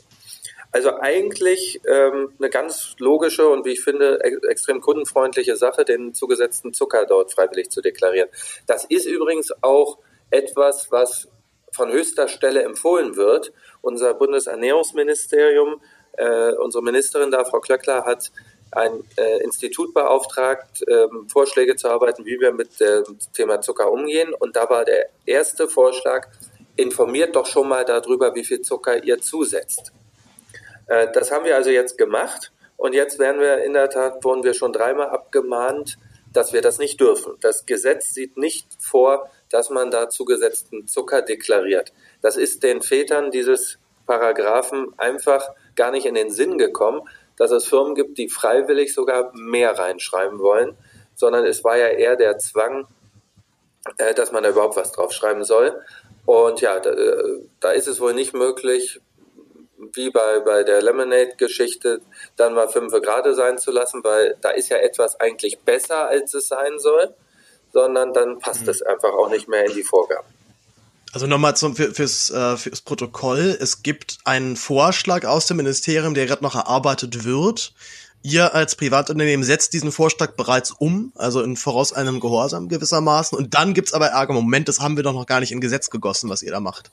Also 0.71 0.99
eigentlich 0.99 1.82
ähm, 1.88 2.34
eine 2.39 2.49
ganz 2.49 2.95
logische 2.97 3.47
und 3.47 3.63
wie 3.63 3.74
ich 3.74 3.82
finde 3.82 4.19
extrem 4.49 4.82
kundenfreundliche 4.82 5.55
Sache, 5.55 5.86
den 5.86 6.15
zugesetzten 6.15 6.74
Zucker 6.74 7.05
dort 7.05 7.32
freiwillig 7.32 7.69
zu 7.69 7.82
deklarieren. 7.82 8.30
Das 8.65 8.84
ist 8.86 9.05
übrigens 9.05 9.53
auch 9.61 9.99
etwas, 10.32 10.91
was 10.91 11.28
von 11.71 11.91
höchster 11.91 12.28
Stelle 12.28 12.63
empfohlen 12.63 13.15
wird. 13.15 13.53
Unser 13.82 14.15
Bundesernährungsministerium, 14.15 15.80
äh, 16.13 16.53
unsere 16.53 16.84
Ministerin 16.84 17.30
da, 17.30 17.45
Frau 17.45 17.59
Klöckler, 17.59 18.05
hat 18.05 18.32
ein 18.76 19.03
äh, 19.17 19.43
Institut 19.43 19.93
beauftragt, 19.93 20.84
ähm, 20.88 21.28
Vorschläge 21.30 21.76
zu 21.76 21.89
arbeiten, 21.89 22.26
wie 22.26 22.39
wir 22.39 22.51
mit 22.51 22.80
dem 22.80 23.17
Thema 23.34 23.61
Zucker 23.61 23.91
umgehen. 23.91 24.34
Und 24.34 24.55
da 24.55 24.69
war 24.69 24.86
der 24.86 25.09
erste 25.26 25.67
Vorschlag, 25.67 26.28
informiert 26.76 27.36
doch 27.36 27.45
schon 27.45 27.67
mal 27.67 27.86
darüber, 27.86 28.34
wie 28.36 28.43
viel 28.43 28.61
Zucker 28.61 29.03
ihr 29.03 29.19
zusetzt. 29.19 29.91
Äh, 30.88 31.07
das 31.13 31.32
haben 31.32 31.45
wir 31.45 31.55
also 31.55 31.69
jetzt 31.69 31.97
gemacht. 31.97 32.51
Und 32.78 32.93
jetzt 32.93 33.19
werden 33.19 33.39
wir 33.39 33.63
in 33.63 33.74
der 33.74 33.89
Tat, 33.89 34.24
wurden 34.24 34.43
wir 34.43 34.53
schon 34.53 34.74
dreimal 34.74 35.09
abgemahnt, 35.09 35.97
dass 36.34 36.51
wir 36.51 36.61
das 36.61 36.80
nicht 36.80 36.99
dürfen. 36.99 37.36
Das 37.41 37.65
Gesetz 37.65 38.13
sieht 38.13 38.38
nicht 38.38 38.67
vor, 38.80 39.30
dass 39.49 39.69
man 39.69 39.91
da 39.91 40.09
zugesetzten 40.09 40.88
Zucker 40.88 41.21
deklariert. 41.21 41.93
Das 42.21 42.38
ist 42.38 42.63
den 42.63 42.82
Vätern 42.82 43.32
dieses 43.32 43.78
Paragraphen 44.07 44.93
einfach 44.97 45.47
gar 45.76 45.91
nicht 45.91 46.05
in 46.05 46.15
den 46.15 46.32
Sinn 46.32 46.57
gekommen, 46.57 47.01
dass 47.38 47.51
es 47.51 47.65
Firmen 47.65 47.95
gibt, 47.95 48.17
die 48.17 48.29
freiwillig 48.29 48.93
sogar 48.93 49.31
mehr 49.34 49.77
reinschreiben 49.77 50.39
wollen, 50.39 50.77
sondern 51.15 51.45
es 51.45 51.63
war 51.63 51.77
ja 51.77 51.88
eher 51.88 52.15
der 52.15 52.38
Zwang, 52.38 52.88
äh, 53.97 54.13
dass 54.13 54.31
man 54.31 54.43
da 54.43 54.49
überhaupt 54.49 54.75
was 54.75 54.91
draufschreiben 54.91 55.43
soll. 55.43 55.81
Und 56.25 56.61
ja, 56.61 56.79
da, 56.79 56.91
äh, 56.91 57.41
da 57.59 57.71
ist 57.71 57.88
es 57.88 57.99
wohl 57.99 58.13
nicht 58.13 58.34
möglich, 58.34 59.01
wie 59.93 60.09
bei, 60.09 60.39
bei 60.39 60.63
der 60.63 60.81
Lemonade-Geschichte, 60.81 62.01
dann 62.38 62.53
mal 62.53 62.69
fünf 62.69 62.93
Grade 63.01 63.36
sein 63.36 63.57
zu 63.57 63.71
lassen, 63.71 64.03
weil 64.03 64.38
da 64.41 64.49
ist 64.49 64.69
ja 64.69 64.77
etwas 64.77 65.19
eigentlich 65.19 65.59
besser, 65.59 66.07
als 66.07 66.34
es 66.34 66.47
sein 66.47 66.79
soll, 66.79 67.13
sondern 67.71 68.13
dann 68.13 68.39
passt 68.39 68.63
mhm. 68.63 68.69
es 68.69 68.81
einfach 68.81 69.13
auch 69.13 69.29
nicht 69.29 69.47
mehr 69.47 69.65
in 69.65 69.73
die 69.73 69.84
Vorgaben. 69.84 70.27
Also 71.14 71.28
nochmal 71.28 71.55
zum, 71.55 71.76
für, 71.76 71.93
fürs, 71.93 72.32
äh, 72.32 72.57
fürs 72.57 72.82
Protokoll. 72.82 73.55
Es 73.61 73.84
gibt 73.84 74.18
einen 74.24 74.55
Vorschlag 74.55 75.26
aus 75.26 75.45
dem 75.45 75.57
Ministerium, 75.57 76.16
der 76.16 76.26
gerade 76.26 76.43
noch 76.43 76.55
erarbeitet 76.55 77.24
wird. 77.24 77.74
Ihr 78.24 78.55
als 78.55 78.76
Privatunternehmen 78.76 79.43
setzt 79.43 79.74
diesen 79.74 79.91
Vorschlag 79.91 80.32
bereits 80.32 80.72
um, 80.72 81.11
also 81.16 81.43
in 81.43 81.55
voraus 81.55 81.93
einem 81.93 82.20
Gehorsam 82.20 82.68
gewissermaßen. 82.68 83.38
Und 83.38 83.53
dann 83.53 83.76
gibt's 83.76 83.93
aber 83.93 84.07
Ärger. 84.07 84.34
Moment, 84.34 84.68
das 84.68 84.80
haben 84.80 84.95
wir 84.95 85.03
doch 85.03 85.14
noch 85.14 85.28
gar 85.28 85.39
nicht 85.39 85.51
in 85.51 85.61
Gesetz 85.61 85.91
gegossen, 85.91 86.32
was 86.32 86.41
ihr 86.41 86.51
da 86.51 86.59
macht. 86.59 86.89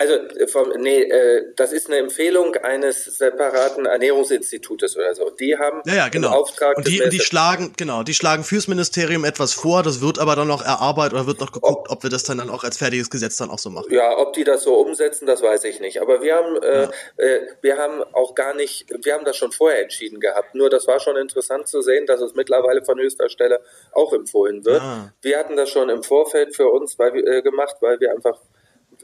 Also 0.00 0.14
äh, 0.14 0.48
vom, 0.48 0.72
nee, 0.78 1.02
äh, 1.02 1.52
das 1.56 1.72
ist 1.72 1.88
eine 1.88 1.98
Empfehlung 1.98 2.56
eines 2.56 3.04
separaten 3.04 3.84
Ernährungsinstitutes 3.84 4.96
oder 4.96 5.14
so. 5.14 5.28
Die 5.28 5.58
haben 5.58 5.82
ja, 5.84 5.94
ja, 5.94 6.08
genau. 6.08 6.30
Auftrag 6.30 6.78
und 6.78 6.88
die, 6.88 7.06
die 7.10 7.20
schlagen 7.20 7.74
genau, 7.76 8.02
die 8.02 8.14
schlagen 8.14 8.42
fürs 8.42 8.66
Ministerium 8.66 9.26
etwas 9.26 9.52
vor. 9.52 9.82
Das 9.82 10.00
wird 10.00 10.18
aber 10.18 10.36
dann 10.36 10.48
noch 10.48 10.64
erarbeitet 10.64 11.12
oder 11.12 11.26
wird 11.26 11.40
noch 11.40 11.52
geguckt, 11.52 11.90
ob, 11.90 11.96
ob 11.98 12.02
wir 12.02 12.08
das 12.08 12.22
dann, 12.22 12.38
dann 12.38 12.48
auch 12.48 12.64
als 12.64 12.78
fertiges 12.78 13.10
Gesetz 13.10 13.36
dann 13.36 13.50
auch 13.50 13.58
so 13.58 13.68
machen. 13.68 13.92
Ja, 13.92 14.16
ob 14.16 14.32
die 14.32 14.44
das 14.44 14.62
so 14.62 14.74
umsetzen, 14.76 15.26
das 15.26 15.42
weiß 15.42 15.64
ich 15.64 15.80
nicht. 15.80 16.00
Aber 16.00 16.22
wir 16.22 16.34
haben 16.34 16.56
äh, 16.62 16.82
ja. 16.82 16.90
äh, 17.18 17.40
wir 17.60 17.76
haben 17.76 18.02
auch 18.14 18.34
gar 18.34 18.54
nicht, 18.54 18.86
wir 19.04 19.12
haben 19.12 19.26
das 19.26 19.36
schon 19.36 19.52
vorher 19.52 19.82
entschieden 19.82 20.18
gehabt. 20.18 20.54
Nur 20.54 20.70
das 20.70 20.86
war 20.86 20.98
schon 21.00 21.18
interessant 21.18 21.68
zu 21.68 21.82
sehen, 21.82 22.06
dass 22.06 22.22
es 22.22 22.32
mittlerweile 22.34 22.82
von 22.82 22.98
höchster 22.98 23.28
Stelle 23.28 23.60
auch 23.92 24.14
empfohlen 24.14 24.64
wird. 24.64 24.80
Ah. 24.80 25.12
Wir 25.20 25.38
hatten 25.38 25.56
das 25.56 25.68
schon 25.68 25.90
im 25.90 26.02
Vorfeld 26.02 26.56
für 26.56 26.70
uns 26.70 26.98
weil, 26.98 27.14
äh, 27.16 27.42
gemacht, 27.42 27.76
weil 27.80 28.00
wir 28.00 28.12
einfach 28.12 28.38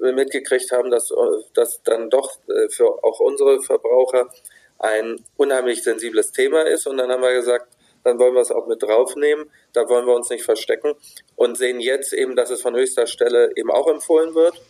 mitgekriegt 0.01 0.73
haben, 0.73 0.91
dass 0.91 1.13
das 1.55 1.83
dann 1.83 2.11
doch 2.11 2.39
äh, 2.49 2.69
für 2.69 3.03
auch 3.05 3.21
unsere 3.21 3.61
Verbraucher 3.63 4.31
ein 4.79 5.25
unheimlich 5.37 5.83
sensibles 5.83 6.33
Thema 6.33 6.63
ist. 6.63 6.87
Und 6.87 6.99
dann 6.99 7.11
haben 7.11 7.23
wir 7.23 7.33
gesagt, 7.33 7.77
dann 8.05 8.19
wollen 8.19 8.35
wir 8.35 8.41
es 8.41 8.53
auch 8.53 8.67
mit 8.67 8.83
draufnehmen. 8.83 9.51
Da 9.73 9.89
wollen 9.89 10.07
wir 10.07 10.15
uns 10.15 10.31
nicht 10.31 10.45
verstecken 10.45 10.95
und 11.35 11.57
sehen 11.57 11.81
jetzt 11.81 12.13
eben, 12.13 12.37
dass 12.37 12.51
es 12.51 12.63
von 12.63 12.77
höchster 12.77 13.07
Stelle 13.07 13.53
eben 13.57 13.71
auch 13.71 13.89
empfohlen 13.89 14.35
wird, 14.35 14.61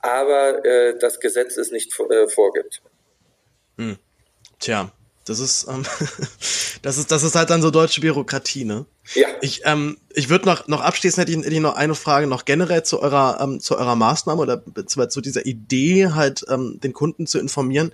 aber 0.00 0.64
äh, 0.64 0.98
das 0.98 1.20
Gesetz 1.20 1.56
es 1.56 1.70
nicht 1.70 1.98
äh, 1.98 2.28
vorgibt. 2.28 2.82
Hm. 3.78 3.98
Tja, 4.58 4.92
das 5.24 5.38
ist, 5.38 5.66
ähm, 5.68 5.84
das 6.82 6.98
ist, 6.98 7.10
das 7.10 7.22
ist 7.22 7.34
halt 7.34 7.50
dann 7.50 7.62
so 7.62 7.70
deutsche 7.70 8.00
Bürokratie, 8.00 8.64
ne? 8.64 8.86
Ja. 9.14 9.28
Ich, 9.40 9.62
ähm, 9.64 9.98
ich 10.14 10.28
würde 10.28 10.46
noch, 10.46 10.68
noch 10.68 10.80
abschließend 10.80 11.22
hätte 11.22 11.32
ich, 11.32 11.38
hätte 11.38 11.54
ich 11.54 11.60
noch 11.60 11.76
eine 11.76 11.94
Frage 11.94 12.26
noch 12.26 12.44
generell 12.44 12.82
zu 12.82 13.00
eurer, 13.00 13.38
ähm, 13.40 13.60
zu 13.60 13.76
eurer 13.76 13.96
Maßnahme 13.96 14.40
oder 14.40 14.62
zu, 14.86 15.06
zu 15.08 15.20
dieser 15.20 15.46
Idee, 15.46 16.10
halt 16.10 16.44
ähm, 16.48 16.80
den 16.80 16.92
Kunden 16.92 17.26
zu 17.26 17.38
informieren. 17.38 17.92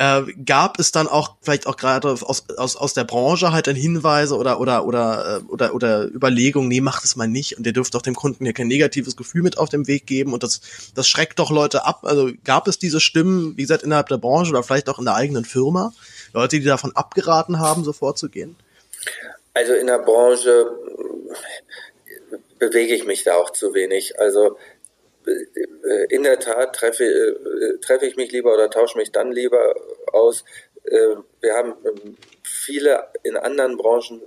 Äh, 0.00 0.22
gab 0.46 0.78
es 0.78 0.92
dann 0.92 1.08
auch 1.08 1.36
vielleicht 1.42 1.66
auch 1.66 1.76
gerade 1.76 2.08
aus, 2.08 2.44
aus, 2.56 2.76
aus 2.76 2.94
der 2.94 3.02
Branche 3.02 3.50
halt 3.50 3.66
dann 3.66 3.74
Hinweise 3.74 4.36
oder 4.36 4.60
oder 4.60 4.86
oder 4.86 5.40
äh, 5.40 5.52
oder 5.52 5.74
oder 5.74 6.04
Überlegungen, 6.04 6.68
nee, 6.68 6.80
macht 6.80 7.04
es 7.04 7.16
mal 7.16 7.26
nicht 7.26 7.58
und 7.58 7.66
ihr 7.66 7.72
dürft 7.72 7.94
doch 7.94 8.02
dem 8.02 8.14
Kunden 8.14 8.46
ja 8.46 8.52
kein 8.52 8.68
negatives 8.68 9.16
Gefühl 9.16 9.42
mit 9.42 9.58
auf 9.58 9.70
den 9.70 9.88
Weg 9.88 10.06
geben 10.06 10.34
und 10.34 10.44
das 10.44 10.60
das 10.94 11.08
schreckt 11.08 11.40
doch 11.40 11.50
Leute 11.50 11.84
ab. 11.84 12.04
Also 12.04 12.30
gab 12.44 12.68
es 12.68 12.78
diese 12.78 13.00
Stimmen, 13.00 13.56
wie 13.56 13.62
gesagt, 13.62 13.82
innerhalb 13.82 14.08
der 14.08 14.18
Branche 14.18 14.52
oder 14.52 14.62
vielleicht 14.62 14.88
auch 14.88 15.00
in 15.00 15.04
der 15.04 15.16
eigenen 15.16 15.44
Firma, 15.44 15.92
Leute, 16.32 16.60
die 16.60 16.64
davon 16.64 16.94
abgeraten 16.94 17.58
haben, 17.58 17.82
so 17.82 17.92
vorzugehen? 17.92 18.54
Also 19.54 19.72
in 19.72 19.88
der 19.88 19.98
Branche 19.98 20.70
bewege 22.60 22.94
ich 22.94 23.04
mich 23.04 23.24
da 23.24 23.34
auch 23.34 23.50
zu 23.50 23.74
wenig. 23.74 24.20
Also 24.20 24.56
in 26.08 26.22
der 26.22 26.38
Tat 26.38 26.74
treffe, 26.74 27.04
äh, 27.04 27.78
treffe 27.80 28.06
ich 28.06 28.16
mich 28.16 28.32
lieber 28.32 28.52
oder 28.52 28.70
tausche 28.70 28.98
mich 28.98 29.12
dann 29.12 29.32
lieber 29.32 29.74
aus. 30.12 30.44
Äh, 30.84 31.16
wir 31.40 31.54
haben 31.54 31.74
ähm, 31.84 32.16
viele 32.42 33.08
in 33.22 33.36
anderen 33.36 33.76
Branchen, 33.76 34.22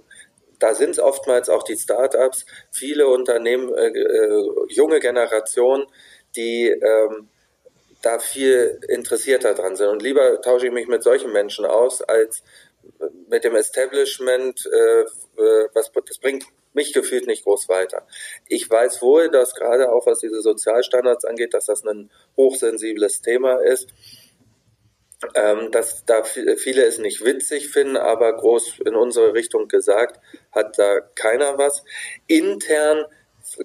da 0.60 0.76
sind 0.76 0.91
es 0.91 0.99
oftmals 0.99 1.49
auch 1.49 1.64
die 1.64 1.76
Startups, 1.76 2.45
viele 2.70 3.08
Unternehmen, 3.08 3.74
junge 4.70 4.99
Generationen, 4.99 5.88
die 6.36 6.68
ähm, 6.68 7.30
da 8.04 8.20
viel 8.20 8.80
interessierter 8.88 9.56
dran 9.56 9.76
sind. 9.76 9.88
Und 9.88 10.04
lieber 10.04 10.39
tausche 10.41 10.68
ich 10.68 10.72
mich 10.72 10.88
mit 10.88 11.02
solchen 11.02 11.32
Menschen 11.32 11.66
aus, 11.66 12.04
als 12.04 12.43
mit 13.28 13.43
dem 13.43 13.56
Establishment, 13.56 14.64
was 15.74 15.91
das 16.06 16.20
bringt 16.20 16.45
mich 16.74 16.93
gefühlt 16.93 17.28
nicht 17.28 17.43
groß 17.43 17.69
weiter. 17.69 18.05
Ich 18.47 18.69
weiß 18.69 19.01
wohl, 19.01 19.30
dass 19.30 19.55
gerade 19.55 19.91
auch 19.91 20.05
was 20.05 20.19
diese 20.19 20.41
Sozialstandards 20.41 21.26
angeht, 21.26 21.53
dass 21.53 21.65
das 21.65 21.84
ein 21.86 22.09
hochsensibles 22.38 23.22
Thema 23.22 23.55
ist. 23.63 23.89
Ähm, 25.36 25.69
dass 25.72 26.03
da 26.05 26.24
viele 26.24 26.84
es 26.84 26.97
nicht 26.97 27.24
witzig 27.24 27.69
finden, 27.69 27.95
aber 27.95 28.36
groß 28.36 28.80
in 28.86 28.95
unsere 28.95 29.36
Richtung 29.36 29.67
gesagt, 29.67 30.19
hat 30.51 30.80
da 30.80 30.99
keiner 30.99 31.59
was. 31.59 31.84
Intern 32.26 33.05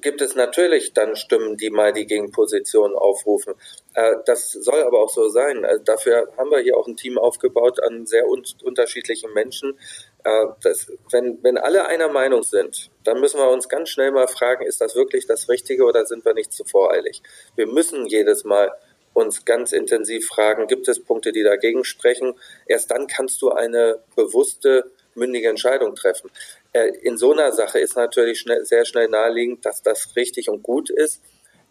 gibt 0.00 0.20
es 0.20 0.34
natürlich 0.34 0.92
dann 0.92 1.16
Stimmen, 1.16 1.56
die 1.56 1.70
mal 1.70 1.92
die 1.92 2.06
Gegenposition 2.06 2.94
aufrufen. 2.94 3.54
Äh, 3.94 4.16
das 4.26 4.50
soll 4.50 4.82
aber 4.82 5.00
auch 5.02 5.10
so 5.10 5.28
sein. 5.28 5.64
Also 5.64 5.82
dafür 5.84 6.32
haben 6.36 6.50
wir 6.50 6.58
hier 6.58 6.76
auch 6.76 6.86
ein 6.86 6.96
Team 6.96 7.18
aufgebaut 7.18 7.82
an 7.82 8.06
sehr 8.06 8.28
un 8.28 8.42
unterschiedlichen 8.62 9.32
Menschen, 9.32 9.78
äh, 10.26 10.46
das, 10.60 10.90
wenn, 11.12 11.38
wenn 11.44 11.56
alle 11.56 11.86
einer 11.86 12.08
Meinung 12.08 12.42
sind, 12.42 12.90
dann 13.04 13.20
müssen 13.20 13.38
wir 13.38 13.48
uns 13.48 13.68
ganz 13.68 13.90
schnell 13.90 14.10
mal 14.10 14.26
fragen, 14.26 14.66
ist 14.66 14.80
das 14.80 14.96
wirklich 14.96 15.26
das 15.26 15.48
Richtige 15.48 15.84
oder 15.84 16.04
sind 16.04 16.24
wir 16.24 16.34
nicht 16.34 16.52
zu 16.52 16.64
voreilig? 16.64 17.22
Wir 17.54 17.68
müssen 17.68 18.06
jedes 18.06 18.44
Mal 18.44 18.72
uns 19.14 19.44
ganz 19.44 19.72
intensiv 19.72 20.26
fragen, 20.26 20.66
gibt 20.66 20.88
es 20.88 21.02
Punkte, 21.02 21.30
die 21.30 21.44
dagegen 21.44 21.84
sprechen? 21.84 22.34
Erst 22.66 22.90
dann 22.90 23.06
kannst 23.06 23.40
du 23.40 23.50
eine 23.52 24.00
bewusste, 24.16 24.90
mündige 25.14 25.48
Entscheidung 25.48 25.94
treffen. 25.94 26.28
Äh, 26.72 26.88
in 27.02 27.16
so 27.16 27.32
einer 27.32 27.52
Sache 27.52 27.78
ist 27.78 27.94
natürlich 27.94 28.40
schnell, 28.40 28.64
sehr 28.64 28.84
schnell 28.84 29.08
naheliegend, 29.08 29.64
dass 29.64 29.82
das 29.82 30.16
richtig 30.16 30.48
und 30.50 30.64
gut 30.64 30.90
ist. 30.90 31.22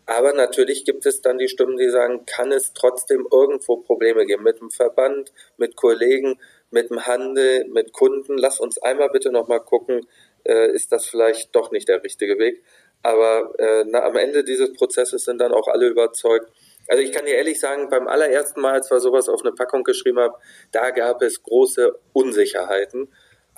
Aber 0.05 0.33
natürlich 0.33 0.85
gibt 0.85 1.05
es 1.05 1.21
dann 1.21 1.39
die 1.39 1.49
Stimmen, 1.49 1.77
die 1.77 1.89
sagen, 1.89 2.25
kann 2.25 2.51
es 2.51 2.73
trotzdem 2.73 3.27
irgendwo 3.31 3.77
Probleme 3.77 4.25
geben 4.25 4.43
mit 4.43 4.59
dem 4.59 4.69
Verband, 4.69 5.33
mit 5.57 5.75
Kollegen, 5.75 6.39
mit 6.71 6.89
dem 6.89 7.05
Handel, 7.05 7.65
mit 7.69 7.93
Kunden. 7.93 8.37
Lass 8.37 8.59
uns 8.59 8.77
einmal 8.81 9.09
bitte 9.09 9.31
nochmal 9.31 9.61
gucken, 9.61 10.05
äh, 10.43 10.71
ist 10.71 10.91
das 10.91 11.05
vielleicht 11.05 11.55
doch 11.55 11.71
nicht 11.71 11.87
der 11.87 12.03
richtige 12.03 12.37
Weg. 12.37 12.63
Aber 13.03 13.53
äh, 13.59 13.85
na, 13.87 14.03
am 14.03 14.15
Ende 14.15 14.43
dieses 14.43 14.73
Prozesses 14.73 15.25
sind 15.25 15.39
dann 15.39 15.53
auch 15.53 15.67
alle 15.67 15.87
überzeugt. 15.87 16.51
Also 16.87 17.03
ich 17.03 17.11
kann 17.11 17.25
dir 17.25 17.35
ehrlich 17.35 17.59
sagen, 17.59 17.89
beim 17.89 18.07
allerersten 18.07 18.61
Mal, 18.61 18.73
als 18.73 18.89
wir 18.91 18.99
sowas 18.99 19.29
auf 19.29 19.41
eine 19.41 19.51
Packung 19.53 19.83
geschrieben 19.83 20.19
haben, 20.19 20.33
da 20.71 20.91
gab 20.91 21.21
es 21.21 21.41
große 21.43 21.97
Unsicherheiten. 22.13 23.09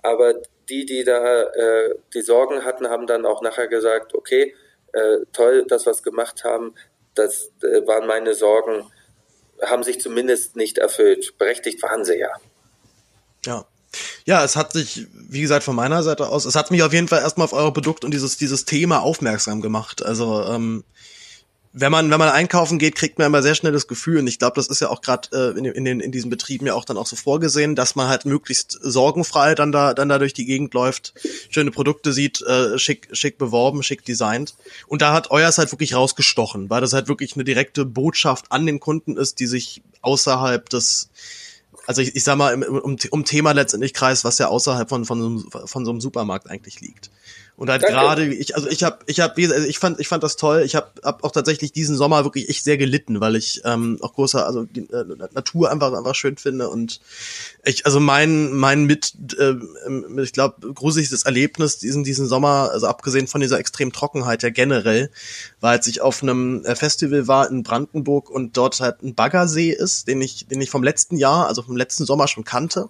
Aber 0.04 0.34
die, 0.70 0.86
die 0.86 1.04
da 1.04 1.44
äh, 1.44 1.96
die 2.14 2.22
Sorgen 2.22 2.64
hatten, 2.64 2.90
haben 2.90 3.08
dann 3.08 3.26
auch 3.26 3.42
nachher 3.42 3.68
gesagt, 3.68 4.14
okay, 4.14 4.56
äh, 4.94 5.20
toll, 5.34 5.66
dass 5.68 5.86
wir 5.86 5.92
es 5.92 6.04
gemacht 6.04 6.44
haben. 6.44 6.76
Das 7.16 7.52
äh, 7.64 7.86
waren 7.88 8.08
meine 8.08 8.34
Sorgen, 8.34 8.92
haben 9.62 9.84
sich 9.84 10.00
zumindest 10.00 10.56
nicht 10.56 10.78
erfüllt. 10.78 11.38
Berechtigt 11.38 11.82
waren 11.84 12.06
sie 12.06 12.20
ja. 12.20 12.32
Ja. 13.46 13.66
Ja, 14.26 14.44
es 14.44 14.56
hat 14.56 14.74
sich, 14.74 15.08
wie 15.14 15.42
gesagt, 15.42 15.64
von 15.64 15.76
meiner 15.76 16.04
Seite 16.04 16.28
aus, 16.28 16.46
es 16.46 16.56
hat 16.56 16.72
mich 16.72 16.84
auf 16.84 16.94
jeden 16.94 17.08
Fall 17.08 17.22
erstmal 17.22 17.46
auf 17.46 17.54
euer 17.54 17.74
Produkt 17.74 18.04
und 18.04 18.12
dieses, 18.12 18.38
dieses 18.38 18.66
Thema 18.66 19.02
aufmerksam 19.02 19.62
gemacht. 19.62 20.06
Also, 20.06 20.44
ähm, 20.44 20.84
wenn 21.80 21.92
man, 21.92 22.10
wenn 22.10 22.18
man 22.18 22.30
einkaufen 22.30 22.80
geht, 22.80 22.96
kriegt 22.96 23.20
man 23.20 23.28
immer 23.28 23.44
sehr 23.44 23.54
schnell 23.54 23.72
das 23.72 23.88
Gefühl, 23.88 24.20
und 24.20 24.28
ich 24.28 24.40
glaube, 24.40 24.56
das 24.56 24.68
ist 24.68 24.82
ja 24.82 24.90
auch 24.90 25.02
gerade 25.02 25.30
äh, 25.32 25.58
in, 25.60 25.66
in, 25.66 25.86
den, 25.86 26.00
in 26.00 26.12
diesen 26.12 26.30
Betrieben 26.32 26.66
ja 26.66 26.74
auch 26.74 26.86
dann 26.86 26.98
auch 26.98 27.06
so 27.06 27.16
vorgesehen, 27.16 27.76
dass 27.76 27.96
man 27.96 28.08
halt 28.08 28.26
möglichst 28.26 28.80
sorgenfrei 28.82 29.54
dann 29.54 29.72
da, 29.72 29.94
dann 29.94 30.10
da 30.10 30.18
durch 30.18 30.34
die 30.34 30.46
Gegend 30.46 30.74
läuft, 30.74 31.14
schöne 31.50 31.70
Produkte 31.70 32.14
sieht, 32.14 32.42
äh, 32.42 32.80
schick, 32.80 33.10
schick 33.12 33.38
beworben, 33.38 33.84
schick 33.84 34.04
designt. 34.04 34.56
Und 34.88 35.04
da 35.04 35.14
hat 35.14 35.30
euers 35.30 35.60
halt 35.60 35.72
wirklich 35.72 35.94
rausgestochen, 35.94 36.70
weil 36.70 36.82
das 36.82 36.94
halt 36.94 37.10
wirklich 37.10 37.36
eine 37.36 37.44
direkte 37.44 37.86
Botschaft 37.86 38.52
an 38.52 38.66
den 38.66 38.80
Kunden 38.80 39.16
ist, 39.16 39.40
die 39.40 39.48
sich 39.48 39.84
außerhalb 40.02 40.68
des 40.70 41.10
also 41.88 42.02
ich, 42.02 42.16
ich 42.16 42.24
sag 42.24 42.38
mal, 42.38 42.62
um, 42.64 42.98
um 43.12 43.26
Thema 43.26 43.54
letztendlich 43.54 43.94
kreist, 43.94 44.26
was 44.26 44.38
ja 44.38 44.50
außerhalb 44.50 44.90
von, 44.90 45.06
von, 45.06 45.50
von 45.50 45.86
so 45.86 45.92
einem 45.92 46.02
Supermarkt 46.02 46.50
eigentlich 46.50 46.82
liegt. 46.82 47.10
Und 47.58 47.72
halt 47.72 47.82
gerade, 47.82 48.32
ich, 48.32 48.56
also 48.56 48.70
ich 48.70 48.84
habe, 48.84 49.00
ich 49.08 49.20
habe, 49.20 49.34
also 49.52 49.68
ich 49.68 49.80
fand, 49.80 50.00
ich 50.00 50.08
fand 50.08 50.22
das 50.22 50.36
toll. 50.36 50.62
Ich 50.64 50.76
habe 50.76 50.92
hab 51.04 51.24
auch 51.24 51.32
tatsächlich 51.32 51.72
diesen 51.72 51.96
Sommer 51.96 52.24
wirklich 52.24 52.50
echt 52.50 52.64
sehr 52.64 52.78
gelitten, 52.78 53.20
weil 53.20 53.36
ich 53.36 53.62
ähm, 53.66 53.98
auch 54.02 54.14
großer, 54.14 54.46
also 54.46 54.66
die 54.66 54.82
äh, 54.92 55.04
Natur 55.34 55.72
einfach 55.72 55.92
einfach 55.92 56.14
schön 56.14 56.38
finde 56.38 56.70
und 56.70 57.02
ich, 57.66 57.88
also 57.88 58.00
mein 58.00 58.54
mein 58.54 58.86
mit, 58.86 59.16
äh, 59.40 59.56
ich 60.22 60.34
glaube 60.34 60.72
gruseligstes 60.72 61.24
Erlebnis 61.24 61.80
diesen 61.80 62.04
diesen 62.04 62.28
Sommer, 62.28 62.70
also 62.72 62.86
abgesehen 62.86 63.26
von 63.26 63.42
dieser 63.42 63.58
extremen 63.58 63.92
Trockenheit 63.92 64.44
ja 64.44 64.52
generell, 64.52 65.10
war 65.60 65.72
als 65.72 65.88
ich 65.88 66.02
auf 66.02 66.22
einem 66.22 66.64
äh, 66.64 66.76
Festival 66.76 67.28
war 67.28 67.50
in 67.50 67.64
Brandenburg 67.64 68.30
und 68.30 68.56
dort 68.56 68.80
halt 68.82 69.02
ein 69.02 69.16
Baggersee 69.16 69.72
ist, 69.72 70.08
den 70.08 70.22
ich 70.22 70.46
den 70.46 70.62
ich 70.62 70.70
vom 70.70 70.84
letzten 70.84 71.18
Jahr, 71.18 71.48
also 71.48 71.64
vom 71.64 71.76
letzten 71.76 72.06
Sommer 72.06 72.28
schon 72.28 72.44
kannte. 72.44 72.88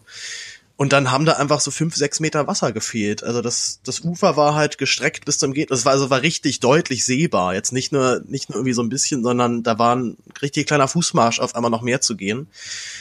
Und 0.78 0.94
dann 0.94 1.12
haben 1.12 1.26
da 1.26 1.34
einfach 1.34 1.60
so 1.60 1.72
fünf, 1.72 1.96
sechs 1.96 2.20
Meter 2.20 2.46
Wasser 2.46 2.72
gefehlt. 2.72 3.24
Also 3.24 3.42
das, 3.42 3.80
das 3.84 4.02
Ufer 4.02 4.38
war 4.38 4.54
halt 4.54 4.78
gestreckt 4.78 5.26
bis 5.26 5.40
zum 5.40 5.52
Geht. 5.52 5.72
Das 5.72 5.86
war 5.86 5.94
also 5.94 6.12
war 6.12 6.22
richtig 6.22 6.60
deutlich 6.60 7.04
sehbar. 7.04 7.56
Jetzt 7.56 7.74
nicht 7.74 7.92
nur, 7.92 8.22
nicht 8.28 8.50
nur 8.50 8.58
irgendwie 8.58 8.74
so 8.74 8.84
ein 8.84 8.90
bisschen, 8.90 9.24
sondern 9.24 9.64
da 9.64 9.80
war 9.80 9.96
ein 9.96 10.18
richtig 10.40 10.68
kleiner 10.68 10.88
Fußmarsch 10.88 11.40
auf 11.40 11.56
einmal 11.56 11.72
noch 11.72 11.82
mehr 11.82 12.00
zu 12.00 12.16
gehen. 12.16 12.42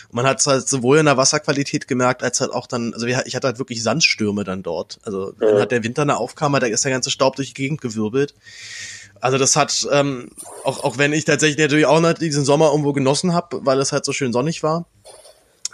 Und 0.09 0.15
man 0.15 0.27
hat 0.27 0.41
es 0.41 0.47
halt 0.47 0.67
sowohl 0.67 0.97
in 0.97 1.05
der 1.05 1.19
Wasserqualität 1.19 1.87
gemerkt, 1.87 2.23
als 2.23 2.41
halt 2.41 2.51
auch 2.51 2.67
dann, 2.67 2.95
also 2.95 3.05
ich 3.05 3.37
hatte 3.37 3.47
halt 3.47 3.59
wirklich 3.59 3.83
Sandstürme 3.83 4.45
dann 4.45 4.63
dort. 4.63 4.99
Also 5.03 5.33
ja. 5.33 5.41
wenn 5.41 5.57
halt 5.57 5.71
der 5.71 5.85
Winter 5.85 6.07
da 6.07 6.15
aufkam, 6.15 6.55
da 6.55 6.67
ist 6.67 6.85
der 6.87 6.93
ganze 6.93 7.11
Staub 7.11 7.37
durch 7.37 7.49
die 7.49 7.55
Gegend 7.55 7.83
gewirbelt. 7.83 8.35
Also 9.21 9.37
das 9.37 9.55
hat, 9.55 9.87
ähm, 9.93 10.31
auch, 10.65 10.83
auch 10.83 10.97
wenn 10.97 11.13
ich 11.13 11.27
tatsächlich 11.27 11.59
natürlich 11.59 11.87
auch 11.87 12.01
nicht 12.01 12.23
diesen 12.23 12.47
Sommer 12.47 12.71
irgendwo 12.71 12.95
genossen 12.95 13.35
habe, 13.35 13.61
weil 13.67 13.81
es 13.81 13.93
halt 13.93 14.07
so 14.07 14.13
schön 14.13 14.33
sonnig 14.33 14.63
war, 14.63 14.87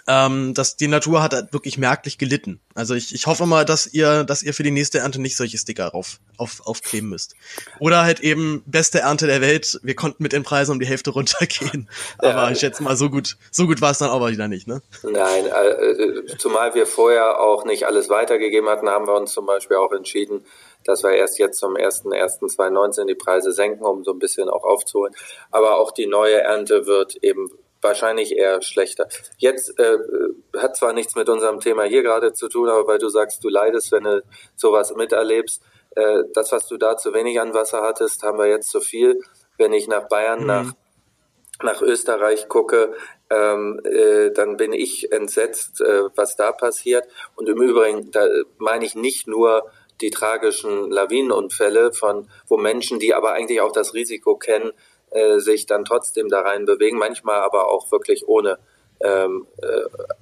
ähm, 0.09 0.55
dass 0.55 0.77
die 0.77 0.89
Natur 0.89 1.23
hat 1.23 1.33
halt 1.33 1.53
wirklich 1.53 1.79
merklich 1.79 2.19
gelitten. 2.19 2.61
Also 2.75 2.95
ich, 2.95 3.15
ich 3.15 3.27
hoffe 3.27 3.47
mal, 3.47 3.65
dass 3.65 3.87
ihr, 3.87 4.25
dass 4.25 4.43
ihr 4.43 4.55
für 4.55 4.63
die 4.63 4.71
nächste 4.71 4.99
Ernte 4.99 5.21
nicht 5.21 5.37
solche 5.37 5.59
Sticker 5.59 5.95
auf, 5.95 6.19
auf, 6.39 6.67
aufkleben 6.67 7.09
müsst. 7.09 7.35
Oder 7.79 8.03
halt 8.03 8.21
eben 8.21 8.63
beste 8.67 9.01
Ernte 9.01 9.27
der 9.27 9.41
Welt. 9.41 9.79
Wir 9.83 9.95
konnten 9.95 10.23
mit 10.23 10.33
den 10.33 10.43
Preisen 10.43 10.73
um 10.73 10.81
die 10.81 10.87
Hälfte 10.87 11.11
runtergehen. 11.11 11.89
Aber 12.19 12.29
ja. 12.29 12.51
ich 12.51 12.59
schätze 12.59 12.83
mal, 12.83 12.97
so 12.97 13.11
gut, 13.11 13.37
so 13.51 13.67
gut 13.67 13.81
war 13.81 13.91
es 13.91 13.99
dann 13.99 14.11
auch 14.11 14.27
wieder 14.27 14.49
nicht, 14.49 14.67
ne? 14.67 14.83
Nein, 15.03 15.47
äh, 15.47 16.37
zumal 16.39 16.75
wir 16.75 16.87
vorher 16.87 17.41
auch 17.41 17.65
nicht 17.65 17.85
alles 17.85 18.09
weitergegeben 18.09 18.69
hatten, 18.69 18.89
haben 18.89 19.07
wir 19.07 19.15
uns 19.15 19.33
zum 19.33 19.47
Beispiel 19.47 19.77
auch 19.77 19.93
entschieden, 19.93 20.45
dass 20.85 21.03
wir 21.03 21.11
erst 21.13 21.39
jetzt 21.39 21.59
zum 21.59 21.75
1.1.2019 21.75 23.07
die 23.07 23.15
Preise 23.15 23.53
senken, 23.53 23.85
um 23.85 24.05
so 24.05 24.13
ein 24.13 24.19
bisschen 24.19 24.49
auch 24.49 24.65
aufzuholen. 24.65 25.15
Aber 25.51 25.79
auch 25.79 25.93
die 25.93 26.07
neue 26.07 26.41
Ernte 26.41 26.87
wird 26.87 27.17
eben 27.23 27.51
wahrscheinlich 27.83 28.37
eher 28.37 28.63
schlechter. 28.63 29.09
Jetzt 29.37 29.79
äh, 29.79 29.99
hat 30.57 30.77
zwar 30.77 30.93
nichts 30.93 31.15
mit 31.17 31.29
unserem 31.29 31.61
Thema 31.61 31.83
hier 31.83 32.03
gerade 32.03 32.33
zu 32.33 32.49
tun, 32.49 32.69
aber 32.69 32.87
weil 32.87 32.99
du 32.99 33.09
sagst, 33.09 33.45
du 33.45 33.49
leidest, 33.49 33.93
wenn 33.93 34.05
du 34.05 34.23
sowas 34.57 34.95
miterlebst, 34.95 35.63
äh, 35.97 36.23
das, 36.33 36.53
was 36.53 36.69
du 36.69 36.79
da 36.79 36.97
zu 36.97 37.13
wenig 37.13 37.41
an 37.41 37.55
Wasser 37.55 37.83
hattest, 37.83 38.23
haben 38.23 38.39
wir 38.39 38.47
jetzt 38.47 38.71
zu 38.71 38.81
viel. 38.81 39.21
Wenn 39.59 39.73
ich 39.73 39.89
nach 39.89 40.09
Bayern, 40.09 40.41
mhm. 40.41 40.47
nach, 40.47 40.73
nach 41.63 41.83
Österreich 41.83 42.49
gucke, 42.49 42.95
ähm, 43.31 43.81
äh, 43.85 44.31
dann 44.31 44.57
bin 44.57 44.73
ich 44.73 45.13
entsetzt, 45.13 45.81
äh, 45.81 46.05
was 46.15 46.37
da 46.37 46.53
passiert. 46.53 47.07
Und 47.35 47.49
im 47.49 47.61
Übrigen, 47.61 48.11
da 48.11 48.27
meine 48.59 48.85
ich 48.85 48.95
nicht 48.95 49.27
nur 49.27 49.71
die 50.01 50.11
tragischen 50.11 50.91
Lawinenunfälle 50.91 51.93
von, 51.93 52.29
wo 52.49 52.57
Menschen, 52.57 52.99
die 52.99 53.15
aber 53.15 53.33
eigentlich 53.33 53.61
auch 53.61 53.73
das 53.73 53.95
Risiko 53.95 54.37
kennen, 54.37 54.73
äh, 55.13 55.39
sich 55.39 55.67
dann 55.67 55.85
trotzdem 55.85 56.29
da 56.29 56.41
rein 56.41 56.65
bewegen, 56.65 56.99
manchmal 56.99 57.41
aber 57.41 57.69
auch 57.69 57.91
wirklich 57.93 58.27
ohne 58.27 58.59
ähm, 59.01 59.47
äh, 59.61 59.67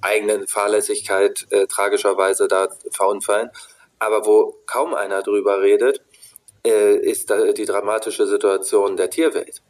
eigene 0.01 0.47
Fahrlässigkeit 0.47 1.47
äh, 1.51 1.67
tragischerweise 1.67 2.47
da 2.47 2.67
verunfallen. 2.91 3.49
Aber 3.99 4.25
wo 4.25 4.57
kaum 4.65 4.93
einer 4.93 5.21
drüber 5.21 5.61
redet, 5.61 6.01
äh, 6.65 6.95
ist 6.95 7.29
da 7.29 7.51
die 7.51 7.65
dramatische 7.65 8.27
Situation 8.27 8.97
der 8.97 9.09
Tierwelt. 9.09 9.61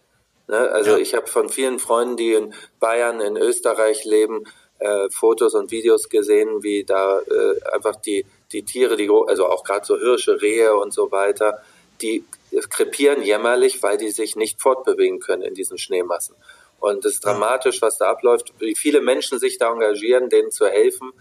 Ne? 0.47 0.57
Also 0.71 0.91
ja. 0.91 0.97
ich 0.97 1.13
habe 1.13 1.27
von 1.27 1.49
vielen 1.49 1.79
Freunden, 1.79 2.17
die 2.17 2.33
in 2.33 2.53
Bayern, 2.79 3.21
in 3.21 3.37
Österreich 3.37 4.05
leben, 4.05 4.45
äh, 4.79 5.09
Fotos 5.09 5.53
und 5.53 5.71
Videos 5.71 6.09
gesehen, 6.09 6.63
wie 6.63 6.83
da 6.83 7.19
äh, 7.19 7.73
einfach 7.73 7.95
die, 7.97 8.25
die 8.51 8.63
Tiere, 8.63 8.95
die, 8.97 9.09
also 9.27 9.47
auch 9.47 9.63
gerade 9.63 9.85
so 9.85 9.97
Hirsche, 9.97 10.41
Rehe 10.41 10.75
und 10.75 10.93
so 10.93 11.11
weiter, 11.11 11.61
die 12.01 12.25
krepieren 12.69 13.21
jämmerlich, 13.21 13.81
weil 13.83 13.97
die 13.97 14.11
sich 14.11 14.35
nicht 14.35 14.61
fortbewegen 14.61 15.19
können 15.19 15.43
in 15.43 15.53
diesen 15.53 15.77
Schneemassen. 15.77 16.35
Und 16.79 17.05
es 17.05 17.13
ist 17.13 17.25
dramatisch, 17.25 17.81
was 17.81 17.97
da 17.97 18.09
abläuft, 18.09 18.53
wie 18.59 18.75
viele 18.75 19.01
Menschen 19.01 19.39
sich 19.39 19.57
da 19.57 19.71
engagieren, 19.71 20.29
denen 20.29 20.51
zu 20.51 20.67
helfen. 20.67 21.11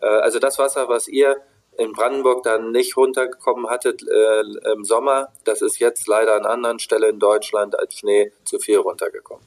Äh, 0.00 0.06
also 0.06 0.38
das 0.38 0.58
Wasser, 0.58 0.88
was 0.88 1.08
ihr 1.08 1.36
in 1.76 1.92
Brandenburg 1.92 2.42
dann 2.42 2.72
nicht 2.72 2.96
runtergekommen 2.96 3.68
hattet 3.68 4.02
äh, 4.02 4.72
im 4.72 4.84
Sommer, 4.84 5.32
das 5.44 5.62
ist 5.62 5.78
jetzt 5.78 6.06
leider 6.08 6.34
an 6.34 6.44
anderen 6.44 6.78
Stellen 6.78 7.14
in 7.14 7.18
Deutschland 7.18 7.78
als 7.78 7.94
Schnee 7.94 8.32
zu 8.44 8.58
viel 8.58 8.78
runtergekommen. 8.78 9.44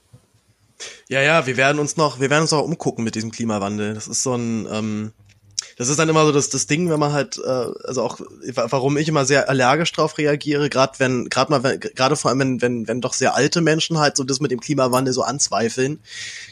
Ja, 1.09 1.21
ja, 1.21 1.45
wir 1.45 1.57
werden 1.57 1.79
uns 1.79 1.97
noch, 1.97 2.19
wir 2.19 2.29
werden 2.29 2.43
uns 2.43 2.53
auch 2.53 2.63
umgucken 2.63 3.03
mit 3.03 3.15
diesem 3.15 3.31
Klimawandel. 3.31 3.93
Das 3.93 4.07
ist 4.07 4.23
so 4.23 4.33
ein, 4.33 4.67
ähm, 4.71 5.13
das 5.77 5.87
ist 5.87 5.97
dann 5.97 6.09
immer 6.09 6.25
so 6.25 6.31
das, 6.31 6.49
das 6.49 6.67
Ding, 6.67 6.89
wenn 6.89 6.99
man 6.99 7.13
halt, 7.13 7.37
äh, 7.37 7.47
also 7.47 8.01
auch, 8.01 8.19
warum 8.55 8.97
ich 8.97 9.07
immer 9.07 9.25
sehr 9.25 9.49
allergisch 9.49 9.91
drauf 9.91 10.17
reagiere, 10.17 10.69
gerade 10.69 10.93
wenn, 10.97 11.29
gerade 11.29 11.51
mal, 11.51 11.77
gerade 11.79 12.15
vor 12.15 12.29
allem, 12.29 12.39
wenn, 12.39 12.61
wenn, 12.61 12.87
wenn 12.87 13.01
doch 13.01 13.13
sehr 13.13 13.35
alte 13.35 13.61
Menschen 13.61 13.97
halt 13.97 14.17
so 14.17 14.23
das 14.23 14.39
mit 14.39 14.51
dem 14.51 14.59
Klimawandel 14.59 15.13
so 15.13 15.21
anzweifeln, 15.21 16.01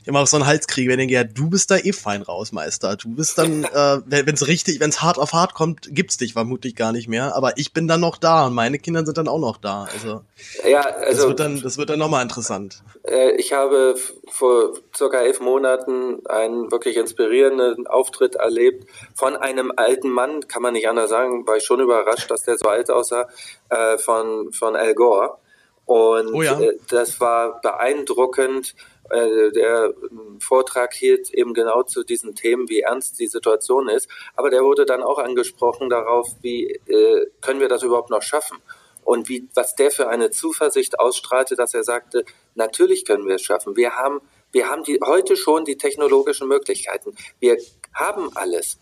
ich 0.01 0.07
immer 0.07 0.22
auch 0.22 0.28
so 0.28 0.38
einen 0.38 0.45
Hals 0.45 0.67
kriege, 0.67 0.89
wenn 0.89 0.99
ich 0.99 1.09
denke, 1.09 1.13
ja, 1.13 1.24
du 1.24 1.49
bist 1.49 1.72
da 1.72 1.78
eh 1.78 1.93
fein 1.93 2.22
raus, 2.22 2.51
Meister. 2.51 2.95
Du 2.95 3.09
bist 3.09 3.38
dann, 3.38 3.63
äh, 3.74 4.01
wenn 4.05 4.36
es 4.36 4.47
richtig, 4.47 4.80
wenn 4.80 4.89
es 4.89 5.01
hart 5.01 5.17
auf 5.17 5.34
hart 5.34 5.53
kommt, 5.53 5.88
gibt's 5.91 6.17
dich 6.17 6.34
vermutlich 6.34 6.76
gar 6.76 6.91
nicht 6.91 7.07
mehr. 7.07 7.36
Aber 7.36 7.57
ich 7.57 7.74
bin 7.74 7.88
dann 7.88 8.01
noch 8.01 8.17
da 8.17 8.47
und 8.47 8.53
meine 8.53 8.80
Kinder 8.80 9.05
sind 9.05 9.17
dann 9.17 9.28
auch 9.28 9.39
noch 9.39 9.57
da. 9.57 9.88
Also, 9.91 10.22
ja, 10.67 10.82
also 10.82 11.22
das 11.22 11.28
wird 11.28 11.39
dann, 11.39 11.61
das 11.61 11.78
wird 11.78 11.89
dann 11.89 11.99
nochmal 11.99 12.24
interessant. 12.24 12.84
Äh, 13.03 13.36
ich 13.38 13.53
habe 13.53 13.95
vor 14.28 14.74
circa 14.95 15.20
elf 15.20 15.39
Monaten 15.39 16.26
einen 16.28 16.72
wirklich 16.72 16.97
inspirierenden 16.97 17.88
Auftritt 17.88 18.36
erlebt 18.36 18.86
von 19.20 19.36
einem 19.36 19.74
alten 19.76 20.09
Mann, 20.09 20.47
kann 20.47 20.61
man 20.61 20.72
nicht 20.72 20.88
anders 20.88 21.09
sagen, 21.09 21.45
war 21.45 21.57
ich 21.57 21.65
schon 21.65 21.82
überrascht, 21.82 22.32
dass 22.32 22.43
der 22.43 22.57
so 22.57 22.70
alt 22.70 22.89
aussah, 22.89 23.28
äh, 23.70 23.97
von, 23.97 24.53
von 24.53 24.78
Al 24.78 24.95
Gore. 24.95 25.38
Und 25.84 26.34
oh 26.34 26.41
ja. 26.41 26.57
äh, 26.57 26.78
das 26.89 27.20
war 27.20 27.59
beeindruckend. 27.59 28.76
Äh, 29.09 29.51
der 29.51 29.93
Vortrag 30.39 30.93
hielt 30.93 31.34
eben 31.34 31.53
genau 31.53 31.84
zu 31.84 32.05
diesen 32.05 32.34
Themen, 32.34 32.70
wie 32.70 32.80
ernst 32.80 33.20
die 33.20 33.28
Situation 33.28 33.89
ist. 33.89 34.07
Aber 34.38 34.49
der 34.49 34.63
wurde 34.63 34.86
dann 34.86 35.03
auch 35.03 35.20
angesprochen 35.20 35.89
darauf, 35.89 36.30
wie 36.41 36.67
äh, 36.88 37.28
können 37.41 37.59
wir 37.59 37.67
das 37.67 37.84
überhaupt 37.84 38.11
noch 38.11 38.22
schaffen? 38.22 38.57
Und 39.03 39.28
wie, 39.28 39.49
was 39.53 39.76
der 39.76 39.91
für 39.91 40.07
eine 40.07 40.30
Zuversicht 40.30 40.97
ausstrahlte, 40.97 41.57
dass 41.57 41.74
er 41.74 41.84
sagte, 41.84 42.24
natürlich 42.55 43.03
können 43.03 43.28
wir 43.28 43.36
es 43.36 43.41
schaffen. 43.41 43.76
Wir 43.76 43.95
haben, 43.95 44.22
wir 44.53 44.70
haben 44.70 44.84
die, 44.84 44.99
heute 45.03 45.36
schon 45.36 45.65
die 45.65 45.78
technologischen 45.78 46.47
Möglichkeiten. 46.47 47.15
Wir 47.39 47.57
haben 47.93 48.30
alles. 48.36 48.78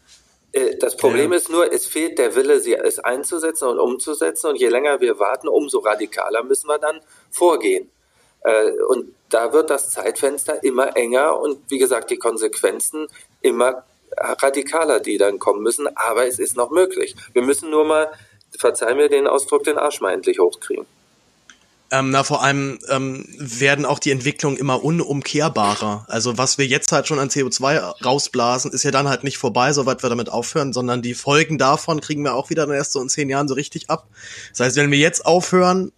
Äh, 0.51 0.75
das 0.77 0.97
Problem 0.97 1.31
ja. 1.31 1.37
ist 1.37 1.49
nur, 1.49 1.71
es 1.71 1.87
fehlt 1.87 2.19
der 2.19 2.35
Wille, 2.35 2.59
sie 2.59 2.73
es 2.73 2.99
einzusetzen 2.99 3.67
und 3.67 3.79
umzusetzen. 3.79 4.47
Und 4.47 4.55
je 4.57 4.69
länger 4.69 4.99
wir 5.01 5.19
warten, 5.19 5.47
umso 5.47 5.79
radikaler 5.79 6.43
müssen 6.43 6.67
wir 6.67 6.79
dann 6.79 7.01
vorgehen. 7.31 7.89
Äh, 8.41 8.71
und 8.87 9.13
da 9.29 9.53
wird 9.53 9.69
das 9.69 9.91
Zeitfenster 9.91 10.63
immer 10.63 10.95
enger 10.95 11.39
und 11.39 11.59
wie 11.69 11.77
gesagt, 11.77 12.11
die 12.11 12.17
Konsequenzen 12.17 13.07
immer 13.41 13.83
radikaler, 14.15 14.99
die 14.99 15.17
dann 15.17 15.39
kommen 15.39 15.61
müssen. 15.61 15.87
Aber 15.95 16.25
es 16.27 16.39
ist 16.39 16.55
noch 16.55 16.71
möglich. 16.71 17.15
Wir 17.33 17.41
müssen 17.41 17.69
nur 17.69 17.85
mal, 17.85 18.11
verzeih 18.57 18.95
mir 18.95 19.09
den 19.09 19.27
Ausdruck, 19.27 19.63
den 19.63 19.77
Arsch 19.77 20.01
mal 20.01 20.13
endlich 20.13 20.39
hochkriegen. 20.39 20.85
Ähm, 21.89 22.09
na, 22.09 22.23
vor 22.23 22.43
allem 22.43 22.79
ähm, 22.89 23.25
werden 23.37 23.85
auch 23.85 23.99
die 23.99 24.11
Entwicklungen 24.11 24.57
immer 24.57 24.83
unumkehrbarer. 24.83 26.05
Also 26.09 26.37
was 26.37 26.57
wir 26.57 26.67
jetzt 26.67 26.91
halt 26.91 27.07
schon 27.07 27.17
an 27.17 27.29
CO2 27.29 28.03
rausblasen, 28.03 28.71
ist 28.71 28.83
ja 28.83 28.91
dann 28.91 29.07
halt 29.07 29.23
nicht 29.23 29.37
vorbei, 29.37 29.71
soweit 29.71 30.03
wir 30.03 30.09
damit 30.09 30.29
aufhören, 30.29 30.73
sondern 30.73 31.01
die 31.01 31.13
Folgen 31.13 31.57
davon 31.57 32.01
kriegen 32.01 32.23
wir 32.23 32.33
auch 32.33 32.49
wieder 32.49 32.65
dann 32.65 32.75
erst 32.75 32.91
so 32.91 33.01
in 33.01 33.07
zehn 33.07 33.29
Jahren 33.29 33.47
so 33.47 33.53
richtig 33.53 33.89
ab. 33.89 34.07
Das 34.51 34.65
heißt, 34.65 34.75
wenn 34.75 34.91
wir 34.91 34.97
jetzt 34.97 35.25
aufhören, 35.25 35.93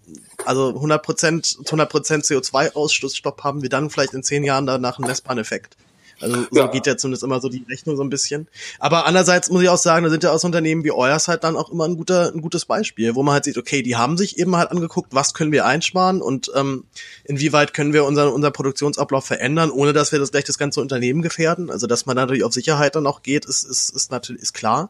also 0.45 0.69
100 0.69 1.01
Prozent, 1.01 1.57
100 1.65 1.89
Prozent 1.89 2.23
CO2-Ausstoßstopp 2.23 3.43
haben 3.43 3.63
wir 3.63 3.69
dann 3.69 3.89
vielleicht 3.89 4.13
in 4.13 4.21
zehn 4.21 4.43
Jahren 4.43 4.67
danach 4.67 4.99
einen 4.99 5.07
messbaren 5.07 5.39
Effekt. 5.39 5.75
Also 6.22 6.45
so 6.51 6.59
ja. 6.59 6.67
geht 6.67 6.88
ja 6.88 6.97
zumindest 6.97 7.24
immer 7.24 7.39
so 7.41 7.49
die 7.49 7.65
Rechnung 7.70 7.95
so 7.95 8.03
ein 8.03 8.09
bisschen. 8.09 8.47
Aber 8.80 9.05
andererseits 9.05 9.49
muss 9.49 9.61
ich 9.61 9.70
auch 9.70 9.78
sagen, 9.78 10.03
da 10.03 10.09
sind 10.09 10.24
ja 10.24 10.32
aus 10.32 10.43
Unternehmen 10.43 10.84
wie 10.84 10.91
euers 10.91 11.28
halt 11.28 11.43
dann 11.43 11.55
auch 11.55 11.72
immer 11.72 11.86
ein 11.86 11.97
guter, 11.97 12.32
ein 12.34 12.41
gutes 12.41 12.65
Beispiel, 12.65 13.15
wo 13.15 13.24
man 13.24 13.34
halt 13.34 13.45
sieht, 13.45 13.57
okay, 13.57 13.82
die 13.82 13.95
haben 13.95 14.17
sich 14.17 14.38
eben 14.38 14.55
halt 14.55 14.72
angeguckt, 14.72 15.13
was 15.13 15.34
können 15.34 15.51
wir 15.51 15.65
einsparen 15.65 16.22
und 16.22 16.51
ähm, 16.55 16.86
inwieweit 17.24 17.74
können 17.74 17.93
wir 17.93 18.05
unseren 18.05 18.34
unser 18.34 18.51
Produktionsablauf 18.51 19.26
verändern, 19.26 19.72
ohne 19.72 19.93
dass 19.93 20.11
wir 20.11 20.20
das 20.20 20.32
gleich 20.32 20.45
das 20.45 20.57
ganze 20.57 20.82
Unternehmen 20.82 21.22
gefährden. 21.22 21.70
Also 21.70 21.88
dass 21.88 22.05
man 22.05 22.15
natürlich 22.15 22.43
auf 22.43 22.53
Sicherheit 22.53 22.95
dann 22.95 23.07
auch 23.07 23.22
geht, 23.22 23.45
ist, 23.45 23.63
ist, 23.63 23.89
ist 23.89 24.11
natürlich 24.11 24.41
ist 24.41 24.53
klar. 24.53 24.89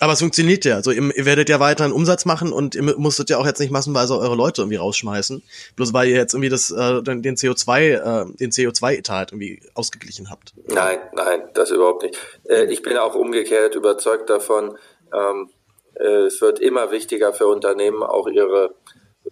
Aber 0.00 0.14
es 0.14 0.20
funktioniert 0.20 0.64
ja. 0.64 0.76
Also 0.76 0.90
ihr, 0.90 1.14
ihr 1.14 1.26
werdet 1.26 1.50
ja 1.50 1.60
weiterhin 1.60 1.92
Umsatz 1.92 2.24
machen 2.24 2.52
und 2.52 2.74
ihr 2.74 2.82
musstet 2.82 3.28
ja 3.28 3.36
auch 3.38 3.46
jetzt 3.46 3.60
nicht 3.60 3.70
massenweise 3.70 4.18
eure 4.18 4.34
Leute 4.34 4.62
irgendwie 4.62 4.76
rausschmeißen, 4.76 5.42
bloß 5.76 5.92
weil 5.92 6.08
ihr 6.08 6.16
jetzt 6.16 6.32
irgendwie 6.32 6.48
das 6.48 6.70
äh, 6.70 7.02
den 7.02 7.36
CO2 7.36 7.80
äh, 7.80 8.34
den 8.36 8.50
CO2-Etat 8.50 9.26
irgendwie 9.32 9.60
ausgeglichen 9.74 10.30
habt. 10.30 10.54
Nein, 10.68 10.98
nein, 11.12 11.42
das 11.52 11.70
überhaupt 11.70 12.02
nicht. 12.02 12.18
Äh, 12.48 12.64
ich 12.72 12.82
bin 12.82 12.96
auch 12.96 13.14
umgekehrt 13.14 13.74
überzeugt 13.74 14.30
davon. 14.30 14.78
Ähm, 15.12 15.50
äh, 15.94 16.24
es 16.26 16.40
wird 16.40 16.60
immer 16.60 16.90
wichtiger 16.90 17.34
für 17.34 17.46
Unternehmen 17.46 18.02
auch 18.02 18.26
ihre 18.26 18.74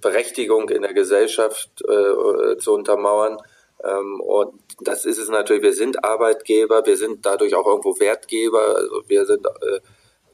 Berechtigung 0.03 0.69
in 0.69 0.83
der 0.83 0.93
Gesellschaft 0.93 1.71
äh, 1.83 2.59
zu 2.59 2.75
untermauern. 2.75 3.39
Ähm, 3.83 4.21
und 4.21 4.61
das 4.81 5.07
ist 5.07 5.19
es 5.19 5.31
natürlich. 5.31 5.63
Wir 5.63 5.73
sind 5.73 6.05
Arbeitgeber, 6.05 6.85
wir 6.85 6.97
sind 6.99 7.25
dadurch 7.25 7.55
auch 7.55 7.67
irgendwo 7.67 7.99
Wertgeber. 7.99 8.77
Also 8.77 9.03
wir 9.07 9.25
sind 9.25 9.47
äh, 9.47 9.81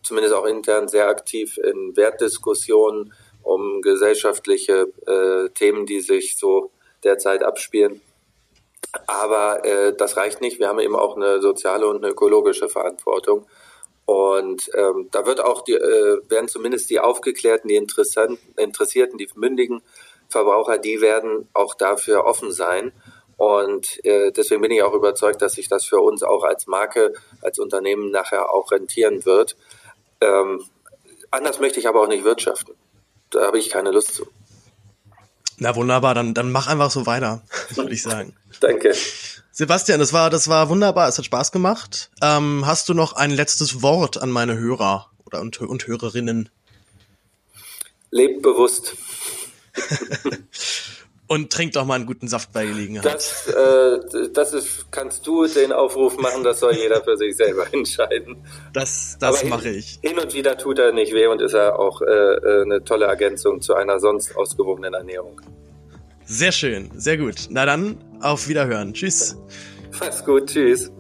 zumindest 0.05 0.35
auch 0.35 0.47
intern 0.47 0.89
sehr 0.89 1.09
aktiv 1.09 1.59
in 1.59 1.97
Wertdiskussionen 1.97 3.13
um 3.43 3.83
gesellschaftliche 3.83 4.87
äh, 5.07 5.51
Themen, 5.51 5.87
die 5.87 6.01
sich 6.01 6.37
so 6.39 6.71
derzeit 7.03 7.43
abspielen. 7.43 8.01
Aber 9.07 9.65
äh, 9.65 9.95
das 9.95 10.17
reicht 10.17 10.41
nicht. 10.41 10.59
Wir 10.59 10.69
haben 10.69 10.79
eben 10.79 10.97
auch 10.97 11.17
eine 11.17 11.41
soziale 11.43 11.87
und 11.87 11.99
eine 11.99 12.13
ökologische 12.13 12.69
Verantwortung. 12.69 13.47
Und 14.07 14.71
ähm, 14.75 15.09
da 15.11 15.27
wird 15.27 15.41
auch 15.41 15.63
die, 15.63 15.75
äh, 15.75 16.21
werden 16.29 16.49
zumindest 16.49 16.91
die 16.91 17.01
Aufgeklärten, 17.01 17.69
die 17.69 17.77
Interessierten, 17.77 19.19
die 19.19 19.29
mündigen 19.35 19.83
Verbraucher, 20.29 20.79
die 20.79 21.01
werden 21.01 21.49
auch 21.55 21.75
dafür 21.75 22.25
offen 22.25 22.53
sein. 22.53 22.93
Und 23.37 24.05
äh, 24.05 24.31
deswegen 24.31 24.61
bin 24.61 24.71
ich 24.71 24.83
auch 24.83 24.95
überzeugt, 24.95 25.43
dass 25.43 25.55
sich 25.55 25.69
das 25.69 25.85
für 25.85 26.01
uns 26.01 26.23
auch 26.23 26.45
als 26.45 26.67
Marke, 26.67 27.15
als 27.41 27.59
Unternehmen 27.59 28.11
nachher 28.11 28.53
auch 28.53 28.71
rentieren 28.71 29.25
wird. 29.25 29.57
Ähm, 30.25 30.65
anders 31.31 31.61
möchte 31.61 31.81
ich 31.81 31.89
aber 31.89 32.03
auch 32.03 32.09
nicht 32.09 32.25
wirtschaften. 32.25 32.75
Da 33.31 33.47
habe 33.47 33.59
ich 33.59 33.71
keine 33.71 33.91
Lust 33.91 34.15
zu. 34.15 34.27
Na 35.59 35.77
wunderbar, 35.77 36.15
dann, 36.15 36.35
dann 36.35 36.51
mach 36.51 36.67
einfach 36.67 36.91
so 36.91 37.07
weiter, 37.07 37.43
würde 37.75 37.93
ich 37.93 38.03
sagen. 38.03 38.35
Danke. 38.61 38.95
Sebastian, 39.53 40.01
das 40.01 40.13
war, 40.13 40.31
das 40.31 40.49
war 40.49 40.69
wunderbar, 40.69 41.09
es 41.09 41.19
hat 41.19 41.27
Spaß 41.27 41.53
gemacht. 41.53 42.11
Ähm, 42.23 42.67
hast 42.67 42.89
du 42.89 42.95
noch 42.95 43.13
ein 43.13 43.31
letztes 43.31 43.83
Wort 43.83 44.21
an 44.21 44.31
meine 44.31 44.59
Hörer 44.59 45.11
oder 45.27 45.41
und, 45.41 45.61
und 45.61 45.87
Hörerinnen? 45.87 46.49
Lebt 48.11 48.43
bewusst. 48.43 48.97
Und 51.35 51.51
trink 51.51 51.73
doch 51.73 51.85
mal 51.85 51.95
einen 51.95 52.07
guten 52.07 52.29
Saft 52.29 52.53
bei 52.53 52.65
Gelegenheit. 52.65 53.05
Das, 53.05 53.49
äh, 53.49 54.31
das 54.33 54.53
ist, 54.53 54.93
kannst 54.93 55.27
du 55.27 55.49
den 55.49 55.73
Aufruf 55.73 56.17
machen, 56.17 56.45
das 56.45 56.61
soll 56.61 56.77
jeder 56.77 57.03
für 57.03 57.17
sich 57.17 57.37
selber 57.37 57.67
entscheiden. 57.73 58.37
Das, 58.73 59.17
das 59.19 59.43
mache 59.43 59.71
ich. 59.71 59.99
Hin 60.01 60.17
und 60.17 60.33
wieder 60.33 60.57
tut 60.57 60.79
er 60.79 60.93
nicht 60.93 61.13
weh 61.13 61.27
und 61.27 61.43
ist 61.43 61.55
er 61.55 61.77
auch 61.77 62.03
äh, 62.03 62.05
äh, 62.05 62.63
eine 62.63 62.85
tolle 62.85 63.07
Ergänzung 63.07 63.61
zu 63.61 63.75
einer 63.75 63.99
sonst 63.99 64.37
ausgewogenen 64.37 64.95
Ernährung. 64.95 65.41
Sehr 66.25 66.53
schön, 66.53 66.93
sehr 66.95 67.19
gut. 67.19 67.49
Na 67.51 67.67
dann, 67.67 67.99
auf 68.21 68.47
Wiederhören. 68.47 68.95
Tschüss. 68.95 69.37
Mach's 69.99 70.25
gut, 70.25 70.47
tschüss. 70.47 70.93